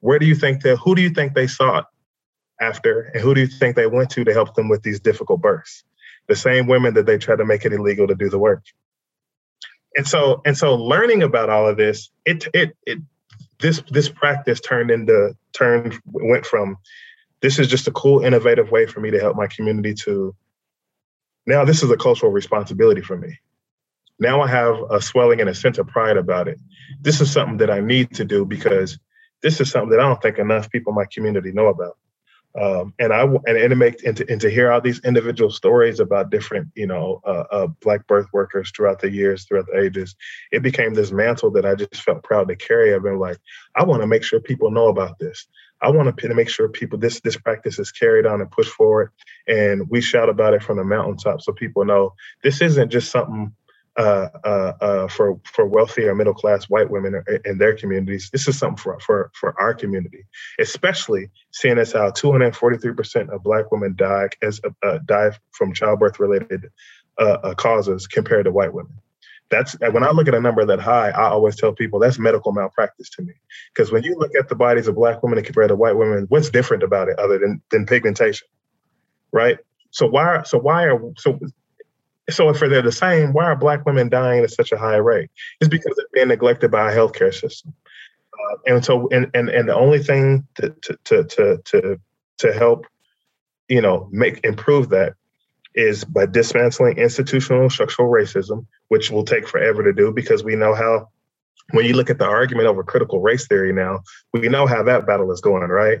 Where 0.00 0.18
do 0.18 0.26
you 0.26 0.34
think 0.34 0.62
that? 0.62 0.76
Who 0.76 0.94
do 0.94 1.02
you 1.02 1.10
think 1.10 1.34
they 1.34 1.46
sought 1.46 1.86
after, 2.60 3.10
and 3.14 3.22
who 3.22 3.34
do 3.34 3.42
you 3.42 3.46
think 3.46 3.76
they 3.76 3.86
went 3.86 4.10
to 4.10 4.24
to 4.24 4.32
help 4.32 4.54
them 4.54 4.68
with 4.68 4.82
these 4.82 5.00
difficult 5.00 5.40
births? 5.40 5.84
The 6.28 6.36
same 6.36 6.66
women 6.66 6.94
that 6.94 7.06
they 7.06 7.18
tried 7.18 7.38
to 7.38 7.44
make 7.44 7.64
it 7.64 7.72
illegal 7.72 8.06
to 8.06 8.14
do 8.14 8.30
the 8.30 8.38
work. 8.38 8.62
And 9.96 10.06
so, 10.06 10.40
and 10.46 10.56
so, 10.56 10.76
learning 10.76 11.22
about 11.22 11.50
all 11.50 11.68
of 11.68 11.76
this, 11.76 12.10
it 12.24 12.46
it 12.54 12.76
it 12.86 12.98
this 13.58 13.82
this 13.90 14.08
practice 14.08 14.60
turned 14.60 14.90
into 14.90 15.36
turned 15.52 15.98
went 16.06 16.46
from 16.46 16.78
this 17.42 17.58
is 17.58 17.68
just 17.68 17.88
a 17.88 17.92
cool, 17.92 18.20
innovative 18.20 18.70
way 18.70 18.86
for 18.86 19.00
me 19.00 19.10
to 19.10 19.18
help 19.18 19.36
my 19.36 19.46
community 19.46 19.94
to 19.94 20.34
now 21.46 21.64
this 21.64 21.82
is 21.82 21.90
a 21.90 21.96
cultural 21.96 22.32
responsibility 22.32 23.00
for 23.00 23.16
me. 23.16 23.38
Now 24.18 24.42
I 24.42 24.48
have 24.48 24.76
a 24.90 25.00
swelling 25.00 25.40
and 25.40 25.48
a 25.48 25.54
sense 25.54 25.78
of 25.78 25.88
pride 25.88 26.16
about 26.16 26.46
it. 26.48 26.58
This 27.00 27.20
is 27.20 27.30
something 27.30 27.56
that 27.58 27.70
I 27.70 27.80
need 27.80 28.14
to 28.14 28.24
do 28.24 28.44
because 28.44 28.98
this 29.42 29.60
is 29.60 29.70
something 29.70 29.90
that 29.90 30.00
I 30.00 30.08
don't 30.08 30.20
think 30.20 30.38
enough 30.38 30.70
people 30.70 30.92
in 30.92 30.96
my 30.96 31.06
community 31.06 31.52
know 31.52 31.68
about. 31.68 31.96
Um, 32.60 32.92
and 32.98 33.12
I 33.12 33.22
and, 33.22 33.56
and 33.56 33.70
to 33.70 33.76
make 33.76 34.02
and 34.04 34.16
to, 34.16 34.28
and 34.28 34.40
to 34.40 34.50
hear 34.50 34.72
all 34.72 34.80
these 34.80 35.00
individual 35.04 35.50
stories 35.50 36.00
about 36.00 36.30
different, 36.30 36.68
you 36.74 36.86
know, 36.86 37.20
uh, 37.24 37.44
uh, 37.52 37.66
black 37.80 38.06
birth 38.08 38.26
workers 38.32 38.72
throughout 38.74 38.98
the 38.98 39.10
years, 39.10 39.44
throughout 39.44 39.66
the 39.66 39.80
ages, 39.80 40.16
it 40.50 40.60
became 40.60 40.94
this 40.94 41.12
mantle 41.12 41.52
that 41.52 41.64
I 41.64 41.76
just 41.76 42.02
felt 42.02 42.24
proud 42.24 42.48
to 42.48 42.56
carry. 42.56 42.92
I've 42.92 43.04
been 43.04 43.20
like, 43.20 43.38
I 43.76 43.84
want 43.84 44.02
to 44.02 44.08
make 44.08 44.24
sure 44.24 44.40
people 44.40 44.72
know 44.72 44.88
about 44.88 45.20
this. 45.20 45.46
I 45.82 45.90
want 45.90 46.16
to 46.16 46.34
make 46.34 46.48
sure 46.48 46.68
people 46.68 46.98
this 46.98 47.20
this 47.20 47.36
practice 47.36 47.78
is 47.78 47.90
carried 47.90 48.26
on 48.26 48.40
and 48.40 48.50
pushed 48.50 48.72
forward, 48.72 49.12
and 49.46 49.88
we 49.88 50.00
shout 50.00 50.28
about 50.28 50.54
it 50.54 50.62
from 50.62 50.76
the 50.76 50.84
mountaintop 50.84 51.40
so 51.40 51.52
people 51.52 51.84
know 51.84 52.14
this 52.42 52.60
isn't 52.60 52.90
just 52.90 53.10
something 53.10 53.52
uh, 53.96 54.28
uh, 54.44 54.72
uh, 54.80 55.08
for 55.08 55.40
for 55.44 55.66
wealthy 55.66 56.04
or 56.04 56.14
middle 56.14 56.34
class 56.34 56.66
white 56.66 56.90
women 56.90 57.22
in 57.44 57.58
their 57.58 57.74
communities. 57.74 58.30
This 58.30 58.46
is 58.46 58.58
something 58.58 58.76
for 58.76 58.98
for 59.00 59.30
for 59.34 59.58
our 59.60 59.74
community, 59.74 60.24
especially 60.58 61.30
seeing 61.52 61.78
as 61.78 61.92
how 61.92 62.10
243 62.10 62.94
percent 62.94 63.30
of 63.30 63.42
Black 63.42 63.72
women 63.72 63.94
die 63.96 64.28
as 64.42 64.60
uh, 64.82 64.98
die 65.04 65.32
from 65.52 65.72
childbirth 65.72 66.20
related 66.20 66.70
uh, 67.18 67.38
uh, 67.42 67.54
causes 67.54 68.06
compared 68.06 68.44
to 68.44 68.52
white 68.52 68.72
women 68.72 68.92
that's 69.50 69.76
when 69.80 70.04
I 70.04 70.10
look 70.10 70.28
at 70.28 70.34
a 70.34 70.40
number 70.40 70.64
that 70.64 70.80
high, 70.80 71.10
I 71.10 71.28
always 71.28 71.56
tell 71.56 71.72
people 71.72 71.98
that's 71.98 72.18
medical 72.18 72.52
malpractice 72.52 73.10
to 73.10 73.22
me. 73.22 73.34
Because 73.74 73.90
when 73.90 74.04
you 74.04 74.14
look 74.14 74.30
at 74.38 74.48
the 74.48 74.54
bodies 74.54 74.86
of 74.86 74.94
black 74.94 75.22
women 75.22 75.38
and 75.38 75.46
compared 75.46 75.68
to 75.68 75.76
white 75.76 75.96
women, 75.96 76.26
what's 76.28 76.50
different 76.50 76.82
about 76.82 77.08
it 77.08 77.18
other 77.18 77.38
than 77.38 77.60
than 77.70 77.84
pigmentation, 77.84 78.46
right? 79.32 79.58
So 79.90 80.06
why 80.06 80.42
so 80.44 80.58
why 80.58 80.84
are 80.84 81.00
so 81.18 81.38
so 82.30 82.48
if 82.48 82.60
they're 82.60 82.80
the 82.80 82.92
same, 82.92 83.32
why 83.32 83.46
are 83.46 83.56
black 83.56 83.84
women 83.84 84.08
dying 84.08 84.44
at 84.44 84.50
such 84.50 84.70
a 84.72 84.78
high 84.78 84.96
rate? 84.96 85.30
It's 85.60 85.68
because 85.68 85.94
they're 85.96 86.06
being 86.12 86.28
neglected 86.28 86.70
by 86.70 86.92
a 86.92 86.96
healthcare 86.96 87.34
system. 87.34 87.74
Uh, 88.32 88.56
and 88.66 88.84
so 88.84 89.08
and, 89.08 89.30
and 89.34 89.48
and 89.48 89.68
the 89.68 89.74
only 89.74 90.02
thing 90.02 90.46
to 90.56 90.70
to 90.82 90.98
to 91.04 91.24
to 91.24 91.62
to, 91.64 92.00
to 92.38 92.52
help 92.52 92.86
you 93.68 93.80
know 93.80 94.08
make 94.12 94.44
improve 94.44 94.90
that 94.90 95.14
is 95.74 96.04
by 96.04 96.26
dismantling 96.26 96.98
institutional 96.98 97.70
structural 97.70 98.10
racism, 98.10 98.66
which 98.88 99.10
will 99.10 99.24
take 99.24 99.46
forever 99.46 99.82
to 99.82 99.92
do 99.92 100.12
because 100.12 100.42
we 100.42 100.56
know 100.56 100.74
how, 100.74 101.08
when 101.70 101.84
you 101.84 101.94
look 101.94 102.10
at 102.10 102.18
the 102.18 102.26
argument 102.26 102.66
over 102.66 102.82
critical 102.82 103.20
race 103.20 103.46
theory 103.46 103.72
now, 103.72 104.00
we 104.32 104.48
know 104.48 104.66
how 104.66 104.82
that 104.82 105.06
battle 105.06 105.30
is 105.30 105.40
going, 105.40 105.68
right? 105.68 106.00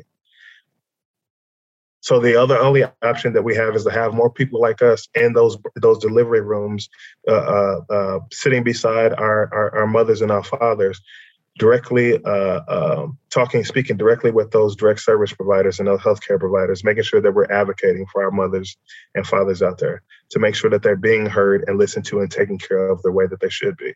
So 2.02 2.18
the 2.18 2.36
other 2.36 2.58
only 2.58 2.84
option 3.02 3.34
that 3.34 3.42
we 3.42 3.54
have 3.56 3.76
is 3.76 3.84
to 3.84 3.90
have 3.90 4.14
more 4.14 4.30
people 4.30 4.60
like 4.60 4.80
us 4.80 5.06
in 5.14 5.34
those 5.34 5.58
those 5.76 5.98
delivery 5.98 6.40
rooms, 6.40 6.88
uh, 7.28 7.32
uh, 7.32 7.80
uh, 7.90 8.18
sitting 8.32 8.64
beside 8.64 9.12
our, 9.12 9.52
our, 9.52 9.80
our 9.80 9.86
mothers 9.86 10.22
and 10.22 10.32
our 10.32 10.42
fathers, 10.42 11.00
directly 11.60 12.18
uh, 12.24 12.60
um, 12.68 13.18
talking, 13.28 13.62
speaking 13.64 13.98
directly 13.98 14.30
with 14.30 14.50
those 14.50 14.74
direct 14.74 15.00
service 15.00 15.32
providers 15.32 15.78
and 15.78 15.86
those 15.86 16.00
healthcare 16.00 16.40
providers, 16.40 16.82
making 16.82 17.02
sure 17.02 17.20
that 17.20 17.34
we're 17.34 17.52
advocating 17.52 18.06
for 18.06 18.24
our 18.24 18.30
mothers 18.30 18.78
and 19.14 19.26
fathers 19.26 19.62
out 19.62 19.76
there 19.76 20.02
to 20.30 20.38
make 20.38 20.54
sure 20.54 20.70
that 20.70 20.82
they're 20.82 20.96
being 20.96 21.26
heard 21.26 21.62
and 21.68 21.78
listened 21.78 22.06
to 22.06 22.18
and 22.20 22.30
taken 22.30 22.56
care 22.56 22.88
of 22.88 23.02
the 23.02 23.12
way 23.12 23.26
that 23.26 23.40
they 23.40 23.50
should 23.50 23.76
be. 23.76 23.92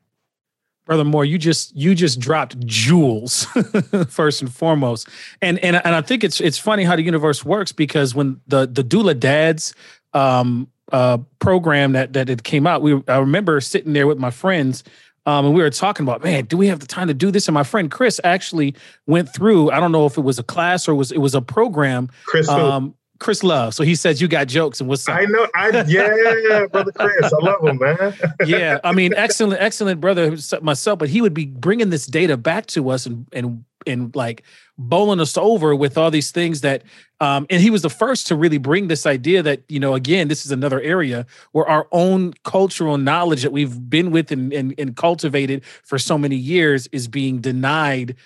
Brother 0.84 1.04
Moore, 1.04 1.24
you 1.24 1.38
just 1.38 1.74
you 1.74 1.94
just 1.94 2.20
dropped 2.20 2.60
jewels 2.66 3.44
first 4.08 4.42
and 4.42 4.52
foremost, 4.52 5.08
and 5.40 5.58
and 5.60 5.76
and 5.76 5.94
I 5.94 6.02
think 6.02 6.22
it's 6.22 6.42
it's 6.42 6.58
funny 6.58 6.84
how 6.84 6.94
the 6.94 7.02
universe 7.02 7.42
works 7.42 7.72
because 7.72 8.14
when 8.14 8.42
the 8.46 8.66
the 8.66 8.84
doula 8.84 9.18
dads 9.18 9.74
um, 10.12 10.68
uh, 10.92 11.16
program 11.38 11.92
that 11.92 12.12
that 12.12 12.28
it 12.28 12.42
came 12.42 12.66
out, 12.66 12.82
we 12.82 13.02
I 13.08 13.16
remember 13.16 13.58
sitting 13.62 13.94
there 13.94 14.06
with 14.06 14.18
my 14.18 14.30
friends. 14.30 14.84
Um, 15.26 15.46
and 15.46 15.54
we 15.54 15.62
were 15.62 15.70
talking 15.70 16.04
about, 16.04 16.22
man, 16.22 16.44
do 16.44 16.56
we 16.56 16.66
have 16.66 16.80
the 16.80 16.86
time 16.86 17.08
to 17.08 17.14
do 17.14 17.30
this? 17.30 17.48
And 17.48 17.54
my 17.54 17.62
friend 17.62 17.90
Chris 17.90 18.20
actually 18.24 18.74
went 19.06 19.32
through. 19.32 19.70
I 19.70 19.80
don't 19.80 19.92
know 19.92 20.06
if 20.06 20.18
it 20.18 20.22
was 20.22 20.38
a 20.38 20.42
class 20.42 20.86
or 20.86 20.94
was 20.94 21.12
it 21.12 21.18
was 21.18 21.34
a 21.34 21.40
program. 21.40 22.10
Chris, 22.26 22.48
um, 22.48 22.94
Chris 23.20 23.42
Love. 23.42 23.74
So 23.74 23.84
he 23.84 23.94
says 23.94 24.20
you 24.20 24.28
got 24.28 24.48
jokes 24.48 24.80
and 24.80 24.88
what's 24.88 25.08
up? 25.08 25.16
I 25.16 25.24
know. 25.24 25.46
I 25.54 25.70
yeah, 25.86 26.66
brother 26.66 26.92
Chris. 26.92 27.32
I 27.32 27.36
love 27.38 27.66
him, 27.66 27.78
man. 27.78 28.14
yeah, 28.46 28.80
I 28.84 28.92
mean, 28.92 29.14
excellent, 29.14 29.60
excellent 29.62 30.00
brother 30.00 30.36
myself. 30.60 30.98
But 30.98 31.08
he 31.08 31.22
would 31.22 31.34
be 31.34 31.46
bringing 31.46 31.90
this 31.90 32.06
data 32.06 32.36
back 32.36 32.66
to 32.66 32.90
us 32.90 33.06
and 33.06 33.26
and 33.32 33.64
and 33.86 34.14
like 34.14 34.42
bowling 34.76 35.20
us 35.20 35.36
over 35.36 35.74
with 35.74 35.96
all 35.96 36.10
these 36.10 36.30
things 36.30 36.60
that 36.62 36.82
um, 37.20 37.46
and 37.48 37.62
he 37.62 37.70
was 37.70 37.82
the 37.82 37.90
first 37.90 38.26
to 38.26 38.36
really 38.36 38.58
bring 38.58 38.88
this 38.88 39.06
idea 39.06 39.42
that 39.42 39.62
you 39.68 39.78
know 39.78 39.94
again 39.94 40.28
this 40.28 40.44
is 40.44 40.52
another 40.52 40.80
area 40.80 41.26
where 41.52 41.66
our 41.66 41.86
own 41.92 42.32
cultural 42.44 42.98
knowledge 42.98 43.42
that 43.42 43.52
we've 43.52 43.88
been 43.88 44.10
with 44.10 44.32
and, 44.32 44.52
and, 44.52 44.74
and 44.78 44.96
cultivated 44.96 45.64
for 45.82 45.98
so 45.98 46.18
many 46.18 46.36
years 46.36 46.86
is 46.88 47.08
being 47.08 47.40
denied 47.40 48.16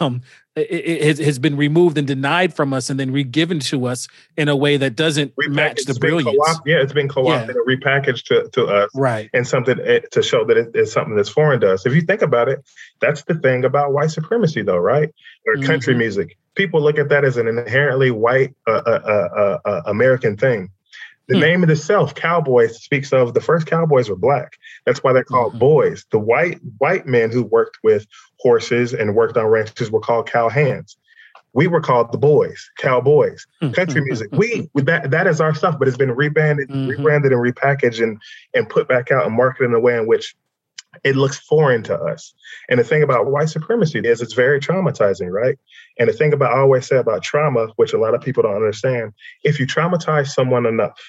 um, 0.00 0.22
it, 0.56 1.18
has 1.18 1.38
been 1.38 1.56
removed 1.56 1.98
and 1.98 2.06
denied 2.06 2.54
from 2.54 2.72
us 2.72 2.88
and 2.88 2.98
then 2.98 3.10
re-given 3.10 3.58
to 3.58 3.86
us 3.86 4.06
in 4.36 4.48
a 4.48 4.54
way 4.54 4.76
that 4.76 4.94
doesn't 4.94 5.32
match 5.48 5.84
the 5.84 5.94
brilliance. 5.94 6.60
yeah, 6.64 6.76
it's 6.76 6.92
been 6.92 7.08
co-opted 7.08 7.56
yeah. 7.56 7.62
and 7.62 7.82
repackaged 7.82 8.24
to, 8.26 8.48
to 8.50 8.66
us, 8.66 8.90
right? 8.94 9.30
And 9.34 9.46
something 9.46 9.78
eh, 9.84 10.00
to 10.12 10.22
show 10.22 10.44
that 10.44 10.56
it 10.56 10.70
is 10.74 10.92
something 10.92 11.16
that's 11.16 11.28
foreign 11.28 11.60
to 11.60 11.72
us. 11.72 11.86
If 11.86 11.94
you 11.94 12.02
think 12.02 12.22
about 12.22 12.48
it, 12.48 12.64
that's 13.00 13.24
the 13.24 13.34
thing 13.34 13.64
about 13.64 13.92
white 13.92 14.10
supremacy, 14.10 14.62
though, 14.62 14.78
right? 14.78 15.12
Or 15.46 15.56
mm-hmm. 15.56 15.66
country 15.66 15.94
music. 15.94 16.38
People 16.54 16.80
look 16.80 16.98
at 16.98 17.08
that 17.08 17.24
as 17.24 17.36
an 17.36 17.48
inherently 17.48 18.12
white 18.12 18.54
uh, 18.68 18.82
uh, 18.86 19.28
uh, 19.36 19.68
uh 19.68 19.82
American 19.86 20.36
thing. 20.36 20.70
The 21.26 21.36
hmm. 21.36 21.40
name 21.40 21.62
of 21.62 21.70
itself, 21.70 22.14
cowboys, 22.14 22.82
speaks 22.82 23.12
of 23.12 23.32
the 23.32 23.40
first 23.40 23.66
cowboys 23.66 24.10
were 24.10 24.16
black. 24.16 24.58
That's 24.84 25.02
why 25.02 25.14
they're 25.14 25.24
called 25.24 25.52
mm-hmm. 25.52 25.58
boys. 25.58 26.04
The 26.10 26.18
white 26.18 26.60
white 26.78 27.06
men 27.06 27.30
who 27.30 27.42
worked 27.42 27.78
with 27.82 28.06
horses 28.44 28.92
and 28.92 29.16
worked 29.16 29.36
on 29.36 29.46
ranches 29.46 29.90
were 29.90 30.00
called 30.00 30.30
cow 30.30 30.48
hands. 30.48 30.96
We 31.54 31.66
were 31.66 31.80
called 31.80 32.12
the 32.12 32.18
boys, 32.18 32.70
cowboys, 32.78 33.46
hmm. 33.60 33.70
country 33.70 34.02
music. 34.02 34.28
We 34.32 34.68
that 34.74 35.10
that 35.10 35.26
is 35.26 35.40
our 35.40 35.54
stuff, 35.54 35.78
but 35.78 35.88
it's 35.88 35.96
been 35.96 36.10
rebranded, 36.10 36.68
mm-hmm. 36.68 36.88
rebranded 36.88 37.32
and 37.32 37.40
repackaged 37.40 38.02
and 38.02 38.20
and 38.52 38.68
put 38.68 38.86
back 38.86 39.10
out 39.10 39.26
and 39.26 39.34
marketed 39.34 39.70
in 39.70 39.74
a 39.74 39.80
way 39.80 39.96
in 39.96 40.06
which 40.06 40.36
it 41.02 41.16
looks 41.16 41.38
foreign 41.38 41.82
to 41.84 41.98
us. 41.98 42.34
And 42.68 42.78
the 42.78 42.84
thing 42.84 43.02
about 43.02 43.26
white 43.26 43.48
supremacy 43.48 43.98
is 44.00 44.20
it's 44.20 44.34
very 44.34 44.60
traumatizing, 44.60 45.30
right? 45.30 45.58
And 45.98 46.08
the 46.08 46.12
thing 46.12 46.32
about 46.32 46.52
I 46.52 46.58
always 46.58 46.86
say 46.86 46.96
about 46.96 47.22
trauma, 47.22 47.68
which 47.76 47.92
a 47.92 47.98
lot 47.98 48.14
of 48.14 48.20
people 48.20 48.42
don't 48.42 48.54
understand, 48.54 49.12
if 49.42 49.58
you 49.58 49.66
traumatize 49.66 50.28
someone 50.28 50.66
enough, 50.66 51.00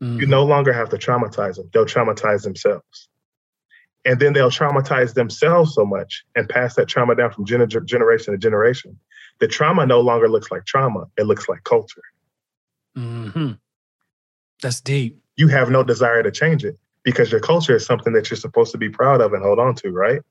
mm-hmm. 0.00 0.20
you 0.20 0.26
no 0.26 0.44
longer 0.44 0.72
have 0.72 0.88
to 0.90 0.96
traumatize 0.96 1.56
them. 1.56 1.68
They'll 1.72 1.86
traumatize 1.86 2.42
themselves. 2.42 3.08
And 4.06 4.20
then 4.20 4.32
they'll 4.32 4.50
traumatize 4.50 5.14
themselves 5.14 5.74
so 5.74 5.84
much 5.84 6.24
and 6.36 6.48
pass 6.48 6.76
that 6.76 6.86
trauma 6.86 7.14
down 7.14 7.32
from 7.32 7.44
gener- 7.44 7.84
generation 7.84 8.32
to 8.32 8.38
generation. 8.38 8.98
The 9.40 9.48
trauma 9.48 9.84
no 9.84 10.00
longer 10.00 10.28
looks 10.28 10.50
like 10.50 10.64
trauma, 10.64 11.06
it 11.18 11.24
looks 11.24 11.48
like 11.48 11.64
culture. 11.64 12.02
Mm-hmm. 12.96 13.52
That's 14.62 14.80
deep. 14.80 15.20
You 15.36 15.48
have 15.48 15.70
no 15.70 15.82
desire 15.82 16.22
to 16.22 16.30
change 16.30 16.64
it 16.64 16.78
because 17.02 17.30
your 17.30 17.40
culture 17.40 17.76
is 17.76 17.84
something 17.84 18.12
that 18.14 18.30
you're 18.30 18.38
supposed 18.38 18.72
to 18.72 18.78
be 18.78 18.88
proud 18.88 19.20
of 19.20 19.32
and 19.34 19.42
hold 19.42 19.58
on 19.58 19.74
to, 19.76 19.90
right? 19.90 20.22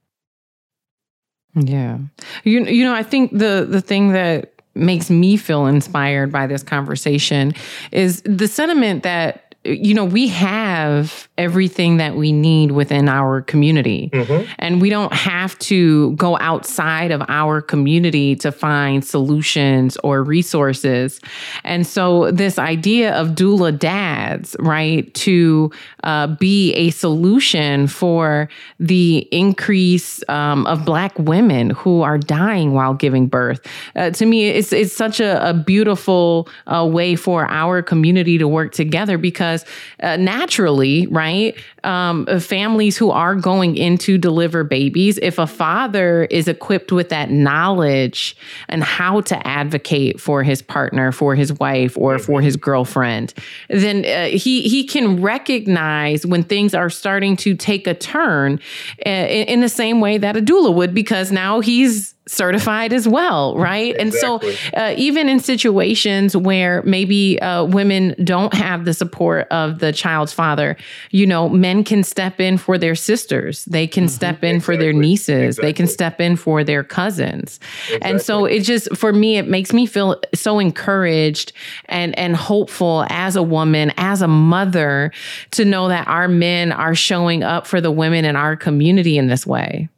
Yeah. 1.53 1.99
You 2.43 2.65
you 2.65 2.83
know, 2.83 2.93
I 2.93 3.03
think 3.03 3.31
the 3.31 3.67
the 3.69 3.81
thing 3.81 4.13
that 4.13 4.53
makes 4.73 5.09
me 5.09 5.37
feel 5.37 5.67
inspired 5.67 6.31
by 6.31 6.47
this 6.47 6.63
conversation 6.63 7.53
is 7.91 8.21
the 8.25 8.47
sentiment 8.47 9.03
that 9.03 9.44
you 9.65 9.93
know, 9.93 10.05
we 10.05 10.27
have 10.27 11.27
everything 11.37 11.97
that 11.97 12.15
we 12.15 12.31
need 12.31 12.71
within 12.71 13.09
our 13.09 13.41
community. 13.41 14.09
Mm-hmm. 14.13 14.51
And 14.59 14.81
we 14.81 14.89
don't 14.89 15.13
have 15.13 15.57
to 15.59 16.11
go 16.13 16.37
outside 16.37 17.11
of 17.11 17.23
our 17.27 17.61
community 17.61 18.35
to 18.37 18.51
find 18.51 19.03
solutions 19.03 19.97
or 20.03 20.23
resources. 20.23 21.19
And 21.63 21.85
so, 21.85 22.31
this 22.31 22.59
idea 22.59 23.13
of 23.15 23.29
doula 23.29 23.77
dads, 23.77 24.55
right, 24.59 25.11
to 25.15 25.71
uh, 26.03 26.27
be 26.27 26.73
a 26.73 26.91
solution 26.91 27.87
for 27.87 28.49
the 28.79 29.27
increase 29.31 30.23
um, 30.29 30.65
of 30.67 30.85
Black 30.85 31.17
women 31.17 31.71
who 31.71 32.01
are 32.01 32.17
dying 32.17 32.73
while 32.73 32.93
giving 32.93 33.27
birth, 33.27 33.65
uh, 33.95 34.11
to 34.11 34.25
me, 34.25 34.47
it's, 34.47 34.71
it's 34.71 34.93
such 34.93 35.19
a, 35.19 35.49
a 35.49 35.53
beautiful 35.53 36.47
uh, 36.67 36.85
way 36.85 37.15
for 37.15 37.47
our 37.49 37.81
community 37.81 38.37
to 38.37 38.47
work 38.47 38.71
together 38.73 39.17
because 39.17 39.54
because 39.63 39.75
uh, 40.03 40.17
naturally, 40.17 41.07
right, 41.07 41.55
um, 41.83 42.25
families 42.39 42.97
who 42.97 43.11
are 43.11 43.35
going 43.35 43.77
in 43.77 43.97
to 43.99 44.17
deliver 44.17 44.63
babies, 44.63 45.17
if 45.21 45.37
a 45.37 45.47
father 45.47 46.25
is 46.25 46.47
equipped 46.47 46.91
with 46.91 47.09
that 47.09 47.29
knowledge 47.29 48.35
and 48.69 48.83
how 48.83 49.21
to 49.21 49.47
advocate 49.47 50.19
for 50.19 50.43
his 50.43 50.61
partner, 50.61 51.11
for 51.11 51.35
his 51.35 51.53
wife, 51.53 51.97
or 51.97 52.19
for 52.19 52.41
his 52.41 52.55
girlfriend, 52.55 53.33
then 53.69 54.05
uh, 54.05 54.35
he 54.35 54.61
he 54.63 54.83
can 54.83 55.21
recognize 55.21 56.25
when 56.25 56.43
things 56.43 56.73
are 56.73 56.89
starting 56.89 57.35
to 57.37 57.55
take 57.55 57.87
a 57.87 57.93
turn 57.93 58.59
uh, 59.05 59.09
in, 59.09 59.47
in 59.47 59.61
the 59.61 59.69
same 59.69 59.99
way 60.01 60.17
that 60.17 60.35
a 60.35 60.41
doula 60.41 60.73
would, 60.73 60.93
because 60.93 61.31
now 61.31 61.59
he's 61.59 62.14
certified 62.27 62.91
as 62.91 63.07
well, 63.07 63.55
right? 63.57 63.95
Exactly. 63.99 64.49
And 64.49 64.57
so, 64.57 64.77
uh, 64.77 64.93
even 64.97 65.29
in 65.29 65.39
situations 65.39 66.35
where 66.35 66.81
maybe 66.83 67.39
uh, 67.41 67.65
women 67.65 68.15
don't 68.23 68.53
have 68.53 68.85
the 68.85 68.93
support 68.93 69.47
of 69.49 69.79
the 69.79 69.93
child's 69.93 70.33
father, 70.33 70.75
you 71.11 71.27
know, 71.27 71.49
men 71.49 71.83
can 71.83 72.03
step 72.03 72.39
in 72.39 72.57
for 72.57 72.77
their 72.77 72.95
sisters, 72.95 73.65
they 73.65 73.87
can 73.87 74.05
mm-hmm. 74.05 74.09
step 74.09 74.43
in 74.43 74.55
exactly. 74.55 74.59
for 74.59 74.77
their 74.81 74.93
nieces, 74.93 75.57
exactly. 75.57 75.69
they 75.69 75.73
can 75.73 75.87
step 75.87 76.19
in 76.19 76.35
for 76.35 76.63
their 76.63 76.83
cousins. 76.83 77.59
And 78.01 78.21
so, 78.21 78.45
it 78.45 78.61
just, 78.61 78.95
for 78.95 79.13
me, 79.13 79.37
it 79.37 79.47
makes 79.47 79.73
me 79.73 79.85
feel 79.85 80.19
so 80.33 80.59
encouraged 80.59 81.53
and, 81.85 82.17
and 82.17 82.35
hopeful 82.35 83.05
as 83.09 83.35
a 83.35 83.43
woman, 83.43 83.93
as 83.97 84.21
a 84.21 84.27
mother, 84.27 85.11
to 85.51 85.65
know 85.65 85.89
that 85.89 86.07
our 86.07 86.27
men 86.27 86.71
are 86.71 86.95
showing 86.95 87.43
up 87.43 87.67
for 87.67 87.81
the 87.81 87.91
women 87.91 88.25
in 88.25 88.35
our 88.35 88.55
community 88.55 89.17
in 89.17 89.27
this 89.27 89.45
way. 89.45 89.89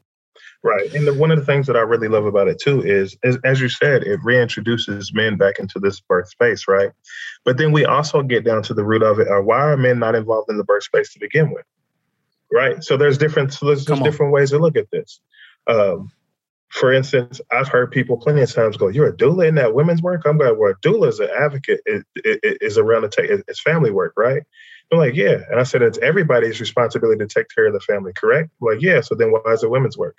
Right. 0.67 0.93
And 0.93 1.07
the, 1.07 1.13
one 1.13 1.31
of 1.31 1.39
the 1.39 1.45
things 1.45 1.65
that 1.67 1.77
I 1.77 1.79
really 1.79 2.09
love 2.09 2.25
about 2.25 2.49
it 2.49 2.59
too 2.59 2.81
is, 2.81 3.15
is, 3.23 3.37
as 3.45 3.61
you 3.61 3.69
said, 3.69 4.03
it 4.03 4.19
reintroduces 4.19 5.13
men 5.13 5.37
back 5.37 5.59
into 5.59 5.79
this 5.79 6.01
birth 6.01 6.27
space, 6.27 6.67
right? 6.67 6.91
But 7.45 7.57
then 7.57 7.71
we 7.71 7.85
also 7.85 8.21
get 8.21 8.43
down 8.43 8.63
to 8.63 8.73
the 8.73 8.83
root 8.83 9.01
of 9.01 9.19
it. 9.19 9.29
Are 9.29 9.41
why 9.41 9.61
are 9.61 9.77
men 9.77 9.97
not 9.97 10.13
involved 10.13 10.49
in 10.49 10.57
the 10.57 10.65
birth 10.65 10.83
space 10.83 11.13
to 11.13 11.19
begin 11.19 11.51
with? 11.51 11.63
Right. 12.51 12.83
So 12.83 12.97
there's 12.97 13.17
different 13.17 13.53
so 13.53 13.65
there's 13.65 13.85
different 13.85 14.33
ways 14.33 14.49
to 14.49 14.57
look 14.57 14.75
at 14.75 14.91
this. 14.91 15.21
Um, 15.67 16.11
for 16.67 16.91
instance, 16.91 17.39
I've 17.49 17.69
heard 17.69 17.91
people 17.91 18.17
plenty 18.17 18.41
of 18.41 18.51
times 18.51 18.75
go, 18.75 18.89
"You're 18.89 19.07
a 19.07 19.15
doula 19.15 19.47
in 19.47 19.55
that 19.55 19.73
women's 19.73 20.01
work." 20.01 20.23
I'm 20.25 20.37
going, 20.37 20.59
"Well, 20.59 20.71
a 20.71 20.75
doula 20.85 21.07
is 21.07 21.21
an 21.21 21.29
advocate. 21.37 21.79
It, 21.85 22.05
it, 22.15 22.57
is 22.59 22.77
around 22.77 23.03
to 23.03 23.09
take 23.09 23.29
it's 23.29 23.61
family 23.61 23.91
work, 23.91 24.13
right?" 24.17 24.43
I'm 24.91 24.97
like, 24.97 25.15
"Yeah," 25.15 25.39
and 25.49 25.61
I 25.61 25.63
said, 25.63 25.81
"It's 25.81 25.97
everybody's 25.99 26.59
responsibility 26.59 27.19
to 27.19 27.27
take 27.27 27.47
care 27.55 27.67
of 27.67 27.73
the 27.73 27.79
family, 27.79 28.11
correct?" 28.13 28.49
I'm 28.61 28.67
like, 28.67 28.81
"Yeah." 28.81 28.99
So 28.99 29.15
then, 29.15 29.31
why 29.31 29.53
is 29.53 29.63
it 29.63 29.69
women's 29.69 29.97
work? 29.97 30.17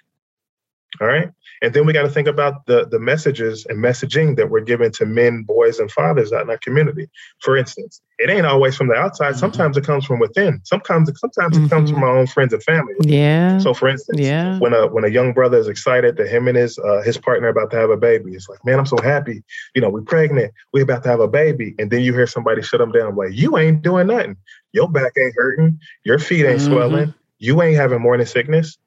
All 1.00 1.06
right. 1.06 1.30
And 1.60 1.74
then 1.74 1.86
we 1.86 1.92
got 1.92 2.02
to 2.02 2.08
think 2.08 2.28
about 2.28 2.66
the, 2.66 2.86
the 2.86 3.00
messages 3.00 3.66
and 3.66 3.82
messaging 3.82 4.36
that 4.36 4.48
we're 4.48 4.60
giving 4.60 4.92
to 4.92 5.06
men, 5.06 5.42
boys, 5.42 5.78
and 5.78 5.90
fathers 5.90 6.32
out 6.32 6.42
in 6.42 6.50
our 6.50 6.58
community. 6.58 7.08
For 7.40 7.56
instance, 7.56 8.00
it 8.18 8.30
ain't 8.30 8.46
always 8.46 8.76
from 8.76 8.88
the 8.88 8.94
outside. 8.94 9.30
Mm-hmm. 9.30 9.40
Sometimes 9.40 9.76
it 9.76 9.84
comes 9.84 10.04
from 10.04 10.18
within. 10.18 10.60
Sometimes 10.64 11.10
sometimes 11.16 11.56
mm-hmm. 11.56 11.66
it 11.66 11.70
comes 11.70 11.90
from 11.90 12.00
mm-hmm. 12.00 12.08
our 12.08 12.18
own 12.18 12.26
friends 12.26 12.52
and 12.52 12.62
family. 12.62 12.94
Yeah. 13.00 13.58
So 13.58 13.74
for 13.74 13.88
instance, 13.88 14.20
yeah. 14.20 14.58
when 14.58 14.72
a 14.72 14.86
when 14.86 15.04
a 15.04 15.08
young 15.08 15.32
brother 15.32 15.58
is 15.58 15.68
excited 15.68 16.16
that 16.16 16.28
him 16.28 16.48
and 16.48 16.56
his 16.56 16.78
uh, 16.78 17.02
his 17.02 17.18
partner 17.18 17.48
about 17.48 17.70
to 17.72 17.76
have 17.76 17.90
a 17.90 17.96
baby, 17.96 18.34
it's 18.34 18.48
like, 18.48 18.64
man, 18.64 18.78
I'm 18.78 18.86
so 18.86 18.98
happy. 19.02 19.42
You 19.74 19.82
know, 19.82 19.90
we're 19.90 20.02
pregnant. 20.02 20.52
We're 20.72 20.84
about 20.84 21.02
to 21.04 21.08
have 21.08 21.20
a 21.20 21.28
baby. 21.28 21.74
And 21.78 21.90
then 21.90 22.02
you 22.02 22.12
hear 22.12 22.26
somebody 22.26 22.62
shut 22.62 22.78
them 22.78 22.92
down 22.92 23.16
like, 23.16 23.32
you 23.32 23.58
ain't 23.58 23.82
doing 23.82 24.06
nothing. 24.06 24.36
Your 24.72 24.88
back 24.88 25.12
ain't 25.18 25.34
hurting. 25.36 25.80
Your 26.04 26.18
feet 26.18 26.46
ain't 26.46 26.60
mm-hmm. 26.60 26.72
swelling. 26.72 27.14
You 27.40 27.62
ain't 27.62 27.76
having 27.76 28.00
morning 28.00 28.26
sickness 28.26 28.78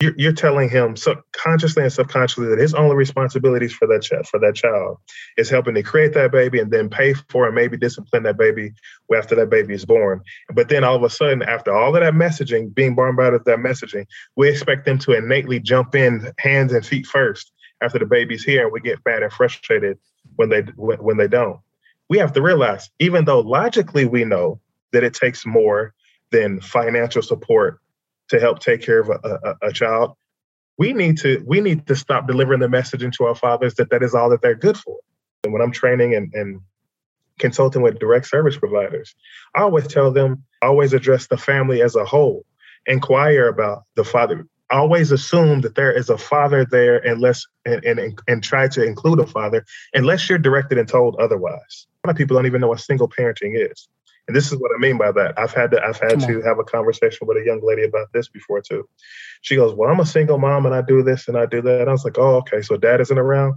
you're, 0.00 0.14
you're 0.16 0.32
telling 0.32 0.68
him 0.68 0.96
subconsciously 0.96 1.82
and 1.82 1.92
subconsciously 1.92 2.46
that 2.46 2.58
his 2.58 2.74
only 2.74 2.94
responsibilities 2.94 3.72
for 3.72 3.88
that 3.88 4.02
child 4.02 4.26
for 4.28 4.38
that 4.38 4.54
child 4.54 4.98
is 5.36 5.50
helping 5.50 5.74
to 5.74 5.82
create 5.82 6.14
that 6.14 6.30
baby 6.30 6.60
and 6.60 6.70
then 6.70 6.88
pay 6.88 7.14
for 7.14 7.46
and 7.46 7.54
maybe 7.54 7.76
discipline 7.76 8.22
that 8.22 8.36
baby 8.36 8.72
after 9.14 9.34
that 9.34 9.50
baby 9.50 9.74
is 9.74 9.84
born. 9.84 10.22
But 10.54 10.68
then 10.68 10.84
all 10.84 10.94
of 10.94 11.02
a 11.02 11.10
sudden, 11.10 11.42
after 11.42 11.74
all 11.74 11.94
of 11.94 12.00
that 12.00 12.14
messaging, 12.14 12.72
being 12.72 12.94
bombarded 12.94 13.40
with 13.40 13.44
that 13.46 13.58
messaging, 13.58 14.06
we 14.36 14.48
expect 14.48 14.84
them 14.84 14.98
to 14.98 15.16
innately 15.16 15.58
jump 15.58 15.96
in 15.96 16.32
hands 16.38 16.72
and 16.72 16.86
feet 16.86 17.06
first 17.06 17.52
after 17.82 17.98
the 17.98 18.06
baby's 18.06 18.44
here, 18.44 18.64
and 18.64 18.72
we 18.72 18.80
get 18.80 19.02
fat 19.02 19.22
and 19.22 19.32
frustrated 19.32 19.98
when 20.36 20.48
they 20.48 20.62
when, 20.76 20.98
when 20.98 21.16
they 21.16 21.28
don't. 21.28 21.58
We 22.08 22.18
have 22.18 22.32
to 22.34 22.42
realize, 22.42 22.88
even 23.00 23.24
though 23.24 23.40
logically 23.40 24.04
we 24.04 24.24
know 24.24 24.60
that 24.92 25.04
it 25.04 25.14
takes 25.14 25.44
more 25.44 25.92
than 26.30 26.60
financial 26.60 27.22
support 27.22 27.80
to 28.28 28.40
help 28.40 28.60
take 28.60 28.82
care 28.82 29.00
of 29.00 29.08
a, 29.08 29.38
a, 29.62 29.68
a 29.68 29.72
child, 29.72 30.14
we 30.78 30.92
need 30.92 31.18
to 31.18 31.42
we 31.46 31.60
need 31.60 31.86
to 31.86 31.96
stop 31.96 32.26
delivering 32.26 32.60
the 32.60 32.68
message 32.68 33.02
into 33.02 33.24
our 33.24 33.34
fathers 33.34 33.74
that 33.74 33.90
that 33.90 34.02
is 34.02 34.14
all 34.14 34.30
that 34.30 34.42
they're 34.42 34.54
good 34.54 34.76
for. 34.76 34.96
And 35.44 35.52
when 35.52 35.62
I'm 35.62 35.72
training 35.72 36.14
and, 36.14 36.32
and 36.34 36.60
consulting 37.38 37.82
with 37.82 37.98
direct 37.98 38.26
service 38.26 38.56
providers. 38.56 39.14
I 39.54 39.62
always 39.62 39.86
tell 39.86 40.12
them, 40.12 40.44
always 40.62 40.92
address 40.92 41.26
the 41.26 41.36
family 41.36 41.82
as 41.82 41.96
a 41.96 42.04
whole. 42.04 42.44
Inquire 42.86 43.48
about 43.48 43.84
the 43.96 44.04
father. 44.04 44.46
Always 44.70 45.12
assume 45.12 45.62
that 45.62 45.76
there 45.76 45.92
is 45.92 46.10
a 46.10 46.18
father 46.18 46.64
there 46.64 46.98
unless 46.98 47.46
and, 47.64 47.82
and, 47.84 48.20
and 48.28 48.42
try 48.42 48.68
to 48.68 48.84
include 48.84 49.18
a 49.18 49.26
father 49.26 49.64
unless 49.94 50.28
you're 50.28 50.38
directed 50.38 50.78
and 50.78 50.88
told 50.88 51.16
otherwise. 51.16 51.86
A 52.04 52.08
lot 52.08 52.12
of 52.12 52.16
people 52.16 52.36
don't 52.36 52.46
even 52.46 52.60
know 52.60 52.68
what 52.68 52.80
single 52.80 53.08
parenting 53.08 53.52
is. 53.54 53.88
And 54.28 54.36
this 54.36 54.52
is 54.52 54.58
what 54.58 54.70
I 54.76 54.78
mean 54.78 54.98
by 54.98 55.10
that. 55.10 55.38
I've 55.38 55.54
had 55.54 55.70
to 55.72 55.82
I've 55.82 55.98
had 55.98 56.20
to 56.20 56.42
have 56.42 56.58
a 56.58 56.64
conversation 56.64 57.26
with 57.26 57.38
a 57.38 57.44
young 57.44 57.60
lady 57.66 57.82
about 57.82 58.12
this 58.12 58.28
before 58.28 58.60
too. 58.60 58.86
She 59.40 59.56
goes, 59.56 59.74
Well, 59.74 59.90
I'm 59.90 60.00
a 60.00 60.06
single 60.06 60.38
mom 60.38 60.66
and 60.66 60.74
I 60.74 60.82
do 60.82 61.02
this 61.02 61.26
and 61.28 61.36
I 61.36 61.46
do 61.46 61.62
that. 61.62 61.80
And 61.80 61.88
I 61.88 61.92
was 61.92 62.04
like, 62.04 62.18
Oh, 62.18 62.36
okay. 62.36 62.62
So 62.62 62.76
dad 62.76 63.00
isn't 63.00 63.18
around. 63.18 63.54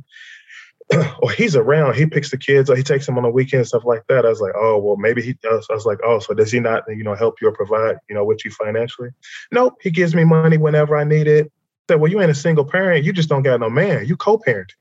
or 1.22 1.32
he's 1.38 1.56
around, 1.56 1.96
he 1.96 2.06
picks 2.06 2.32
the 2.32 2.38
kids 2.38 2.70
or 2.70 2.76
he 2.76 2.84
takes 2.84 3.06
them 3.06 3.18
on 3.18 3.24
the 3.24 3.30
weekend, 3.30 3.68
stuff 3.68 3.84
like 3.86 4.04
that. 4.08 4.26
I 4.26 4.30
was 4.30 4.42
like, 4.42 4.54
oh, 4.58 4.78
well, 4.78 4.98
maybe 4.98 5.22
he 5.22 5.34
does. 5.34 5.68
I 5.70 5.74
was 5.74 5.86
like, 5.86 6.00
oh, 6.04 6.20
so 6.20 6.34
does 6.34 6.52
he 6.52 6.60
not, 6.60 6.84
you 6.88 7.04
know, 7.04 7.16
help 7.16 7.42
you 7.42 7.48
or 7.48 7.54
provide, 7.54 7.98
you 8.10 8.16
know, 8.16 8.26
with 8.26 8.44
you 8.44 8.52
financially? 8.52 9.10
Nope. 9.52 9.76
He 9.82 9.90
gives 9.90 10.16
me 10.16 10.24
money 10.24 10.58
whenever 10.58 10.98
I 10.98 11.04
need 11.04 11.28
it. 11.28 11.48
I 11.48 11.94
said, 11.94 12.02
well, 12.02 12.12
you 12.12 12.22
ain't 12.22 12.32
a 12.32 12.36
single 12.36 12.66
parent. 12.66 13.06
You 13.06 13.14
just 13.14 13.30
don't 13.30 13.44
got 13.44 13.60
no 13.60 13.70
man. 13.70 14.06
You 14.06 14.18
co-parenting. 14.18 14.72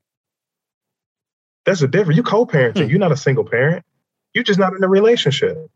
That's 1.65 1.83
a 1.83 1.89
difference. 1.89 2.17
You 2.17 2.23
co-parenting. 2.23 2.85
Hmm. 2.85 2.91
You're 2.91 2.99
not 2.99 3.13
a 3.13 3.17
single 3.17 3.45
parent. 3.45 3.85
You're 4.35 4.45
just 4.45 4.59
not 4.59 4.75
in 4.75 4.83
a 4.83 4.89
relationship. 4.89 5.71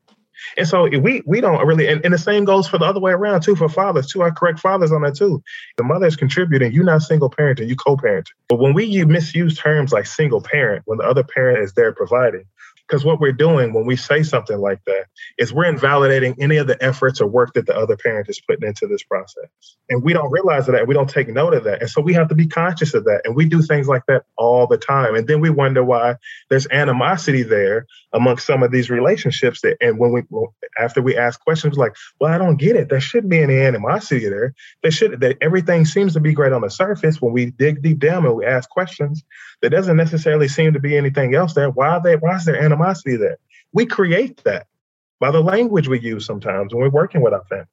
And 0.56 0.66
so 0.66 0.88
we 0.88 1.22
we 1.26 1.40
don't 1.40 1.64
really, 1.66 1.88
and, 1.88 2.04
and, 2.04 2.14
the 2.14 2.18
same 2.18 2.44
goes 2.44 2.68
for 2.68 2.78
the 2.78 2.84
other 2.84 3.00
way 3.00 3.12
around 3.12 3.42
too 3.42 3.56
for 3.56 3.68
fathers 3.68 4.06
too. 4.06 4.22
I 4.22 4.30
correct 4.30 4.60
fathers 4.60 4.92
on 4.92 5.02
that 5.02 5.16
too. 5.16 5.42
The 5.76 5.84
mother 5.84 6.06
is 6.06 6.16
contributing. 6.16 6.72
You're 6.72 6.84
not 6.84 7.02
single 7.02 7.30
parenting. 7.30 7.68
You 7.68 7.76
co-parent. 7.76 8.28
But 8.48 8.58
when 8.58 8.74
we 8.74 9.04
misuse 9.04 9.56
terms 9.56 9.92
like 9.92 10.06
single 10.06 10.40
parent, 10.40 10.82
when 10.86 10.98
the 10.98 11.04
other 11.04 11.24
parent 11.24 11.64
is 11.64 11.72
there 11.74 11.92
providing, 11.92 12.44
because 12.86 13.04
what 13.04 13.20
we're 13.20 13.32
doing 13.32 13.72
when 13.72 13.86
we 13.86 13.96
say 13.96 14.22
something 14.22 14.58
like 14.58 14.80
that 14.84 15.06
is 15.38 15.52
we're 15.52 15.64
invalidating 15.64 16.34
any 16.38 16.58
of 16.58 16.66
the 16.66 16.82
efforts 16.82 17.20
or 17.20 17.26
work 17.26 17.54
that 17.54 17.66
the 17.66 17.76
other 17.76 17.96
parent 17.96 18.28
is 18.28 18.40
putting 18.40 18.68
into 18.68 18.86
this 18.86 19.02
process. 19.02 19.48
And 19.88 20.02
we 20.02 20.12
don't 20.12 20.30
realize 20.30 20.66
that. 20.66 20.86
We 20.86 20.94
don't 20.94 21.08
take 21.08 21.28
note 21.28 21.54
of 21.54 21.64
that. 21.64 21.80
And 21.80 21.90
so 21.90 22.02
we 22.02 22.12
have 22.14 22.28
to 22.28 22.34
be 22.34 22.46
conscious 22.46 22.94
of 22.94 23.04
that. 23.04 23.22
And 23.24 23.34
we 23.34 23.46
do 23.46 23.62
things 23.62 23.88
like 23.88 24.02
that 24.08 24.24
all 24.36 24.66
the 24.66 24.76
time. 24.76 25.14
And 25.14 25.26
then 25.26 25.40
we 25.40 25.50
wonder 25.50 25.82
why 25.82 26.16
there's 26.50 26.66
animosity 26.70 27.42
there 27.42 27.86
amongst 28.12 28.46
some 28.46 28.62
of 28.62 28.70
these 28.70 28.90
relationships 28.90 29.62
that 29.62 29.76
and 29.80 29.98
when 29.98 30.12
we 30.12 30.22
after 30.78 31.00
we 31.00 31.16
ask 31.16 31.40
questions 31.40 31.76
like, 31.76 31.94
well, 32.20 32.32
I 32.32 32.38
don't 32.38 32.56
get 32.56 32.76
it. 32.76 32.88
There 32.88 33.00
shouldn't 33.00 33.30
be 33.30 33.40
any 33.40 33.58
animosity 33.60 34.28
there. 34.28 34.54
There 34.82 34.92
should 34.92 35.20
that 35.20 35.38
everything 35.40 35.84
seems 35.84 36.12
to 36.14 36.20
be 36.20 36.32
great 36.32 36.52
on 36.52 36.62
the 36.62 36.70
surface. 36.70 37.20
When 37.20 37.32
we 37.32 37.46
dig 37.46 37.82
deep 37.82 37.98
down 37.98 38.26
and 38.26 38.36
we 38.36 38.46
ask 38.46 38.68
questions, 38.68 39.24
there 39.60 39.70
doesn't 39.70 39.96
necessarily 39.96 40.48
seem 40.48 40.74
to 40.74 40.80
be 40.80 40.96
anything 40.96 41.34
else 41.34 41.54
there. 41.54 41.70
Why 41.70 41.98
they 41.98 42.16
why 42.16 42.36
is 42.36 42.44
there 42.44 42.60
animosity 42.60 42.73
there? 42.80 43.38
We 43.72 43.86
create 43.86 44.42
that 44.44 44.66
by 45.20 45.30
the 45.30 45.40
language 45.40 45.88
we 45.88 46.00
use 46.00 46.26
sometimes 46.26 46.74
when 46.74 46.82
we're 46.82 46.90
working 46.90 47.22
with 47.22 47.32
our 47.32 47.44
families 47.44 47.68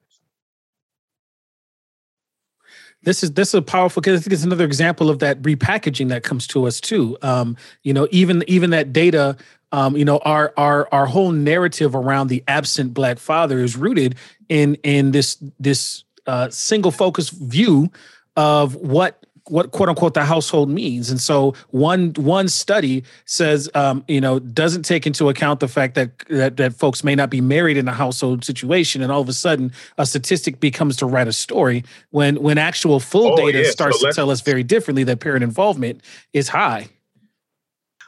this 3.04 3.24
is 3.24 3.34
this 3.34 3.50
is 3.50 3.56
a 3.56 3.62
powerful 3.62 4.02
because 4.02 4.20
I 4.20 4.24
think 4.24 4.34
it's 4.34 4.44
another 4.44 4.66
example 4.66 5.10
of 5.10 5.20
that 5.20 5.42
repackaging 5.42 6.10
that 6.10 6.24
comes 6.24 6.46
to 6.48 6.68
us 6.68 6.80
too. 6.80 7.18
Um, 7.22 7.58
you 7.84 7.94
know, 7.94 8.08
even 8.12 8.44
even 8.48 8.70
that 8.72 8.94
data, 8.94 9.38
um, 9.72 9.98
you 9.98 10.06
know, 10.06 10.20
our 10.20 10.54
our 10.58 10.88
our 10.92 11.06
whole 11.06 11.32
narrative 11.32 11.96
around 11.96 12.28
the 12.28 12.44
absent 12.48 12.94
black 12.94 13.18
father 13.18 13.60
is 13.60 13.76
rooted 13.76 14.16
in 14.50 14.76
in 14.84 15.12
this 15.12 15.38
this 15.60 16.04
uh, 16.28 16.50
single 16.50 16.92
focus 16.92 17.30
view 17.30 17.92
of 18.36 18.76
what 18.76 19.26
what 19.52 19.72
quote 19.72 19.90
unquote 19.90 20.14
the 20.14 20.24
household 20.24 20.70
means. 20.70 21.10
And 21.10 21.20
so 21.20 21.54
one 21.70 22.14
one 22.14 22.48
study 22.48 23.04
says, 23.26 23.70
um, 23.76 24.04
you 24.08 24.22
know, 24.22 24.40
doesn't 24.40 24.84
take 24.84 25.06
into 25.06 25.30
account 25.30 25.60
the 25.60 25.68
fact 25.68 25.96
that, 25.96 26.18
that 26.30 26.58
that 26.58 26.74
folks 26.74 27.04
may 27.04 27.16
not 27.16 27.30
be 27.30 27.42
married 27.42 27.78
in 27.78 27.88
a 27.88 27.94
household 27.94 28.46
situation, 28.46 29.02
and 29.02 29.12
all 29.12 29.22
of 29.22 29.30
a 29.30 29.34
sudden 29.34 29.72
a 29.98 30.06
statistic 30.06 30.60
becomes 30.60 30.96
to 30.98 31.06
write 31.06 31.28
a 31.28 31.34
story 31.34 31.84
when 32.12 32.42
when 32.42 32.58
actual 32.58 33.00
full 33.00 33.34
oh, 33.34 33.36
data 33.36 33.64
yeah. 33.64 33.70
starts 33.70 34.00
so 34.00 34.08
to 34.08 34.14
tell 34.14 34.30
us 34.30 34.42
very 34.42 34.64
differently 34.64 35.04
that 35.04 35.20
parent 35.20 35.44
involvement 35.44 36.02
is 36.34 36.48
high. 36.48 36.88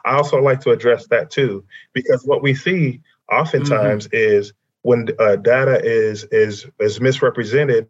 I 0.06 0.16
also 0.16 0.42
like 0.42 0.62
to 0.62 0.72
address 0.72 1.08
that 1.08 1.30
too, 1.30 1.64
because 1.94 2.24
what 2.26 2.42
we 2.42 2.56
see 2.56 3.02
oftentimes 3.32 4.08
mm-hmm. 4.08 4.38
is 4.38 4.54
when 4.84 5.10
uh, 5.20 5.36
data 5.38 5.82
is 5.84 6.26
is 6.32 6.66
is 6.80 7.02
misrepresented 7.02 7.88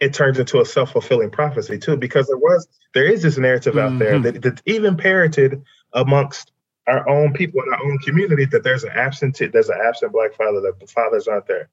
it 0.00 0.12
turns 0.12 0.38
into 0.38 0.60
a 0.60 0.64
self-fulfilling 0.64 1.30
prophecy 1.30 1.78
too 1.78 1.96
because 1.96 2.26
there 2.26 2.38
was 2.38 2.66
there 2.94 3.06
is 3.06 3.22
this 3.22 3.38
narrative 3.38 3.76
out 3.78 3.90
mm-hmm. 3.90 3.98
there 3.98 4.18
that, 4.18 4.42
that's 4.42 4.62
even 4.66 4.96
parroted 4.96 5.62
amongst 5.92 6.52
our 6.86 7.08
own 7.08 7.32
people 7.32 7.62
in 7.62 7.72
our 7.72 7.84
own 7.84 7.98
community 7.98 8.44
that 8.44 8.62
there's 8.62 8.84
an 8.84 8.90
absent 8.94 9.38
there's 9.52 9.68
an 9.68 9.78
absent 9.86 10.12
black 10.12 10.34
father 10.34 10.60
that 10.60 10.78
the 10.80 10.86
fathers 10.86 11.28
aren't 11.28 11.46
there 11.46 11.68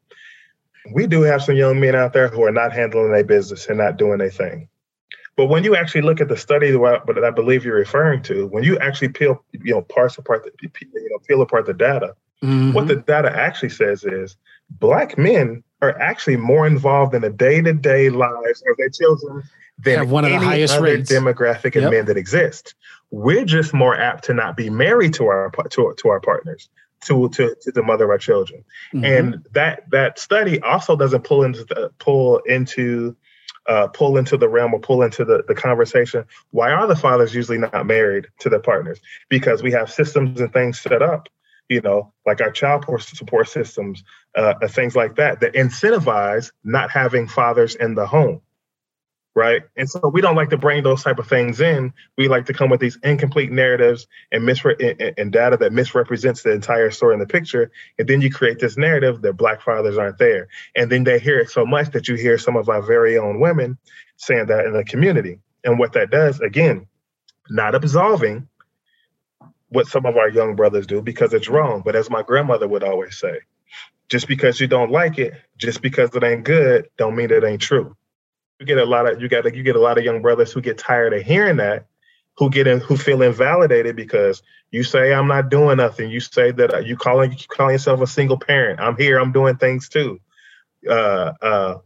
we 0.94 1.06
do 1.06 1.22
have 1.22 1.44
some 1.44 1.56
young 1.56 1.80
men 1.80 1.96
out 1.96 2.14
there 2.14 2.28
who 2.28 2.44
are 2.44 2.52
not 2.52 2.74
handling 2.74 3.12
their 3.12 3.24
business 3.24 3.68
and 3.68 3.78
not 3.78 3.98
doing 3.98 4.18
their 4.20 4.32
thing 4.32 4.68
but 5.38 5.48
when 5.48 5.64
you 5.64 5.76
actually 5.76 6.02
look 6.02 6.22
at 6.22 6.28
the 6.28 6.38
study 6.38 6.72
that 6.72 7.24
I 7.24 7.30
believe 7.32 7.64
you're 7.64 7.76
referring 7.76 8.22
to, 8.24 8.48
when 8.48 8.64
you 8.64 8.78
actually 8.80 9.10
peel, 9.10 9.44
you 9.54 9.74
know, 9.74 9.82
parse 9.82 10.18
apart, 10.18 10.44
the, 10.44 10.52
you 10.62 11.10
know, 11.10 11.20
peel 11.28 11.42
apart 11.42 11.66
the 11.66 11.74
data, 11.74 12.16
mm-hmm. 12.44 12.74
what 12.74 12.88
the 12.88 12.98
data 12.98 13.34
actually 13.34 13.70
says 13.70 14.04
is 14.04 14.36
black 14.70 15.18
men 15.18 15.64
are 15.82 16.00
actually 16.00 16.38
more 16.38 16.68
involved 16.68 17.16
in 17.16 17.22
the 17.22 17.30
day-to-day 17.30 18.10
lives 18.10 18.64
of 18.70 18.78
their 18.78 18.90
children 18.90 19.44
than 19.80 19.98
Have 20.00 20.12
one 20.12 20.26
of 20.26 20.32
the 20.32 20.40
highest 20.40 20.76
other 20.76 20.84
rates. 20.84 21.12
demographic 21.12 21.76
of 21.76 21.84
yep. 21.84 21.92
men 21.92 22.06
that 22.06 22.18
exist. 22.18 22.76
We're 23.10 23.46
just 23.46 23.74
more 23.74 23.96
apt 23.96 24.26
to 24.26 24.34
not 24.34 24.56
be 24.56 24.70
married 24.70 25.14
to 25.16 25.26
our 25.26 25.52
to, 25.72 25.94
to 25.98 26.10
our 26.10 26.20
partners, 26.20 26.70
to, 27.06 27.30
to 27.30 27.56
to 27.62 27.72
the 27.72 27.84
mother 27.84 28.06
of 28.06 28.12
our 28.12 28.18
children, 28.18 28.64
mm-hmm. 28.94 29.04
and 29.04 29.48
that 29.52 29.90
that 29.90 30.20
study 30.20 30.62
also 30.62 30.96
doesn't 30.96 31.24
pull 31.24 31.44
into 31.44 31.66
the, 31.66 31.92
pull 32.00 32.38
into 32.40 33.16
uh, 33.68 33.88
pull 33.88 34.18
into 34.18 34.38
the 34.38 34.48
realm 34.48 34.74
or 34.74 34.80
pull 34.80 35.02
into 35.04 35.26
the, 35.26 35.44
the 35.48 35.56
conversation. 35.56 36.26
Why 36.52 36.72
are 36.72 36.88
the 36.88 36.96
fathers 36.96 37.36
usually 37.36 37.58
not 37.58 37.86
married 37.86 38.28
to 38.40 38.50
their 38.50 38.60
partners? 38.60 39.00
Because 39.30 39.62
we 39.62 39.72
have 39.72 39.92
systems 39.92 40.40
and 40.40 40.54
things 40.54 40.80
set 40.80 41.02
up 41.02 41.28
you 41.70 41.82
know, 41.82 42.14
like 42.26 42.42
our 42.42 42.52
child 42.52 42.86
support 43.00 43.48
systems, 43.48 44.04
uh, 44.36 44.54
things 44.68 44.96
like 44.96 45.16
that, 45.16 45.40
that 45.40 45.54
incentivize 45.54 46.52
not 46.64 46.92
having 46.92 47.28
fathers 47.28 47.76
in 47.76 47.96
the 47.96 48.06
home, 48.06 48.42
right? 49.36 49.62
And 49.78 49.90
so 49.90 50.10
we 50.10 50.20
don't 50.20 50.36
like 50.36 50.50
to 50.50 50.58
bring 50.58 50.84
those 50.84 51.04
type 51.04 51.18
of 51.18 51.28
things 51.28 51.62
in. 51.62 51.94
We 52.18 52.28
like 52.28 52.46
to 52.48 52.54
come 52.54 52.70
with 52.70 52.82
these 52.82 52.98
incomplete 53.04 53.52
narratives 53.52 54.06
and 54.32 54.44
misre- 54.44 55.14
and 55.18 55.32
data 55.32 55.56
that 55.58 55.72
misrepresents 55.72 56.44
the 56.44 56.52
entire 56.52 56.92
story 56.92 57.14
in 57.14 57.20
the 57.22 57.26
picture, 57.26 57.72
and 57.98 58.08
then 58.08 58.22
you 58.22 58.30
create 58.32 58.60
this 58.60 58.78
narrative 58.78 59.22
that 59.22 59.38
black 59.38 59.62
fathers 59.62 59.98
aren't 59.98 60.18
there, 60.18 60.50
and 60.76 60.92
then 60.92 61.06
they 61.06 61.20
hear 61.20 61.40
it 61.40 61.50
so 61.50 61.66
much 61.66 61.92
that 61.92 62.08
you 62.08 62.16
hear 62.16 62.38
some 62.38 62.58
of 62.58 62.68
our 62.68 62.82
very 62.82 63.18
own 63.18 63.40
women 63.40 63.78
saying 64.18 64.48
that 64.48 64.66
in 64.66 64.74
the 64.74 64.84
community, 64.84 65.40
and 65.64 65.80
what 65.80 65.94
that 65.94 66.12
does, 66.12 66.42
again, 66.42 66.86
not 67.50 67.76
absolving 67.76 68.48
what 69.72 69.88
some 69.88 70.08
of 70.08 70.18
our 70.18 70.30
young 70.30 70.56
brothers 70.56 70.88
do 70.88 71.02
because 71.04 71.34
it's 71.34 71.50
wrong. 71.50 71.84
But 71.86 71.98
as 71.98 72.12
my 72.12 72.24
grandmother 72.24 72.70
would 72.70 72.84
always 72.86 73.18
say, 73.20 73.40
just 74.10 74.28
because 74.28 74.60
you 74.60 74.68
don't 74.68 74.92
like 74.92 75.20
it, 75.20 75.34
just 75.58 75.82
because 75.82 76.16
it 76.16 76.24
ain't 76.24 76.46
good, 76.46 76.90
don't 76.98 77.16
mean 77.16 77.32
it 77.32 77.44
ain't 77.44 77.62
true. 77.62 77.96
You 78.60 78.68
get 78.68 78.80
a 78.80 78.86
lot 78.86 79.08
of 79.12 79.22
you 79.22 79.30
got 79.30 79.54
you 79.56 79.64
get 79.64 79.78
a 79.78 79.82
lot 79.82 80.00
of 80.00 80.06
young 80.06 80.22
brothers 80.24 80.54
who 80.54 80.62
get 80.62 80.80
tired 80.80 81.14
of 81.14 81.24
hearing 81.24 81.58
that, 81.58 81.88
who 82.38 82.50
get 82.50 82.68
in 82.68 82.82
who 82.82 82.98
feel 82.98 83.22
invalidated 83.22 83.96
because 83.96 84.44
you 84.72 84.84
say 84.84 85.14
I'm 85.14 85.28
not 85.28 85.50
doing 85.52 85.78
nothing. 85.78 86.12
You 86.12 86.22
say 86.22 86.52
that 86.54 86.74
uh, 86.76 86.80
you 86.80 86.98
calling 86.98 87.34
you 87.34 87.38
calling 87.50 87.74
yourself 87.76 88.02
a 88.02 88.08
single 88.08 88.40
parent. 88.40 88.82
I'm 88.82 88.98
here. 88.98 89.20
I'm 89.20 89.34
doing 89.34 89.58
things 89.58 89.90
too. 89.90 90.20
Uh, 90.90 91.34
uh, 91.42 91.78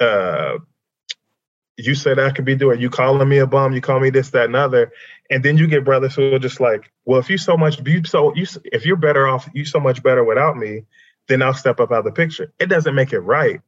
uh, 0.00 0.58
you 1.78 1.96
said 1.96 2.20
I 2.20 2.30
could 2.32 2.46
be 2.46 2.56
doing. 2.56 2.80
You 2.80 2.90
calling 2.90 3.28
me 3.28 3.38
a 3.38 3.48
bum. 3.48 3.74
You 3.74 3.82
call 3.82 4.00
me 4.00 4.10
this, 4.10 4.30
that, 4.32 4.46
and 4.46 4.56
other. 4.56 4.92
And 5.30 5.44
then 5.44 5.58
you 5.58 5.66
get 5.66 5.84
brothers 5.84 6.14
who 6.14 6.34
are 6.34 6.38
just 6.38 6.60
like, 6.60 6.90
well, 7.04 7.20
if 7.20 7.28
you 7.28 7.36
so 7.36 7.56
much, 7.56 7.80
you 7.86 8.04
so 8.04 8.34
you 8.34 8.46
if 8.64 8.86
you're 8.86 8.96
better 8.96 9.28
off, 9.28 9.48
you 9.52 9.64
so 9.64 9.78
much 9.78 10.02
better 10.02 10.24
without 10.24 10.56
me, 10.56 10.84
then 11.28 11.42
I'll 11.42 11.54
step 11.54 11.80
up 11.80 11.92
out 11.92 11.98
of 11.98 12.04
the 12.04 12.12
picture. 12.12 12.52
It 12.58 12.66
doesn't 12.66 12.94
make 12.94 13.12
it 13.12 13.20
right, 13.20 13.60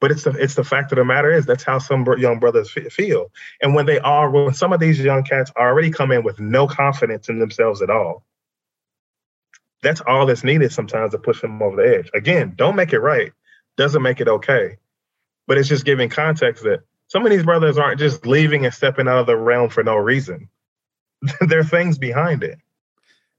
but 0.00 0.10
it's 0.10 0.24
the 0.24 0.30
it's 0.32 0.54
the 0.54 0.64
fact 0.64 0.92
of 0.92 0.96
the 0.96 1.04
matter 1.04 1.32
is 1.32 1.46
that's 1.46 1.64
how 1.64 1.78
some 1.78 2.06
young 2.18 2.38
brothers 2.38 2.70
feel. 2.70 3.32
And 3.62 3.74
when 3.74 3.86
they 3.86 3.98
are, 3.98 4.30
when 4.30 4.52
some 4.52 4.72
of 4.72 4.80
these 4.80 5.00
young 5.00 5.24
cats 5.24 5.50
already 5.56 5.90
come 5.90 6.12
in 6.12 6.22
with 6.22 6.38
no 6.38 6.66
confidence 6.66 7.28
in 7.28 7.38
themselves 7.38 7.80
at 7.80 7.90
all, 7.90 8.22
that's 9.82 10.02
all 10.02 10.26
that's 10.26 10.44
needed 10.44 10.72
sometimes 10.72 11.12
to 11.12 11.18
push 11.18 11.40
them 11.40 11.62
over 11.62 11.76
the 11.76 11.98
edge. 11.98 12.10
Again, 12.14 12.52
don't 12.54 12.76
make 12.76 12.92
it 12.92 13.00
right, 13.00 13.32
doesn't 13.76 14.02
make 14.02 14.20
it 14.20 14.28
okay, 14.28 14.76
but 15.46 15.56
it's 15.56 15.68
just 15.68 15.86
giving 15.86 16.10
context 16.10 16.64
that 16.64 16.80
some 17.08 17.24
of 17.24 17.30
these 17.30 17.44
brothers 17.44 17.78
aren't 17.78 17.98
just 17.98 18.26
leaving 18.26 18.66
and 18.66 18.74
stepping 18.74 19.08
out 19.08 19.18
of 19.18 19.26
the 19.26 19.36
realm 19.36 19.70
for 19.70 19.82
no 19.82 19.96
reason. 19.96 20.50
there 21.40 21.60
are 21.60 21.64
things 21.64 21.98
behind 21.98 22.42
it. 22.42 22.58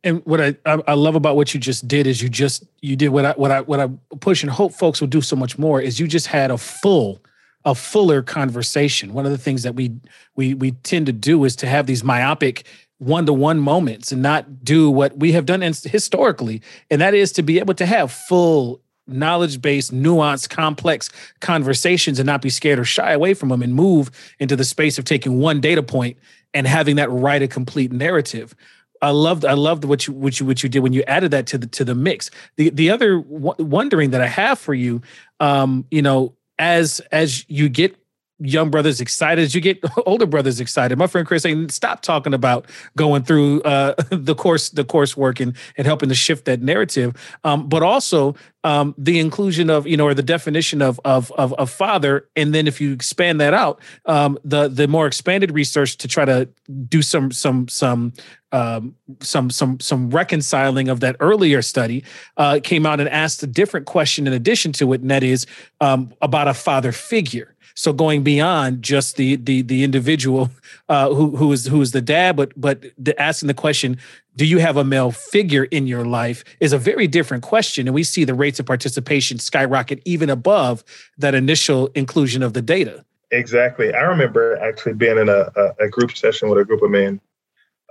And 0.04 0.26
what 0.26 0.40
I, 0.40 0.56
I 0.66 0.94
love 0.94 1.16
about 1.16 1.36
what 1.36 1.54
you 1.54 1.60
just 1.60 1.86
did 1.88 2.08
is 2.08 2.22
you 2.22 2.30
just 2.30 2.64
you 2.80 2.96
did 2.96 3.10
what 3.10 3.26
I 3.26 3.32
what 3.34 3.52
I 3.52 3.62
what 3.62 3.82
I 3.82 3.90
push 4.22 4.44
and 4.44 4.52
hope 4.52 4.74
folks 4.74 5.02
will 5.02 5.10
do 5.10 5.20
so 5.20 5.36
much 5.36 5.58
more 5.58 5.82
is 5.82 6.00
you 6.00 6.08
just 6.08 6.28
had 6.28 6.52
a 6.52 6.58
full 6.58 7.22
a 7.66 7.76
fuller 7.76 8.22
conversation. 8.22 9.14
One 9.14 9.26
of 9.26 9.32
the 9.32 9.38
things 9.38 9.64
that 9.64 9.76
we 9.76 9.92
we 10.38 10.54
we 10.54 10.72
tend 10.72 11.06
to 11.08 11.12
do 11.12 11.44
is 11.44 11.56
to 11.58 11.68
have 11.68 11.86
these 11.86 12.02
myopic 12.02 12.66
one 13.00 13.26
to 13.26 13.34
one 13.34 13.60
moments 13.60 14.12
and 14.14 14.22
not 14.22 14.64
do 14.64 14.90
what 14.90 15.18
we 15.18 15.34
have 15.34 15.46
done 15.46 15.62
historically, 15.62 16.62
and 16.90 17.02
that 17.02 17.14
is 17.14 17.34
to 17.34 17.44
be 17.44 17.60
able 17.60 17.74
to 17.74 17.86
have 17.86 18.10
full 18.10 18.82
knowledge 19.10 19.62
based, 19.62 19.94
nuanced, 19.94 20.50
complex 20.50 21.10
conversations 21.42 22.20
and 22.20 22.28
not 22.28 22.42
be 22.42 22.50
scared 22.50 22.80
or 22.80 22.86
shy 22.86 23.12
away 23.12 23.34
from 23.34 23.50
them 23.50 23.62
and 23.62 23.74
move 23.74 24.12
into 24.40 24.56
the 24.56 24.64
space 24.64 24.98
of 24.98 25.06
taking 25.06 25.40
one 25.40 25.60
data 25.60 25.84
point 25.84 26.18
and 26.54 26.68
having 26.68 26.96
that 26.98 27.12
write 27.12 27.42
a 27.42 27.48
complete 27.48 27.92
narrative. 27.92 28.56
I 29.02 29.12
loved 29.12 29.46
I 29.46 29.54
loved 29.54 29.86
what 29.86 30.08
you 30.08 30.14
what 30.14 30.40
you 30.40 30.46
what 30.46 30.62
you 30.62 30.70
did 30.70 30.80
when 30.80 30.94
you 30.94 31.04
added 31.04 31.32
that 31.32 31.48
to 31.48 31.58
the 31.58 31.68
to 31.68 31.86
the 31.86 31.96
mix. 31.96 32.30
The 32.58 32.70
the 32.70 32.90
other 32.90 33.20
w- 33.20 33.56
wondering 33.60 34.10
that 34.12 34.22
I 34.22 34.28
have 34.28 34.60
for 34.60 34.74
you, 34.74 35.02
um, 35.40 35.86
you 35.90 36.02
know, 36.02 36.36
as 36.58 37.00
as 37.12 37.46
you 37.50 37.70
get 37.70 37.96
young 38.40 38.70
brothers 38.70 39.02
excited 39.02 39.44
as 39.44 39.54
you 39.54 39.62
get 39.62 39.80
older 40.06 40.26
brothers 40.26 40.60
excited. 40.60 40.98
My 40.98 41.08
friend 41.08 41.28
Chris 41.28 41.44
saying, 41.44 41.70
stop 41.70 42.02
talking 42.02 42.34
about 42.34 42.68
going 42.96 43.24
through 43.24 43.62
uh, 43.64 43.96
the 44.10 44.36
course, 44.36 44.70
the 44.70 44.86
coursework 44.86 45.40
and, 45.40 45.56
and 45.78 45.86
helping 45.86 46.10
to 46.10 46.16
shift 46.16 46.46
that 46.46 46.62
narrative. 46.62 47.16
Um, 47.44 47.68
but 47.68 47.84
also 47.84 48.36
um, 48.64 48.94
the 48.98 49.20
inclusion 49.20 49.70
of, 49.70 49.88
you 49.88 49.96
know, 49.96 50.06
or 50.06 50.14
the 50.14 50.24
definition 50.24 50.82
of, 50.82 51.00
of, 51.06 51.32
of, 51.34 51.54
of 51.54 51.70
father. 51.70 52.28
And 52.36 52.54
then 52.54 52.68
if 52.68 52.82
you 52.82 52.92
expand 52.92 53.40
that 53.40 53.54
out, 53.54 53.82
um, 54.06 54.38
the, 54.44 54.68
the 54.68 54.88
more 54.88 55.08
expanded 55.08 55.52
research 55.52 55.98
to 55.98 56.08
try 56.08 56.26
to 56.26 56.50
do 56.88 57.02
some, 57.02 57.32
some, 57.32 57.68
some, 57.68 58.14
um, 58.52 58.96
some 59.22 59.50
some 59.50 59.80
some 59.80 60.10
reconciling 60.10 60.90
of 60.90 61.02
that 61.02 61.16
earlier 61.20 61.62
study 61.62 62.04
uh, 62.38 62.60
came 62.64 62.86
out 62.86 63.00
and 63.00 63.08
asked 63.10 63.44
a 63.44 63.48
different 63.48 63.86
question 63.86 64.26
in 64.26 64.34
addition 64.34 64.72
to 64.74 64.92
it, 64.94 65.02
and 65.02 65.12
that 65.12 65.24
is 65.24 65.46
um, 65.82 66.14
about 66.22 66.48
a 66.48 66.54
father 66.54 66.92
figure. 66.92 67.56
So 67.76 67.94
going 67.94 68.24
beyond 68.24 68.82
just 68.82 69.18
the 69.18 69.36
the 69.36 69.62
the 69.62 69.84
individual 69.84 70.50
uh, 70.90 71.14
who 71.14 71.36
who 71.36 71.52
is 71.52 71.68
who 71.68 71.80
is 71.82 71.92
the 71.92 72.02
dad, 72.02 72.36
but 72.36 72.52
but 72.60 72.86
the, 72.98 73.20
asking 73.22 73.48
the 73.48 73.54
question, 73.54 74.00
do 74.40 74.46
you 74.46 74.60
have 74.60 74.78
a 74.78 74.86
male 74.86 75.12
figure 75.12 75.66
in 75.66 75.86
your 75.86 76.06
life, 76.06 76.46
is 76.62 76.72
a 76.72 76.78
very 76.78 77.08
different 77.08 77.44
question, 77.44 77.90
and 77.90 77.94
we 77.94 78.04
see 78.04 78.24
the 78.24 78.34
rates 78.34 78.58
of 78.58 78.66
participation 78.66 79.38
skyrocket 79.38 80.02
even 80.06 80.30
above 80.30 80.82
that 81.18 81.36
initial 81.36 81.88
inclusion 81.88 82.42
of 82.42 82.54
the 82.54 82.62
data. 82.62 83.04
Exactly. 83.32 83.94
I 83.94 84.00
remember 84.04 84.56
actually 84.56 84.94
being 84.94 85.18
in 85.18 85.28
a, 85.28 85.52
a, 85.78 85.90
group 85.90 86.16
session 86.16 86.48
with 86.48 86.58
a 86.58 86.64
group 86.64 86.82
of 86.82 86.90
men, 86.90 87.20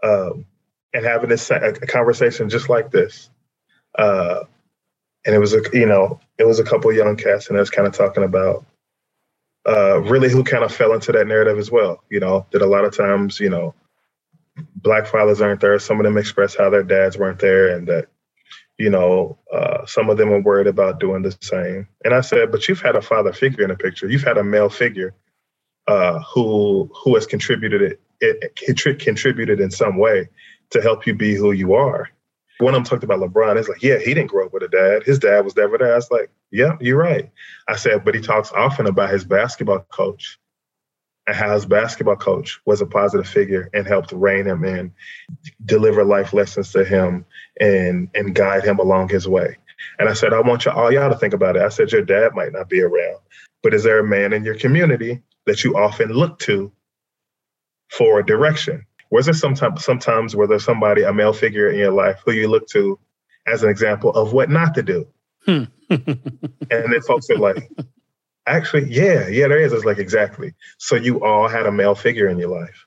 um, 0.03 0.47
and 0.95 1.05
having 1.05 1.29
this 1.29 1.51
a 1.51 1.75
conversation 1.87 2.49
just 2.49 2.71
like 2.71 2.91
this. 2.93 3.29
Uh, 3.99 4.45
and 5.27 5.35
it 5.35 5.39
was 5.39 5.53
a 5.53 5.61
you 5.75 5.85
know 5.85 6.19
it 6.39 6.47
was 6.47 6.61
a 6.61 6.65
couple 6.65 6.91
young 6.95 7.17
cats, 7.17 7.49
and 7.49 7.59
I 7.59 7.61
was 7.61 7.69
kind 7.69 7.87
of 7.87 7.93
talking 7.93 8.25
about 8.25 8.65
uh, 9.69 10.01
really 10.01 10.31
who 10.31 10.43
kind 10.45 10.65
of 10.65 10.75
fell 10.75 10.95
into 10.95 11.13
that 11.13 11.27
narrative 11.27 11.59
as 11.59 11.71
well. 11.71 12.03
You 12.09 12.21
know, 12.21 12.47
that 12.53 12.63
a 12.63 12.67
lot 12.67 12.87
of 12.87 12.97
times, 12.97 13.39
you 13.39 13.51
know, 13.51 13.75
black 14.77 15.07
fathers 15.07 15.41
aren't 15.41 15.61
there. 15.61 15.79
Some 15.79 15.99
of 15.99 16.05
them 16.05 16.19
express 16.19 16.57
how 16.57 16.71
their 16.71 16.83
dads 16.83 17.17
weren't 17.17 17.39
there, 17.39 17.69
and 17.77 17.87
that, 17.89 18.09
you 18.79 18.91
know, 18.91 19.39
uh, 19.53 19.87
some 19.87 20.11
of 20.11 20.17
them 20.17 20.33
are 20.33 20.41
worried 20.41 20.67
about 20.67 21.01
doing 21.01 21.23
the 21.23 21.37
same. 21.41 21.89
And 22.05 22.15
I 22.15 22.21
said, 22.21 22.51
but 22.51 22.69
you've 22.69 22.81
had 22.81 22.97
a 22.97 23.03
father 23.03 23.33
figure 23.33 23.65
in 23.65 23.71
the 23.71 23.77
picture. 23.77 24.09
You've 24.09 24.25
had 24.25 24.39
a 24.39 24.45
male 24.45 24.69
figure 24.69 25.15
uh, 25.87 26.21
who 26.21 26.91
who 26.95 27.15
has 27.15 27.27
contributed 27.27 27.83
it, 27.83 28.01
it 28.21 28.57
contributed 29.01 29.61
in 29.61 29.71
some 29.71 29.97
way 29.97 30.29
to 30.71 30.83
help 30.83 31.07
you 31.07 31.15
be 31.15 31.35
who 31.35 31.53
you 31.53 31.75
are. 31.75 32.09
One 32.59 32.75
of 32.75 32.79
them 32.79 32.85
talked 32.85 33.05
about 33.05 33.21
LeBron. 33.21 33.57
It's 33.57 33.69
like, 33.69 33.83
yeah, 33.83 33.99
he 33.99 34.15
didn't 34.15 34.27
grow 34.27 34.47
up 34.47 34.53
with 34.53 34.65
a 34.65 34.69
dad. 34.69 35.05
His 35.05 35.19
dad 35.19 35.45
was 35.45 35.57
never 35.57 35.79
there. 35.79 35.93
I 35.93 35.97
was 35.97 36.11
like, 36.11 36.31
yeah, 36.51 36.77
you're 36.81 36.99
right. 36.99 37.31
I 37.69 37.77
said, 37.77 38.05
but 38.05 38.17
he 38.17 38.21
talks 38.21 38.51
often 38.53 38.87
about 38.87 39.11
his 39.11 39.25
basketball 39.25 39.87
coach 39.91 40.39
how 41.37 41.59
basketball 41.67 42.17
coach 42.17 42.61
was 42.65 42.81
a 42.81 42.87
positive 42.87 43.29
figure 43.29 43.69
and 43.75 43.87
helped 43.87 44.13
rein 44.13 44.47
him 44.47 44.65
in, 44.65 44.93
deliver 45.65 46.05
life 46.05 46.33
lessons 46.33 46.73
to 46.73 46.85
him, 46.85 47.25
and 47.61 48.09
and 48.15 48.35
guide 48.35 48.65
him 48.65 48.79
along 48.79 49.09
his 49.09 49.29
way. 49.29 49.57
And 49.99 50.09
I 50.09 50.13
said, 50.13 50.33
I 50.33 50.41
want 50.41 50.65
you 50.65 50.73
all 50.73 50.93
y'all 50.93 51.11
to 51.11 51.17
think 51.17 51.35
about 51.35 51.57
it. 51.57 51.63
I 51.63 51.69
said, 51.69 51.93
your 51.93 52.03
dad 52.03 52.35
might 52.35 52.53
not 52.53 52.69
be 52.69 52.83
around, 52.83 53.19
but 53.63 53.75
is 53.75 53.85
there 53.85 54.01
a 54.01 54.05
man 54.05 54.33
in 54.33 54.45
your 54.45 54.57
community 54.57 55.23
that 55.47 55.65
you 55.65 55.77
often 55.77 56.11
look 56.11 56.39
to 56.41 56.73
for 57.91 58.19
a 58.19 58.27
direction? 58.27 58.85
Was 59.11 59.27
there 59.27 59.35
sometimes 59.35 59.85
sometimes 59.85 60.37
where 60.37 60.47
there's 60.47 60.65
somebody, 60.65 61.03
a 61.03 61.13
male 61.13 61.33
figure 61.33 61.71
in 61.71 61.79
your 61.79 61.93
life 61.93 62.21
who 62.25 62.33
you 62.33 62.49
look 62.49 62.67
to 62.69 62.99
as 63.47 63.63
an 63.63 63.71
example 63.71 64.11
of 64.11 64.33
what 64.33 64.51
not 64.51 64.75
to 64.75 64.83
do? 64.83 65.07
Hmm. 65.45 65.65
and 65.91 66.93
then 66.93 67.01
folks 67.07 67.31
are 67.31 67.39
like, 67.39 67.71
actually, 68.49 68.93
yeah, 68.93 69.29
yeah, 69.29 69.49
there 69.49 69.61
is. 69.61 69.73
It's 69.73 69.85
like 69.85 69.99
exactly. 69.99 70.55
So 70.79 70.97
you 70.97 71.23
all 71.25 71.49
had 71.49 71.67
a 71.67 71.73
male 71.73 71.95
figure 71.95 72.29
in 72.29 72.39
your 72.39 72.49
life. 72.49 72.87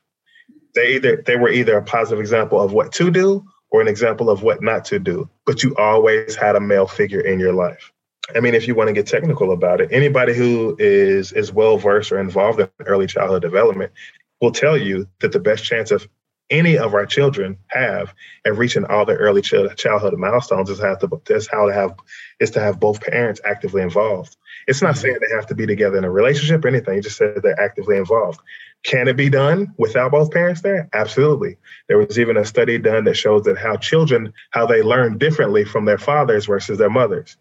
They 0.75 0.95
either 0.95 1.23
they 1.25 1.35
were 1.35 1.49
either 1.49 1.77
a 1.77 1.83
positive 1.83 2.19
example 2.19 2.61
of 2.61 2.73
what 2.73 2.91
to 2.93 3.11
do 3.11 3.45
or 3.69 3.81
an 3.81 3.87
example 3.87 4.29
of 4.29 4.43
what 4.43 4.61
not 4.61 4.85
to 4.85 4.99
do, 4.99 5.29
but 5.45 5.63
you 5.63 5.75
always 5.77 6.35
had 6.35 6.55
a 6.55 6.59
male 6.59 6.87
figure 6.87 7.21
in 7.21 7.39
your 7.39 7.53
life. 7.53 7.91
I 8.35 8.39
mean, 8.39 8.53
if 8.53 8.67
you 8.67 8.75
want 8.75 8.87
to 8.89 8.93
get 8.93 9.07
technical 9.07 9.51
about 9.51 9.81
it, 9.81 9.89
anybody 9.91 10.33
who 10.33 10.75
is 10.79 11.31
is 11.33 11.51
well 11.51 11.77
versed 11.77 12.11
or 12.11 12.19
involved 12.19 12.59
in 12.59 12.69
early 12.85 13.07
childhood 13.07 13.41
development 13.41 13.91
will 14.39 14.51
tell 14.51 14.77
you 14.77 15.07
that 15.19 15.31
the 15.31 15.39
best 15.39 15.63
chance 15.63 15.91
of 15.91 16.07
any 16.51 16.77
of 16.77 16.93
our 16.93 17.05
children 17.05 17.57
have 17.69 18.13
at 18.45 18.55
reaching 18.57 18.85
all 18.85 19.05
their 19.05 19.17
early 19.17 19.41
childhood 19.41 20.13
milestones 20.17 20.69
is 20.69 20.79
have 20.79 20.99
to 20.99 21.21
is 21.29 21.47
how 21.51 21.65
to 21.65 21.73
have 21.73 21.95
is 22.39 22.51
to 22.51 22.59
have 22.59 22.79
both 22.79 23.01
parents 23.01 23.41
actively 23.45 23.81
involved. 23.81 24.35
It's 24.67 24.81
not 24.81 24.95
mm-hmm. 24.95 25.01
saying 25.01 25.17
they 25.21 25.35
have 25.35 25.47
to 25.47 25.55
be 25.55 25.65
together 25.65 25.97
in 25.97 26.03
a 26.03 26.11
relationship 26.11 26.63
or 26.63 26.67
anything. 26.67 26.95
You 26.95 27.01
just 27.01 27.17
said 27.17 27.39
they're 27.41 27.59
actively 27.59 27.97
involved. 27.97 28.41
Can 28.83 29.07
it 29.07 29.15
be 29.15 29.29
done 29.29 29.73
without 29.77 30.11
both 30.11 30.31
parents 30.31 30.61
there? 30.61 30.89
Absolutely. 30.93 31.57
There 31.87 31.97
was 31.97 32.19
even 32.19 32.37
a 32.37 32.45
study 32.45 32.77
done 32.77 33.05
that 33.05 33.15
shows 33.15 33.43
that 33.43 33.57
how 33.57 33.77
children 33.77 34.33
how 34.51 34.65
they 34.65 34.81
learn 34.81 35.17
differently 35.17 35.63
from 35.63 35.85
their 35.85 35.97
fathers 35.97 36.45
versus 36.45 36.77
their 36.77 36.89
mothers. 36.89 37.37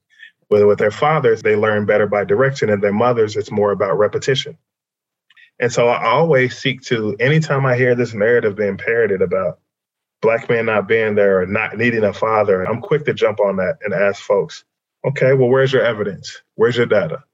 Whether 0.48 0.66
with 0.66 0.78
their 0.78 0.90
fathers, 0.90 1.42
they 1.42 1.56
learn 1.56 1.86
better 1.86 2.06
by 2.06 2.24
direction, 2.24 2.70
and 2.70 2.82
their 2.82 2.92
mothers, 2.92 3.36
it's 3.36 3.52
more 3.52 3.70
about 3.70 3.98
repetition. 3.98 4.58
And 5.60 5.70
so 5.70 5.88
I 5.88 6.06
always 6.06 6.56
seek 6.56 6.80
to, 6.84 7.14
anytime 7.20 7.66
I 7.66 7.76
hear 7.76 7.94
this 7.94 8.14
narrative 8.14 8.56
being 8.56 8.78
parroted 8.78 9.20
about 9.20 9.60
black 10.22 10.48
men 10.48 10.66
not 10.66 10.88
being 10.88 11.14
there 11.14 11.42
or 11.42 11.46
not 11.46 11.76
needing 11.76 12.02
a 12.02 12.14
father, 12.14 12.64
I'm 12.64 12.80
quick 12.80 13.04
to 13.04 13.14
jump 13.14 13.40
on 13.40 13.56
that 13.56 13.76
and 13.84 13.92
ask 13.92 14.22
folks, 14.22 14.64
okay, 15.04 15.34
well, 15.34 15.50
where's 15.50 15.72
your 15.72 15.84
evidence? 15.84 16.40
Where's 16.54 16.78
your 16.78 16.86
data? 16.86 17.24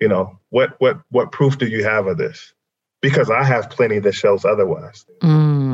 You 0.00 0.08
know, 0.08 0.38
what 0.50 0.74
what 0.78 1.00
what 1.10 1.32
proof 1.32 1.58
do 1.58 1.66
you 1.66 1.84
have 1.84 2.06
of 2.06 2.16
this? 2.16 2.54
Because 3.00 3.30
I 3.30 3.42
have 3.42 3.70
plenty 3.70 3.98
that 3.98 4.14
shows 4.14 4.44
otherwise. 4.44 5.04
Mm. 5.20 5.71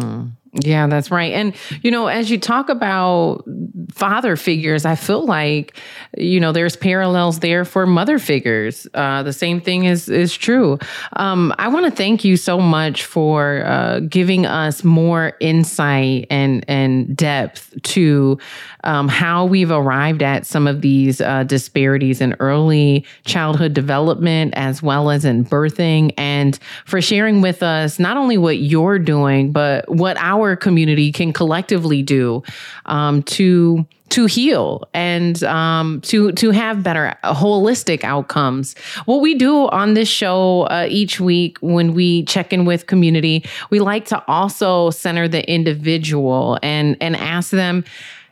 Yeah, 0.61 0.87
that's 0.89 1.11
right. 1.11 1.33
And, 1.33 1.55
you 1.83 1.91
know, 1.91 2.09
as 2.09 2.31
you 2.31 2.39
talk 2.39 2.69
about 2.69 3.45
father 3.93 4.35
figures, 4.35 4.85
I 4.85 4.97
feel 4.97 5.25
like, 5.25 5.77
you 6.17 6.41
know, 6.41 6.53
there's 6.53 6.75
parallels 6.75 7.39
there 7.41 7.65
for 7.65 7.87
mother 7.87 8.19
figures. 8.19 8.87
Uh, 8.93 9.23
the 9.23 9.33
same 9.33 9.61
thing 9.61 9.85
is, 9.85 10.09
is 10.09 10.37
true. 10.37 10.79
Um, 11.15 11.55
I 11.59 11.69
want 11.69 11.87
to 11.87 11.93
thank 11.93 12.25
you 12.25 12.37
so 12.37 12.59
much 12.59 13.05
for 13.05 13.63
uh, 13.65 14.01
giving 14.01 14.47
us 14.47 14.83
more 14.83 15.35
insight 15.41 16.27
and, 16.29 16.65
and 16.69 17.17
depth 17.17 17.81
to 17.83 18.39
um, 18.85 19.09
how 19.09 19.45
we've 19.45 19.71
arrived 19.71 20.23
at 20.23 20.47
some 20.47 20.67
of 20.67 20.81
these 20.81 21.21
uh, 21.21 21.45
disparities 21.45 22.21
in 22.21 22.35
early 22.41 23.05
childhood 23.25 23.75
development 23.75 24.55
as 24.57 24.83
well 24.83 25.11
as 25.11 25.25
in 25.25 25.45
birthing, 25.45 26.13
and 26.17 26.59
for 26.85 27.01
sharing 27.01 27.41
with 27.43 27.63
us 27.63 27.99
not 27.99 28.17
only 28.17 28.39
what 28.39 28.59
you're 28.59 28.99
doing, 28.99 29.53
but 29.53 29.89
what 29.89 30.17
our 30.19 30.48
community 30.57 31.13
can 31.13 31.33
collectively 31.33 32.03
do 32.03 32.43
um, 32.87 33.23
to 33.25 33.87
to 34.11 34.25
heal 34.25 34.89
and 34.95 35.43
um, 35.45 36.01
to 36.03 36.33
to 36.33 36.51
have 36.51 36.83
better 36.83 37.15
uh, 37.23 37.35
holistic 37.35 38.05
outcomes. 38.05 38.77
What 39.05 39.21
we 39.21 39.35
do 39.35 39.69
on 39.69 39.95
this 39.95 40.09
show 40.09 40.63
uh, 40.63 40.87
each 40.89 41.21
week 41.21 41.59
when 41.61 41.95
we 41.95 42.25
check 42.25 42.53
in 42.53 42.65
with 42.65 42.87
community, 42.87 43.45
we 43.71 43.81
like 43.81 44.07
to 44.07 44.23
also 44.27 44.91
center 44.91 45.29
the 45.29 45.49
individual 45.51 46.59
and 46.63 46.97
and 47.01 47.17
ask 47.17 47.51
them 47.51 47.85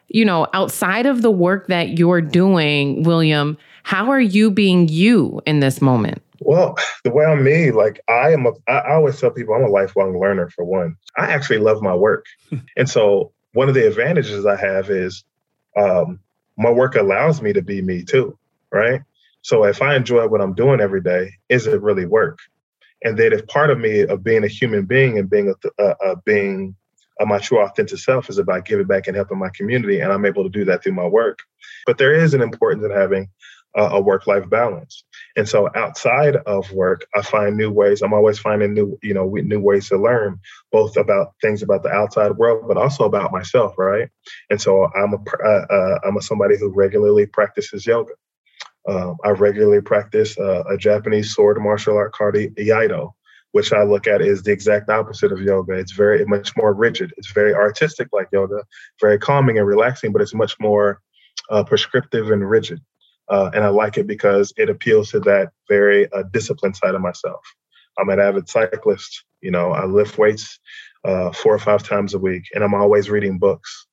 you 0.08 0.24
know, 0.24 0.46
outside 0.54 1.06
of 1.06 1.22
the 1.22 1.30
work 1.30 1.66
that 1.66 1.98
you're 1.98 2.20
doing, 2.20 3.02
William, 3.02 3.58
how 3.82 4.10
are 4.10 4.20
you 4.20 4.50
being 4.50 4.88
you 4.88 5.40
in 5.46 5.60
this 5.60 5.80
moment? 5.80 6.22
Well, 6.40 6.76
the 7.04 7.10
way 7.10 7.24
I'm 7.24 7.44
me, 7.44 7.70
like 7.70 8.00
I 8.08 8.32
am 8.32 8.46
a, 8.46 8.52
I 8.68 8.94
always 8.94 9.20
tell 9.20 9.30
people 9.30 9.54
I'm 9.54 9.64
a 9.64 9.68
lifelong 9.68 10.18
learner 10.18 10.50
for 10.50 10.64
one. 10.64 10.96
I 11.16 11.26
actually 11.26 11.58
love 11.58 11.82
my 11.82 11.94
work. 11.94 12.26
and 12.76 12.88
so 12.88 13.32
one 13.52 13.68
of 13.68 13.74
the 13.74 13.86
advantages 13.86 14.44
I 14.46 14.56
have 14.56 14.90
is 14.90 15.24
um, 15.76 16.20
my 16.56 16.70
work 16.70 16.94
allows 16.94 17.42
me 17.42 17.52
to 17.52 17.62
be 17.62 17.82
me 17.82 18.04
too, 18.04 18.38
right? 18.72 19.02
So 19.42 19.64
if 19.64 19.80
I 19.80 19.94
enjoy 19.94 20.26
what 20.26 20.40
I'm 20.40 20.54
doing 20.54 20.80
every 20.80 21.02
day, 21.02 21.32
is 21.48 21.66
it 21.66 21.80
really 21.80 22.06
work? 22.06 22.38
And 23.04 23.18
then 23.18 23.32
if 23.32 23.46
part 23.46 23.70
of 23.70 23.78
me 23.78 24.00
of 24.00 24.24
being 24.24 24.42
a 24.42 24.48
human 24.48 24.86
being 24.86 25.18
and 25.18 25.30
being 25.30 25.54
a, 25.78 25.82
a, 25.82 26.12
a 26.12 26.16
being 26.24 26.74
my 27.24 27.38
true 27.38 27.60
authentic 27.60 27.98
self 27.98 28.28
is 28.28 28.36
about 28.36 28.66
giving 28.66 28.86
back 28.86 29.06
and 29.06 29.16
helping 29.16 29.38
my 29.38 29.48
community. 29.54 30.00
And 30.00 30.12
I'm 30.12 30.26
able 30.26 30.42
to 30.42 30.50
do 30.50 30.66
that 30.66 30.82
through 30.82 30.92
my 30.92 31.06
work. 31.06 31.38
But 31.86 31.96
there 31.96 32.12
is 32.12 32.34
an 32.34 32.42
importance 32.42 32.84
in 32.84 32.90
having 32.90 33.30
a 33.74 34.00
work 34.00 34.26
life 34.26 34.48
balance. 34.50 35.04
And 35.36 35.46
so 35.48 35.68
outside 35.74 36.36
of 36.36 36.72
work, 36.72 37.06
I 37.14 37.20
find 37.20 37.56
new 37.56 37.70
ways. 37.70 38.00
I'm 38.00 38.14
always 38.14 38.38
finding 38.38 38.72
new, 38.72 38.98
you 39.02 39.12
know, 39.12 39.26
new 39.28 39.60
ways 39.60 39.88
to 39.90 39.98
learn 39.98 40.40
both 40.72 40.96
about 40.96 41.34
things 41.42 41.62
about 41.62 41.82
the 41.82 41.90
outside 41.90 42.32
world, 42.32 42.64
but 42.66 42.78
also 42.78 43.04
about 43.04 43.32
myself, 43.32 43.74
right? 43.76 44.08
And 44.50 44.60
so 44.60 44.90
I'm 44.96 45.12
a 45.12 45.18
uh, 45.44 45.66
uh, 45.70 45.98
I'm 46.06 46.16
a 46.16 46.22
somebody 46.22 46.58
who 46.58 46.72
regularly 46.74 47.26
practices 47.26 47.86
yoga. 47.86 48.12
Um, 48.88 49.16
I 49.24 49.30
regularly 49.30 49.82
practice 49.82 50.38
uh, 50.38 50.62
a 50.70 50.76
Japanese 50.78 51.34
sword 51.34 51.58
martial 51.60 51.96
art 51.96 52.12
called 52.12 52.34
Iaido, 52.34 53.12
which 53.52 53.72
I 53.72 53.82
look 53.82 54.06
at 54.06 54.22
is 54.22 54.42
the 54.42 54.52
exact 54.52 54.88
opposite 54.88 55.32
of 55.32 55.40
yoga. 55.40 55.74
It's 55.74 55.92
very 55.92 56.24
much 56.24 56.56
more 56.56 56.72
rigid. 56.72 57.12
It's 57.18 57.32
very 57.32 57.52
artistic 57.54 58.08
like 58.12 58.28
yoga, 58.32 58.62
very 59.00 59.18
calming 59.18 59.58
and 59.58 59.66
relaxing, 59.66 60.12
but 60.12 60.22
it's 60.22 60.34
much 60.34 60.58
more 60.60 61.00
uh, 61.50 61.64
prescriptive 61.64 62.30
and 62.30 62.48
rigid. 62.48 62.80
Uh, 63.28 63.50
and 63.54 63.64
I 63.64 63.68
like 63.68 63.98
it 63.98 64.06
because 64.06 64.52
it 64.56 64.70
appeals 64.70 65.10
to 65.10 65.20
that 65.20 65.50
very 65.68 66.10
uh, 66.12 66.22
disciplined 66.32 66.76
side 66.76 66.94
of 66.94 67.00
myself. 67.00 67.40
I'm 67.98 68.08
an 68.08 68.20
avid 68.20 68.48
cyclist. 68.48 69.24
You 69.40 69.50
know, 69.50 69.72
I 69.72 69.84
lift 69.84 70.18
weights 70.18 70.58
uh, 71.04 71.32
four 71.32 71.54
or 71.54 71.58
five 71.58 71.82
times 71.82 72.14
a 72.14 72.18
week, 72.18 72.44
and 72.54 72.62
I'm 72.62 72.74
always 72.74 73.10
reading 73.10 73.38
books 73.38 73.86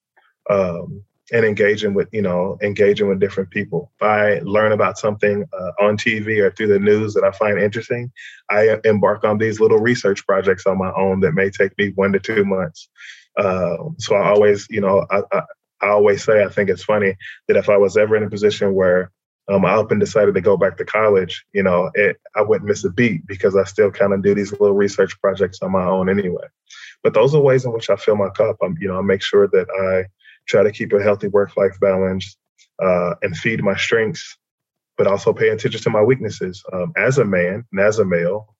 um, 0.49 1.03
and 1.31 1.45
engaging 1.45 1.93
with, 1.93 2.09
you 2.11 2.21
know, 2.21 2.57
engaging 2.61 3.07
with 3.07 3.19
different 3.19 3.49
people. 3.49 3.91
If 3.99 4.03
I 4.03 4.39
learn 4.39 4.71
about 4.71 4.97
something 4.97 5.45
uh, 5.53 5.71
on 5.83 5.97
TV 5.97 6.39
or 6.39 6.51
through 6.51 6.67
the 6.67 6.79
news 6.79 7.13
that 7.13 7.23
I 7.23 7.31
find 7.31 7.59
interesting, 7.59 8.11
I 8.49 8.77
embark 8.83 9.23
on 9.23 9.37
these 9.37 9.59
little 9.59 9.79
research 9.79 10.25
projects 10.25 10.65
on 10.65 10.77
my 10.77 10.91
own 10.93 11.21
that 11.21 11.33
may 11.33 11.49
take 11.49 11.77
me 11.77 11.91
one 11.95 12.13
to 12.13 12.19
two 12.19 12.45
months. 12.45 12.89
Uh, 13.37 13.77
so 13.99 14.15
I 14.15 14.29
always, 14.29 14.67
you 14.69 14.81
know, 14.81 15.05
I, 15.09 15.21
I, 15.31 15.41
I 15.81 15.87
always 15.89 16.23
say 16.23 16.43
I 16.43 16.49
think 16.49 16.69
it's 16.69 16.83
funny 16.83 17.15
that 17.47 17.57
if 17.57 17.69
I 17.69 17.77
was 17.77 17.97
ever 17.97 18.15
in 18.15 18.23
a 18.23 18.29
position 18.29 18.73
where 18.73 19.11
um, 19.49 19.65
I 19.65 19.73
up 19.73 19.91
and 19.91 19.99
decided 19.99 20.35
to 20.35 20.41
go 20.41 20.55
back 20.55 20.77
to 20.77 20.85
college, 20.85 21.45
you 21.53 21.63
know, 21.63 21.91
it, 21.95 22.17
I 22.35 22.41
wouldn't 22.41 22.67
miss 22.69 22.85
a 22.85 22.89
beat 22.89 23.27
because 23.27 23.55
I 23.55 23.63
still 23.65 23.91
kind 23.91 24.13
of 24.13 24.23
do 24.23 24.33
these 24.33 24.51
little 24.51 24.73
research 24.73 25.19
projects 25.19 25.61
on 25.61 25.71
my 25.71 25.85
own 25.85 26.09
anyway. 26.09 26.45
But 27.03 27.13
those 27.13 27.35
are 27.35 27.41
ways 27.41 27.65
in 27.65 27.73
which 27.73 27.89
I 27.89 27.97
fill 27.97 28.15
my 28.15 28.29
cup. 28.29 28.57
I'm, 28.63 28.77
you 28.79 28.87
know, 28.87 28.97
I 28.97 29.01
make 29.01 29.21
sure 29.21 29.47
that 29.47 29.67
I 29.69 30.09
try 30.47 30.63
to 30.63 30.71
keep 30.71 30.93
a 30.93 31.03
healthy 31.03 31.27
work-life 31.27 31.77
balance 31.81 32.37
uh, 32.81 33.15
and 33.21 33.35
feed 33.35 33.63
my 33.63 33.75
strengths, 33.75 34.37
but 34.97 35.07
also 35.07 35.33
pay 35.33 35.49
attention 35.49 35.81
to 35.81 35.89
my 35.89 36.01
weaknesses. 36.01 36.63
Um, 36.71 36.93
as 36.95 37.17
a 37.17 37.25
man 37.25 37.65
and 37.71 37.81
as 37.81 37.99
a 37.99 38.05
male, 38.05 38.55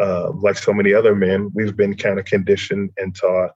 uh, 0.00 0.30
like 0.30 0.56
so 0.56 0.72
many 0.72 0.94
other 0.94 1.16
men, 1.16 1.50
we've 1.54 1.76
been 1.76 1.96
kind 1.96 2.20
of 2.20 2.24
conditioned 2.24 2.90
and 2.96 3.14
taught 3.16 3.50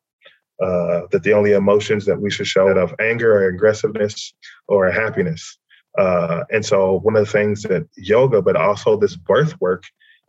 uh, 0.60 1.02
that 1.10 1.22
the 1.22 1.32
only 1.32 1.52
emotions 1.52 2.04
that 2.06 2.20
we 2.20 2.30
should 2.30 2.46
show 2.46 2.68
of 2.68 2.94
anger 3.00 3.32
or 3.32 3.48
aggressiveness 3.48 4.34
or 4.66 4.90
happiness. 4.90 5.58
Uh, 5.98 6.44
and 6.50 6.64
so 6.64 7.00
one 7.00 7.16
of 7.16 7.24
the 7.24 7.30
things 7.30 7.62
that 7.62 7.86
yoga, 7.96 8.40
but 8.42 8.56
also 8.56 8.96
this 8.96 9.16
birth 9.16 9.60
work 9.60 9.84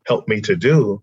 helped 0.08 0.28
me 0.28 0.42
to 0.42 0.56
do 0.56 1.02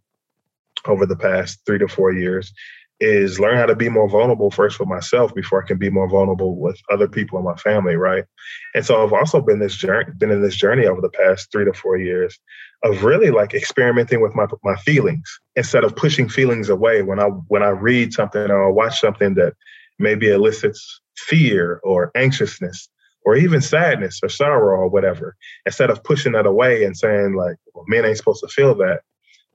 over 0.87 1.07
the 1.07 1.17
past 1.17 1.61
three 1.67 1.79
to 1.79 1.89
four 1.89 2.13
years 2.13 2.53
is 3.01 3.41
learn 3.41 3.57
how 3.57 3.65
to 3.65 3.75
be 3.75 3.89
more 3.89 4.09
vulnerable 4.09 4.51
first 4.51 4.79
with 4.79 4.89
myself 4.89 5.35
before 5.35 5.63
I 5.63 5.67
can 5.67 5.79
be 5.79 5.89
more 5.89 6.09
vulnerable 6.09 6.57
with 6.57 6.79
other 6.91 7.09
people 7.09 7.39
in 7.39 7.45
my 7.47 7.57
family, 7.57 7.97
right? 7.97 8.25
And 8.75 8.85
so 8.85 9.03
I've 9.03 9.13
also 9.15 9.41
been 9.41 9.59
this 9.59 9.75
journey, 9.75 10.13
been 10.19 10.31
in 10.31 10.43
this 10.43 10.57
journey 10.57 10.87
over 10.87 11.01
the 11.01 11.09
past 11.09 11.51
three 11.51 11.65
to 11.65 11.73
four 11.73 11.97
years 11.97 12.39
of 12.83 13.03
really 13.03 13.31
like 13.31 13.55
experimenting 13.55 14.21
with 14.21 14.35
my 14.35 14.47
my 14.63 14.77
feelings 14.77 15.41
instead 15.57 15.85
of 15.85 15.97
pushing 15.97 16.29
feelings 16.29 16.69
away 16.69 17.03
when 17.03 17.19
I 17.19 17.27
when 17.49 17.63
I 17.63 17.69
read 17.69 18.13
something 18.13 18.51
or 18.51 18.71
watch 18.71 19.01
something 19.01 19.35
that 19.35 19.55
maybe 19.99 20.31
elicits 20.31 21.01
fear 21.17 21.81
or 21.83 22.11
anxiousness 22.15 22.89
or 23.25 23.37
even 23.37 23.61
sadness 23.61 24.21
or 24.23 24.29
sorrow 24.29 24.79
or 24.79 24.89
whatever, 24.89 25.37
instead 25.67 25.91
of 25.91 26.03
pushing 26.05 26.33
that 26.33 26.47
away 26.47 26.85
and 26.85 26.97
saying 26.97 27.35
like, 27.35 27.57
well, 27.75 27.85
men 27.89 28.05
ain't 28.05 28.17
supposed 28.17 28.43
to 28.43 28.49
feel 28.49 28.75
that. 28.77 29.01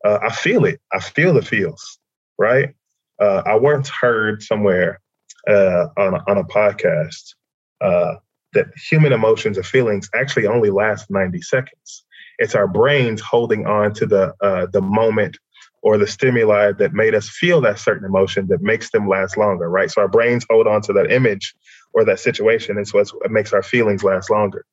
Uh, 0.03 0.19
I 0.21 0.31
feel 0.31 0.65
it. 0.65 0.79
I 0.93 0.99
feel 0.99 1.33
the 1.33 1.41
feels, 1.41 1.99
right? 2.37 2.73
Uh, 3.19 3.41
I 3.45 3.55
once 3.55 3.89
heard 3.89 4.43
somewhere 4.43 5.01
uh, 5.47 5.87
on, 5.97 6.13
a, 6.15 6.23
on 6.27 6.37
a 6.37 6.43
podcast 6.43 7.33
uh, 7.81 8.15
that 8.53 8.67
human 8.89 9.13
emotions 9.13 9.57
or 9.57 9.63
feelings 9.63 10.09
actually 10.13 10.47
only 10.47 10.69
last 10.69 11.09
90 11.09 11.41
seconds. 11.41 12.05
It's 12.37 12.55
our 12.55 12.67
brains 12.67 13.21
holding 13.21 13.65
on 13.65 13.93
to 13.93 14.05
the 14.05 14.33
uh, 14.41 14.67
the 14.71 14.81
moment 14.81 15.37
or 15.81 15.97
the 15.97 16.07
stimuli 16.07 16.71
that 16.73 16.93
made 16.93 17.13
us 17.13 17.29
feel 17.29 17.61
that 17.61 17.77
certain 17.79 18.05
emotion 18.05 18.47
that 18.47 18.61
makes 18.61 18.89
them 18.89 19.07
last 19.07 19.37
longer, 19.37 19.69
right? 19.69 19.91
So 19.91 20.01
our 20.01 20.07
brains 20.07 20.45
hold 20.49 20.67
on 20.67 20.81
to 20.81 20.93
that 20.93 21.11
image 21.11 21.53
or 21.95 22.03
that 22.05 22.19
situation. 22.19 22.77
And 22.77 22.87
so 22.87 22.99
it 22.99 23.31
makes 23.31 23.53
our 23.53 23.63
feelings 23.63 24.03
last 24.03 24.29
longer. 24.29 24.65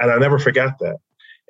And 0.00 0.10
I 0.10 0.18
never 0.18 0.38
forgot 0.38 0.78
that. 0.80 0.96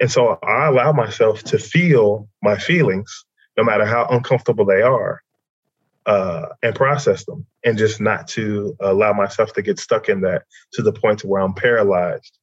And 0.00 0.10
so 0.10 0.38
I 0.42 0.66
allow 0.66 0.92
myself 0.92 1.42
to 1.44 1.58
feel 1.58 2.28
my 2.42 2.56
feelings, 2.56 3.24
no 3.56 3.64
matter 3.64 3.84
how 3.84 4.06
uncomfortable 4.10 4.64
they 4.64 4.82
are, 4.82 5.22
uh, 6.06 6.46
and 6.62 6.74
process 6.74 7.24
them, 7.24 7.46
and 7.64 7.76
just 7.76 8.00
not 8.00 8.28
to 8.28 8.76
allow 8.80 9.12
myself 9.12 9.52
to 9.54 9.62
get 9.62 9.80
stuck 9.80 10.08
in 10.08 10.20
that 10.20 10.42
to 10.74 10.82
the 10.82 10.92
point 10.92 11.20
to 11.20 11.26
where 11.26 11.42
I'm 11.42 11.54
paralyzed. 11.54 12.38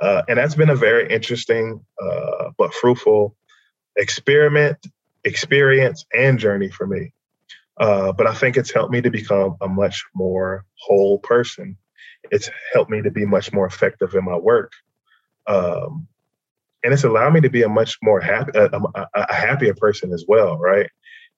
Uh, 0.00 0.22
and 0.28 0.38
that's 0.38 0.54
been 0.54 0.70
a 0.70 0.76
very 0.76 1.10
interesting 1.12 1.84
uh, 2.00 2.50
but 2.56 2.72
fruitful 2.72 3.34
experiment, 3.96 4.78
experience, 5.24 6.04
and 6.14 6.38
journey 6.38 6.70
for 6.70 6.86
me. 6.86 7.12
Uh, 7.78 8.12
but 8.12 8.26
I 8.26 8.34
think 8.34 8.56
it's 8.56 8.72
helped 8.72 8.92
me 8.92 9.00
to 9.00 9.10
become 9.10 9.56
a 9.60 9.68
much 9.68 10.04
more 10.14 10.64
whole 10.78 11.18
person 11.18 11.76
it's 12.30 12.50
helped 12.72 12.90
me 12.90 13.02
to 13.02 13.10
be 13.10 13.24
much 13.24 13.52
more 13.52 13.66
effective 13.66 14.14
in 14.14 14.24
my 14.24 14.36
work. 14.36 14.72
Um, 15.46 16.06
and 16.84 16.92
it's 16.92 17.04
allowed 17.04 17.34
me 17.34 17.40
to 17.40 17.50
be 17.50 17.62
a 17.62 17.68
much 17.68 17.98
more 18.02 18.20
happy, 18.20 18.52
a, 18.54 18.66
a, 18.66 19.08
a 19.14 19.34
happier 19.34 19.74
person 19.74 20.12
as 20.12 20.24
well, 20.26 20.58
right? 20.58 20.88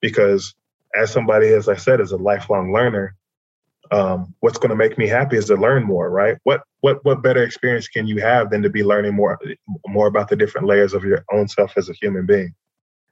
Because 0.00 0.54
as 0.94 1.10
somebody, 1.10 1.48
as 1.48 1.68
I 1.68 1.76
said, 1.76 2.00
is 2.00 2.12
a 2.12 2.16
lifelong 2.16 2.72
learner, 2.72 3.14
um, 3.90 4.34
what's 4.40 4.58
going 4.58 4.70
to 4.70 4.76
make 4.76 4.96
me 4.96 5.06
happy 5.06 5.36
is 5.36 5.46
to 5.46 5.56
learn 5.56 5.84
more, 5.84 6.10
right? 6.10 6.38
What 6.44 6.62
what 6.80 7.04
what 7.04 7.22
better 7.22 7.42
experience 7.42 7.88
can 7.88 8.06
you 8.06 8.20
have 8.20 8.50
than 8.50 8.62
to 8.62 8.70
be 8.70 8.82
learning 8.82 9.14
more 9.14 9.38
more 9.86 10.06
about 10.06 10.28
the 10.28 10.36
different 10.36 10.66
layers 10.66 10.94
of 10.94 11.04
your 11.04 11.24
own 11.32 11.48
self 11.48 11.72
as 11.76 11.88
a 11.88 11.92
human 11.92 12.26
being? 12.26 12.54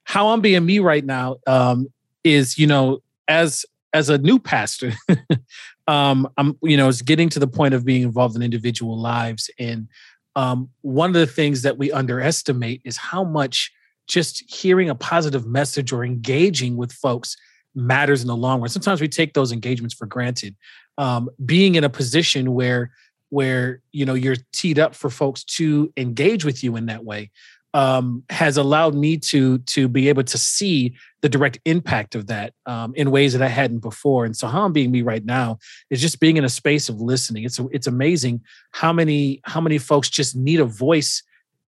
How 0.05 0.29
I'm 0.29 0.41
being 0.41 0.65
me 0.65 0.79
right 0.79 1.05
now 1.05 1.37
um, 1.47 1.89
is, 2.25 2.59
you 2.59 2.67
know, 2.67 3.03
as 3.29 3.65
as 3.93 4.09
a 4.09 4.19
new 4.19 4.39
pastor, 4.39 4.93
um, 5.87 6.29
I'm, 6.37 6.57
you 6.63 6.77
know, 6.77 6.89
it's 6.89 7.03
getting 7.03 7.29
to 7.31 7.39
the 7.39 7.47
point 7.47 7.75
of 7.75 7.85
being 7.85 8.03
involved 8.03 8.37
in 8.37 8.43
individual 8.43 8.99
lives. 8.99 9.51
And 9.59 9.89
um, 10.37 10.71
one 10.83 11.11
of 11.11 11.15
the 11.15 11.27
things 11.27 11.63
that 11.63 11.79
we 11.79 11.93
underestimate 11.93 12.83
is 12.85 12.97
how 12.97 13.25
much 13.25 13.73
just 14.07 14.43
hearing 14.53 14.91
a 14.91 14.95
positive 14.95 15.47
message 15.47 15.93
or 15.93 16.05
engaging 16.05 16.77
with 16.77 16.93
folks 16.93 17.37
matters 17.75 18.23
in 18.23 18.29
the 18.29 18.37
long 18.37 18.61
run. 18.61 18.69
Sometimes 18.69 19.01
we 19.01 19.09
take 19.09 19.35
those 19.35 19.53
engagements 19.53 19.95
for 19.95 20.07
granted. 20.07 20.57
Um, 20.99 21.31
being 21.45 21.75
in 21.75 21.85
a 21.85 21.91
position 21.91 22.53
where 22.53 22.91
where 23.31 23.81
you 23.93 24.05
know 24.05 24.13
you're 24.13 24.37
teed 24.53 24.79
up 24.79 24.95
for 24.95 25.09
folks 25.09 25.43
to 25.43 25.91
engage 25.97 26.45
with 26.45 26.63
you 26.63 26.77
in 26.77 26.87
that 26.87 27.03
way 27.03 27.31
um, 27.75 28.23
has 28.31 28.57
allowed 28.57 28.95
me 28.95 29.17
to 29.17 29.59
to 29.59 29.89
be 29.89 30.09
able 30.09 30.25
to 30.25 30.39
see 30.39 30.95
the 31.23 31.29
direct 31.29 31.59
impact 31.65 32.15
of 32.15 32.27
that 32.27 32.53
um, 32.67 32.93
in 32.97 33.11
ways 33.11 33.33
that 33.33 33.43
I 33.43 33.49
hadn't 33.49 33.79
before. 33.79 34.25
And 34.25 34.37
so, 34.37 34.47
how 34.47 34.65
I'm 34.65 34.73
being 34.73 34.91
me 34.91 35.03
right 35.03 35.25
now 35.25 35.59
is 35.91 36.01
just 36.01 36.21
being 36.21 36.37
in 36.37 36.45
a 36.45 36.49
space 36.49 36.89
of 36.89 37.01
listening. 37.01 37.45
It's 37.45 37.59
it's 37.71 37.87
amazing 37.87 38.43
how 38.73 38.93
many 38.93 39.41
how 39.45 39.61
many 39.61 39.79
folks 39.79 40.11
just 40.11 40.37
need 40.37 40.61
a 40.61 40.65
voice 40.65 41.23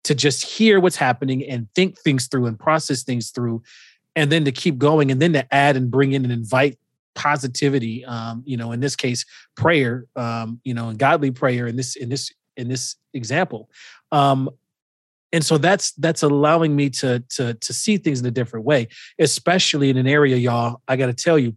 to 0.04 0.16
just 0.16 0.44
hear 0.44 0.80
what's 0.80 0.96
happening 0.96 1.48
and 1.48 1.68
think 1.76 2.00
things 2.00 2.28
through 2.28 2.48
and 2.48 2.58
process 2.58 3.04
things 3.04 3.30
through, 3.30 3.62
and 4.16 4.32
then 4.32 4.46
to 4.46 4.52
keep 4.52 4.78
going 4.78 5.12
and 5.12 5.22
then 5.22 5.34
to 5.34 5.54
add 5.54 5.76
and 5.76 5.92
bring 5.92 6.14
in 6.14 6.24
and 6.24 6.34
invite 6.34 6.80
positivity. 7.14 8.04
Um, 8.06 8.42
you 8.46 8.58
know, 8.58 8.72
in 8.72 8.80
this 8.80 8.96
case, 8.96 9.26
prayer. 9.56 10.06
Um, 10.16 10.60
you 10.64 10.74
know, 10.74 10.90
and 10.90 10.98
godly 10.98 11.30
prayer 11.30 11.68
in 11.68 11.76
this 11.76 11.96
in 11.96 12.10
this 12.10 12.32
in 12.58 12.68
this 12.68 12.96
example. 13.14 13.70
Um, 14.12 14.50
and 15.34 15.46
so 15.46 15.58
that's 15.58 15.92
that's 15.94 16.24
allowing 16.24 16.76
me 16.76 16.90
to 16.90 17.20
to 17.30 17.54
to 17.56 17.74
see 17.74 17.98
things 17.98 18.20
in 18.20 18.26
a 18.26 18.32
different 18.32 18.66
way 18.66 18.88
especially 19.20 19.90
in 19.90 19.98
an 19.98 20.08
area 20.08 20.36
y'all 20.36 20.82
i 20.88 20.96
got 20.96 21.08
to 21.08 21.14
tell 21.14 21.38
you 21.38 21.56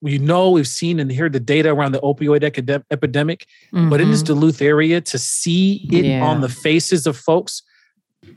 we 0.00 0.18
know 0.18 0.50
we've 0.50 0.68
seen 0.68 1.00
and 1.00 1.10
heard 1.12 1.32
the 1.32 1.40
data 1.40 1.70
around 1.70 1.92
the 1.92 2.00
opioid 2.00 2.42
epidemic 2.90 3.46
mm-hmm. 3.72 3.88
but 3.88 4.00
in 4.00 4.10
this 4.10 4.22
mm-hmm. 4.22 4.34
duluth 4.34 4.60
area 4.60 5.00
to 5.00 5.18
see 5.18 5.88
it 5.90 6.04
yeah. 6.04 6.24
on 6.24 6.40
the 6.40 6.48
faces 6.48 7.06
of 7.06 7.16
folks 7.16 7.62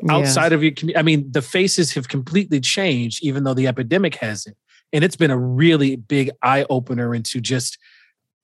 outside 0.10 0.54
of 0.54 0.62
your 0.62 0.72
community 0.72 1.00
i 1.00 1.02
mean 1.02 1.32
the 1.32 1.42
faces 1.42 1.94
have 1.94 2.08
completely 2.08 2.60
changed 2.60 3.24
even 3.24 3.44
though 3.44 3.54
the 3.54 3.68
epidemic 3.68 4.16
hasn't 4.16 4.56
and 4.94 5.04
it's 5.04 5.16
been 5.16 5.32
a 5.32 5.38
really 5.38 5.96
big 5.96 6.30
eye 6.42 6.66
opener 6.70 7.14
into 7.14 7.42
just 7.42 7.78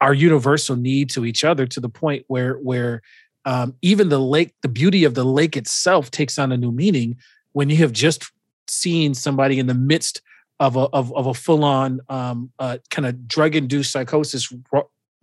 our 0.01 0.13
universal 0.13 0.75
need 0.75 1.09
to 1.09 1.25
each 1.25 1.45
other 1.45 1.65
to 1.65 1.79
the 1.79 1.89
point 1.89 2.25
where 2.27 2.55
where 2.55 3.01
um, 3.45 3.75
even 3.81 4.09
the 4.09 4.19
lake, 4.19 4.53
the 4.61 4.69
beauty 4.69 5.03
of 5.03 5.15
the 5.15 5.23
lake 5.23 5.57
itself 5.57 6.11
takes 6.11 6.39
on 6.39 6.51
a 6.51 6.57
new 6.57 6.71
meaning 6.71 7.17
when 7.51 7.69
you 7.69 7.77
have 7.77 7.91
just 7.91 8.31
seen 8.67 9.13
somebody 9.13 9.59
in 9.59 9.67
the 9.67 9.73
midst 9.73 10.21
of 10.59 10.75
a 10.75 10.87
of, 10.93 11.13
of 11.15 11.27
a 11.27 11.33
full 11.33 11.63
on 11.63 11.99
um, 12.09 12.51
uh, 12.59 12.77
kind 12.89 13.05
of 13.05 13.27
drug 13.27 13.55
induced 13.55 13.91
psychosis 13.91 14.53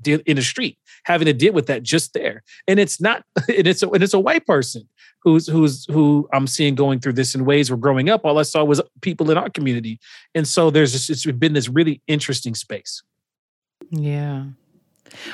in 0.07 0.37
the 0.37 0.43
street, 0.43 0.79
having 1.05 1.27
to 1.27 1.33
deal 1.33 1.53
with 1.53 1.67
that 1.67 1.83
just 1.83 2.15
there. 2.15 2.43
And 2.67 2.81
it's 2.81 3.01
not, 3.01 3.25
and 3.49 3.67
it's 3.67 3.83
a, 3.83 3.89
and 3.91 4.03
it's 4.03 4.15
a 4.15 4.21
white 4.21 4.47
person 4.47 4.89
who's 5.23 5.47
who's 5.47 5.85
who 5.87 6.29
I'm 6.33 6.47
seeing 6.47 6.75
going 6.75 7.01
through 7.01 7.15
this 7.15 7.35
in 7.35 7.45
ways 7.45 7.71
where 7.71 7.77
growing 7.77 8.09
up, 8.09 8.25
all 8.25 8.39
I 8.39 8.43
saw 8.43 8.65
was 8.65 8.81
people 9.01 9.31
in 9.31 9.37
our 9.39 9.51
community. 9.51 9.99
And 10.35 10.47
so 10.47 10.71
there's 10.71 10.93
just, 10.93 11.11
it's 11.11 11.27
been 11.27 11.53
this 11.53 11.69
really 11.69 12.01
interesting 12.07 12.55
space. 12.55 13.03
Yeah. 13.91 14.45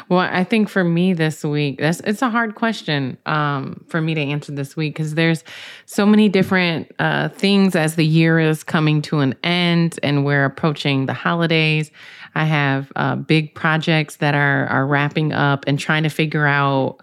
Well, 0.09 0.21
I 0.21 0.45
think 0.45 0.69
for 0.69 0.85
me 0.85 1.13
this 1.13 1.45
week, 1.45 1.79
that's 1.79 2.01
it's 2.01 2.23
a 2.23 2.31
hard 2.31 2.55
question 2.55 3.17
um, 3.27 3.85
for 3.89 4.01
me 4.01 4.15
to 4.15 4.21
answer 4.21 4.53
this 4.53 4.77
week 4.77 4.95
because 4.95 5.15
there's 5.15 5.45
so 5.87 6.07
many 6.07 6.29
different 6.29 6.93
uh, 6.99 7.29
things 7.31 7.77
as 7.77 7.97
the 7.97 8.07
year 8.07 8.39
is 8.39 8.65
coming 8.65 9.03
to 9.03 9.21
an 9.21 9.35
end 9.43 9.99
and 10.03 10.25
we're 10.25 10.45
approaching 10.45 11.07
the 11.07 11.15
holidays. 11.15 11.91
I 12.35 12.45
have 12.45 12.93
uh, 12.97 13.17
big 13.17 13.55
projects 13.55 14.17
that 14.17 14.35
are 14.35 14.67
are 14.67 14.87
wrapping 14.87 15.33
up 15.33 15.65
and 15.67 15.79
trying 15.79 16.03
to 16.03 16.11
figure 16.11 16.47
out 16.47 16.99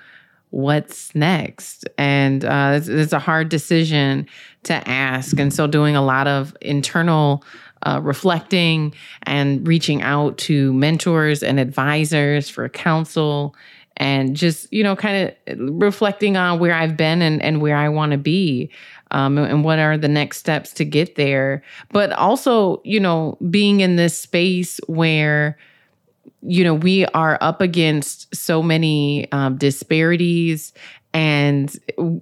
what's 0.53 1.15
next, 1.15 1.85
and 1.97 2.45
uh, 2.45 2.73
it's, 2.75 2.87
it's 2.87 3.13
a 3.13 3.19
hard 3.19 3.49
decision 3.49 4.27
to 4.63 4.87
ask. 4.87 5.39
And 5.39 5.51
so, 5.51 5.65
doing 5.65 5.95
a 5.95 6.01
lot 6.01 6.27
of 6.27 6.55
internal 6.61 7.43
uh, 7.83 7.99
reflecting 8.01 8.93
and 9.23 9.67
reaching 9.67 10.01
out 10.01 10.37
to 10.37 10.73
mentors 10.73 11.43
and 11.43 11.59
advisors 11.59 12.49
for 12.49 12.67
counsel 12.69 13.55
and 13.97 14.35
just 14.35 14.71
you 14.73 14.83
know 14.83 14.95
kind 14.95 15.33
of 15.47 15.79
reflecting 15.79 16.35
on 16.35 16.59
where 16.59 16.73
i've 16.73 16.97
been 16.97 17.21
and, 17.21 17.41
and 17.43 17.61
where 17.61 17.75
i 17.75 17.87
want 17.87 18.11
to 18.11 18.17
be 18.17 18.71
um, 19.13 19.37
and 19.37 19.63
what 19.63 19.79
are 19.79 19.97
the 19.97 20.07
next 20.07 20.39
steps 20.39 20.73
to 20.73 20.85
get 20.85 21.15
there. 21.15 21.63
But 21.91 22.11
also 22.11 22.81
you 22.83 22.99
know 22.99 23.37
being 23.49 23.79
in 23.79 23.95
this 23.95 24.19
space 24.19 24.79
where 24.87 25.57
you 26.41 26.63
know 26.63 26.73
we 26.73 27.05
are 27.07 27.37
up 27.39 27.61
against 27.61 28.35
so 28.35 28.61
many 28.61 29.31
um, 29.31 29.57
disparities 29.57 30.73
and 31.13 31.77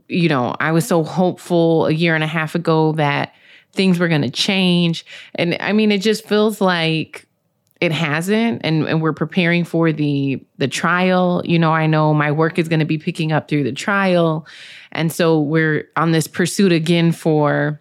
you 0.07 0.28
know 0.28 0.55
i 0.59 0.72
was 0.72 0.86
so 0.86 1.03
hopeful 1.03 1.88
a 1.88 1.91
year 1.91 2.14
and 2.14 2.24
a 2.24 2.28
half 2.28 2.53
ago 2.53 2.91
that 2.91 3.34
things 3.74 3.99
were 3.99 4.07
going 4.07 4.22
to 4.22 4.30
change. 4.30 5.05
And 5.36 5.57
I 5.59 5.72
mean, 5.74 5.91
it 5.91 6.01
just 6.01 6.26
feels 6.26 6.61
like 6.61 7.28
it 7.82 7.91
hasn't 7.91 8.61
and, 8.63 8.88
and 8.88 9.01
we're 9.01 9.11
preparing 9.11 9.63
for 9.63 9.91
the 9.91 10.41
the 10.59 10.67
trial 10.67 11.41
you 11.45 11.57
know 11.57 11.74
i 11.74 11.88
know 11.88 12.13
my 12.13 12.32
work 12.32 12.59
is 12.59 12.69
going 12.69 12.80
to 12.80 12.86
be 12.86 12.99
picking 12.99 13.32
up 13.32 13.49
through 13.49 13.63
the 13.63 13.72
trial 13.72 14.45
and 14.91 15.11
so 15.11 15.39
we're 15.39 15.89
on 15.95 16.11
this 16.11 16.28
pursuit 16.28 16.72
again 16.72 17.11
for 17.11 17.80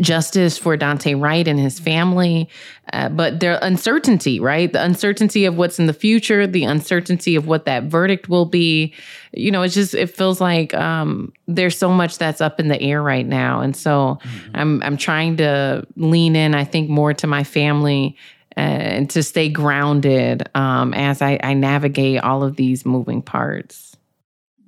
justice 0.00 0.58
for 0.58 0.76
Daunte 0.76 1.20
Wright 1.20 1.46
and 1.46 1.58
his 1.58 1.78
family, 1.78 2.48
uh, 2.92 3.08
but 3.08 3.40
the 3.40 3.64
uncertainty, 3.64 4.40
right? 4.40 4.72
The 4.72 4.82
uncertainty 4.82 5.44
of 5.44 5.56
what's 5.56 5.78
in 5.78 5.86
the 5.86 5.92
future, 5.92 6.46
the 6.46 6.64
uncertainty 6.64 7.36
of 7.36 7.46
what 7.46 7.64
that 7.66 7.84
verdict 7.84 8.28
will 8.28 8.46
be. 8.46 8.94
You 9.32 9.50
know, 9.50 9.62
it's 9.62 9.74
just 9.74 9.94
it 9.94 10.08
feels 10.08 10.40
like 10.40 10.74
um, 10.74 11.32
there's 11.46 11.76
so 11.76 11.90
much 11.90 12.18
that's 12.18 12.40
up 12.40 12.60
in 12.60 12.68
the 12.68 12.80
air 12.80 13.02
right 13.02 13.26
now, 13.26 13.60
and 13.60 13.76
so 13.76 14.18
mm-hmm. 14.22 14.56
I'm 14.56 14.82
I'm 14.82 14.96
trying 14.96 15.36
to 15.38 15.86
lean 15.96 16.36
in. 16.36 16.54
I 16.54 16.64
think 16.64 16.88
more 16.88 17.14
to 17.14 17.26
my 17.26 17.44
family. 17.44 18.16
Uh, 18.56 18.60
and 18.60 19.10
to 19.10 19.22
stay 19.22 19.48
grounded 19.48 20.48
um, 20.56 20.92
as 20.92 21.22
I, 21.22 21.38
I 21.44 21.54
navigate 21.54 22.20
all 22.24 22.42
of 22.42 22.56
these 22.56 22.84
moving 22.84 23.22
parts. 23.22 23.96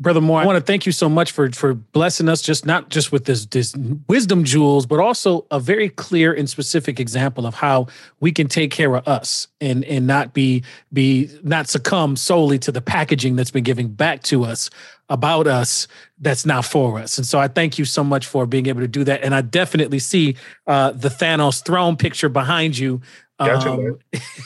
Brother 0.01 0.22
Moore, 0.22 0.40
I 0.40 0.46
want 0.46 0.57
to 0.57 0.64
thank 0.64 0.86
you 0.86 0.92
so 0.92 1.11
much 1.11 1.30
for 1.30 1.51
for 1.53 1.74
blessing 1.74 2.26
us 2.30 2.40
just 2.40 2.64
not 2.64 2.88
just 2.88 3.12
with 3.12 3.26
this 3.26 3.44
this 3.44 3.76
wisdom 4.09 4.44
jewels, 4.44 4.86
but 4.86 4.98
also 4.98 5.44
a 5.51 5.61
very 5.61 5.90
clear 5.90 6.32
and 6.32 6.48
specific 6.48 6.98
example 6.98 7.46
of 7.46 7.55
how 7.55 7.86
we 8.18 8.32
can 8.32 8.48
take 8.48 8.70
care 8.70 8.96
of 8.96 9.07
us 9.07 9.46
and 9.61 9.84
and 9.84 10.07
not 10.07 10.32
be 10.32 10.64
be 10.90 11.28
not 11.42 11.68
succumb 11.68 12.16
solely 12.16 12.59
to 12.61 12.72
the 12.72 12.80
packaging 12.80 13.36
that's 13.36 13.51
been 13.51 13.62
given 13.62 13.88
back 13.88 14.22
to 14.22 14.42
us 14.42 14.70
about 15.11 15.46
us 15.46 15.86
that's 16.18 16.46
not 16.46 16.64
for 16.64 16.98
us. 16.98 17.18
And 17.18 17.26
so 17.26 17.38
I 17.38 17.48
thank 17.48 17.78
you 17.78 17.84
so 17.84 18.03
much 18.03 18.26
for 18.26 18.46
being 18.46 18.68
able 18.68 18.80
to 18.80 18.88
do 18.88 19.05
that. 19.05 19.22
And 19.22 19.34
I 19.34 19.42
definitely 19.42 19.98
see 19.98 20.36
uh, 20.66 20.92
the 20.92 21.09
Thanos 21.09 21.62
throne 21.62 21.96
picture 21.96 22.30
behind 22.30 22.78
you 22.78 23.03
um, 23.40 23.98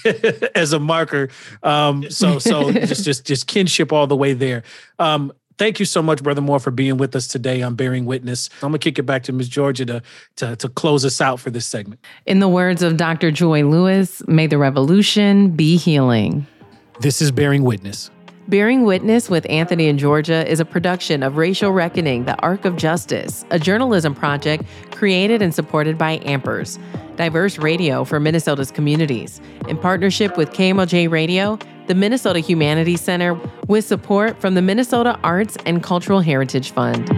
as 0.54 0.72
a 0.72 0.78
marker. 0.78 1.28
Um, 1.62 2.10
so 2.10 2.38
so 2.38 2.72
just 2.86 3.04
just 3.04 3.26
just 3.26 3.46
kinship 3.46 3.92
all 3.92 4.06
the 4.06 4.16
way 4.16 4.32
there. 4.32 4.62
Um, 4.98 5.32
thank 5.58 5.78
you 5.78 5.86
so 5.86 6.02
much, 6.02 6.22
Brother 6.22 6.40
Moore, 6.40 6.60
for 6.60 6.70
being 6.70 6.96
with 6.96 7.14
us 7.16 7.26
today 7.26 7.62
on 7.62 7.74
Bearing 7.74 8.04
Witness. 8.04 8.50
I'm 8.62 8.68
gonna 8.68 8.78
kick 8.78 8.98
it 8.98 9.04
back 9.04 9.22
to 9.24 9.32
Ms. 9.32 9.48
Georgia 9.48 9.84
to, 9.86 10.02
to, 10.36 10.56
to 10.56 10.68
close 10.68 11.04
us 11.04 11.20
out 11.20 11.40
for 11.40 11.50
this 11.50 11.66
segment. 11.66 12.04
In 12.26 12.40
the 12.40 12.48
words 12.48 12.82
of 12.82 12.96
Dr. 12.96 13.30
Joi 13.30 13.64
Lewis, 13.64 14.22
may 14.26 14.46
the 14.46 14.58
revolution 14.58 15.50
be 15.50 15.76
healing. 15.76 16.46
This 17.00 17.20
is 17.20 17.30
Bearing 17.30 17.64
Witness. 17.64 18.10
Bearing 18.46 18.82
Witness 18.84 19.30
with 19.30 19.46
Anthony 19.48 19.88
and 19.88 19.98
Georgia 19.98 20.46
is 20.46 20.60
a 20.60 20.66
production 20.66 21.22
of 21.22 21.38
Racial 21.38 21.72
Reckoning, 21.72 22.26
the 22.26 22.38
Arc 22.40 22.66
of 22.66 22.76
Justice, 22.76 23.42
a 23.50 23.58
journalism 23.58 24.14
project 24.14 24.64
created 24.90 25.40
and 25.40 25.54
supported 25.54 25.96
by 25.96 26.18
Ampers, 26.18 26.78
diverse 27.16 27.56
radio 27.56 28.04
for 28.04 28.20
Minnesota's 28.20 28.70
communities, 28.70 29.40
in 29.66 29.78
partnership 29.78 30.36
with 30.36 30.50
KMOJ 30.50 31.10
Radio, 31.10 31.58
the 31.86 31.94
Minnesota 31.94 32.40
Humanities 32.40 33.00
Center, 33.00 33.40
with 33.66 33.86
support 33.86 34.38
from 34.42 34.54
the 34.54 34.62
Minnesota 34.62 35.18
Arts 35.24 35.56
and 35.64 35.82
Cultural 35.82 36.20
Heritage 36.20 36.70
Fund. 36.70 37.10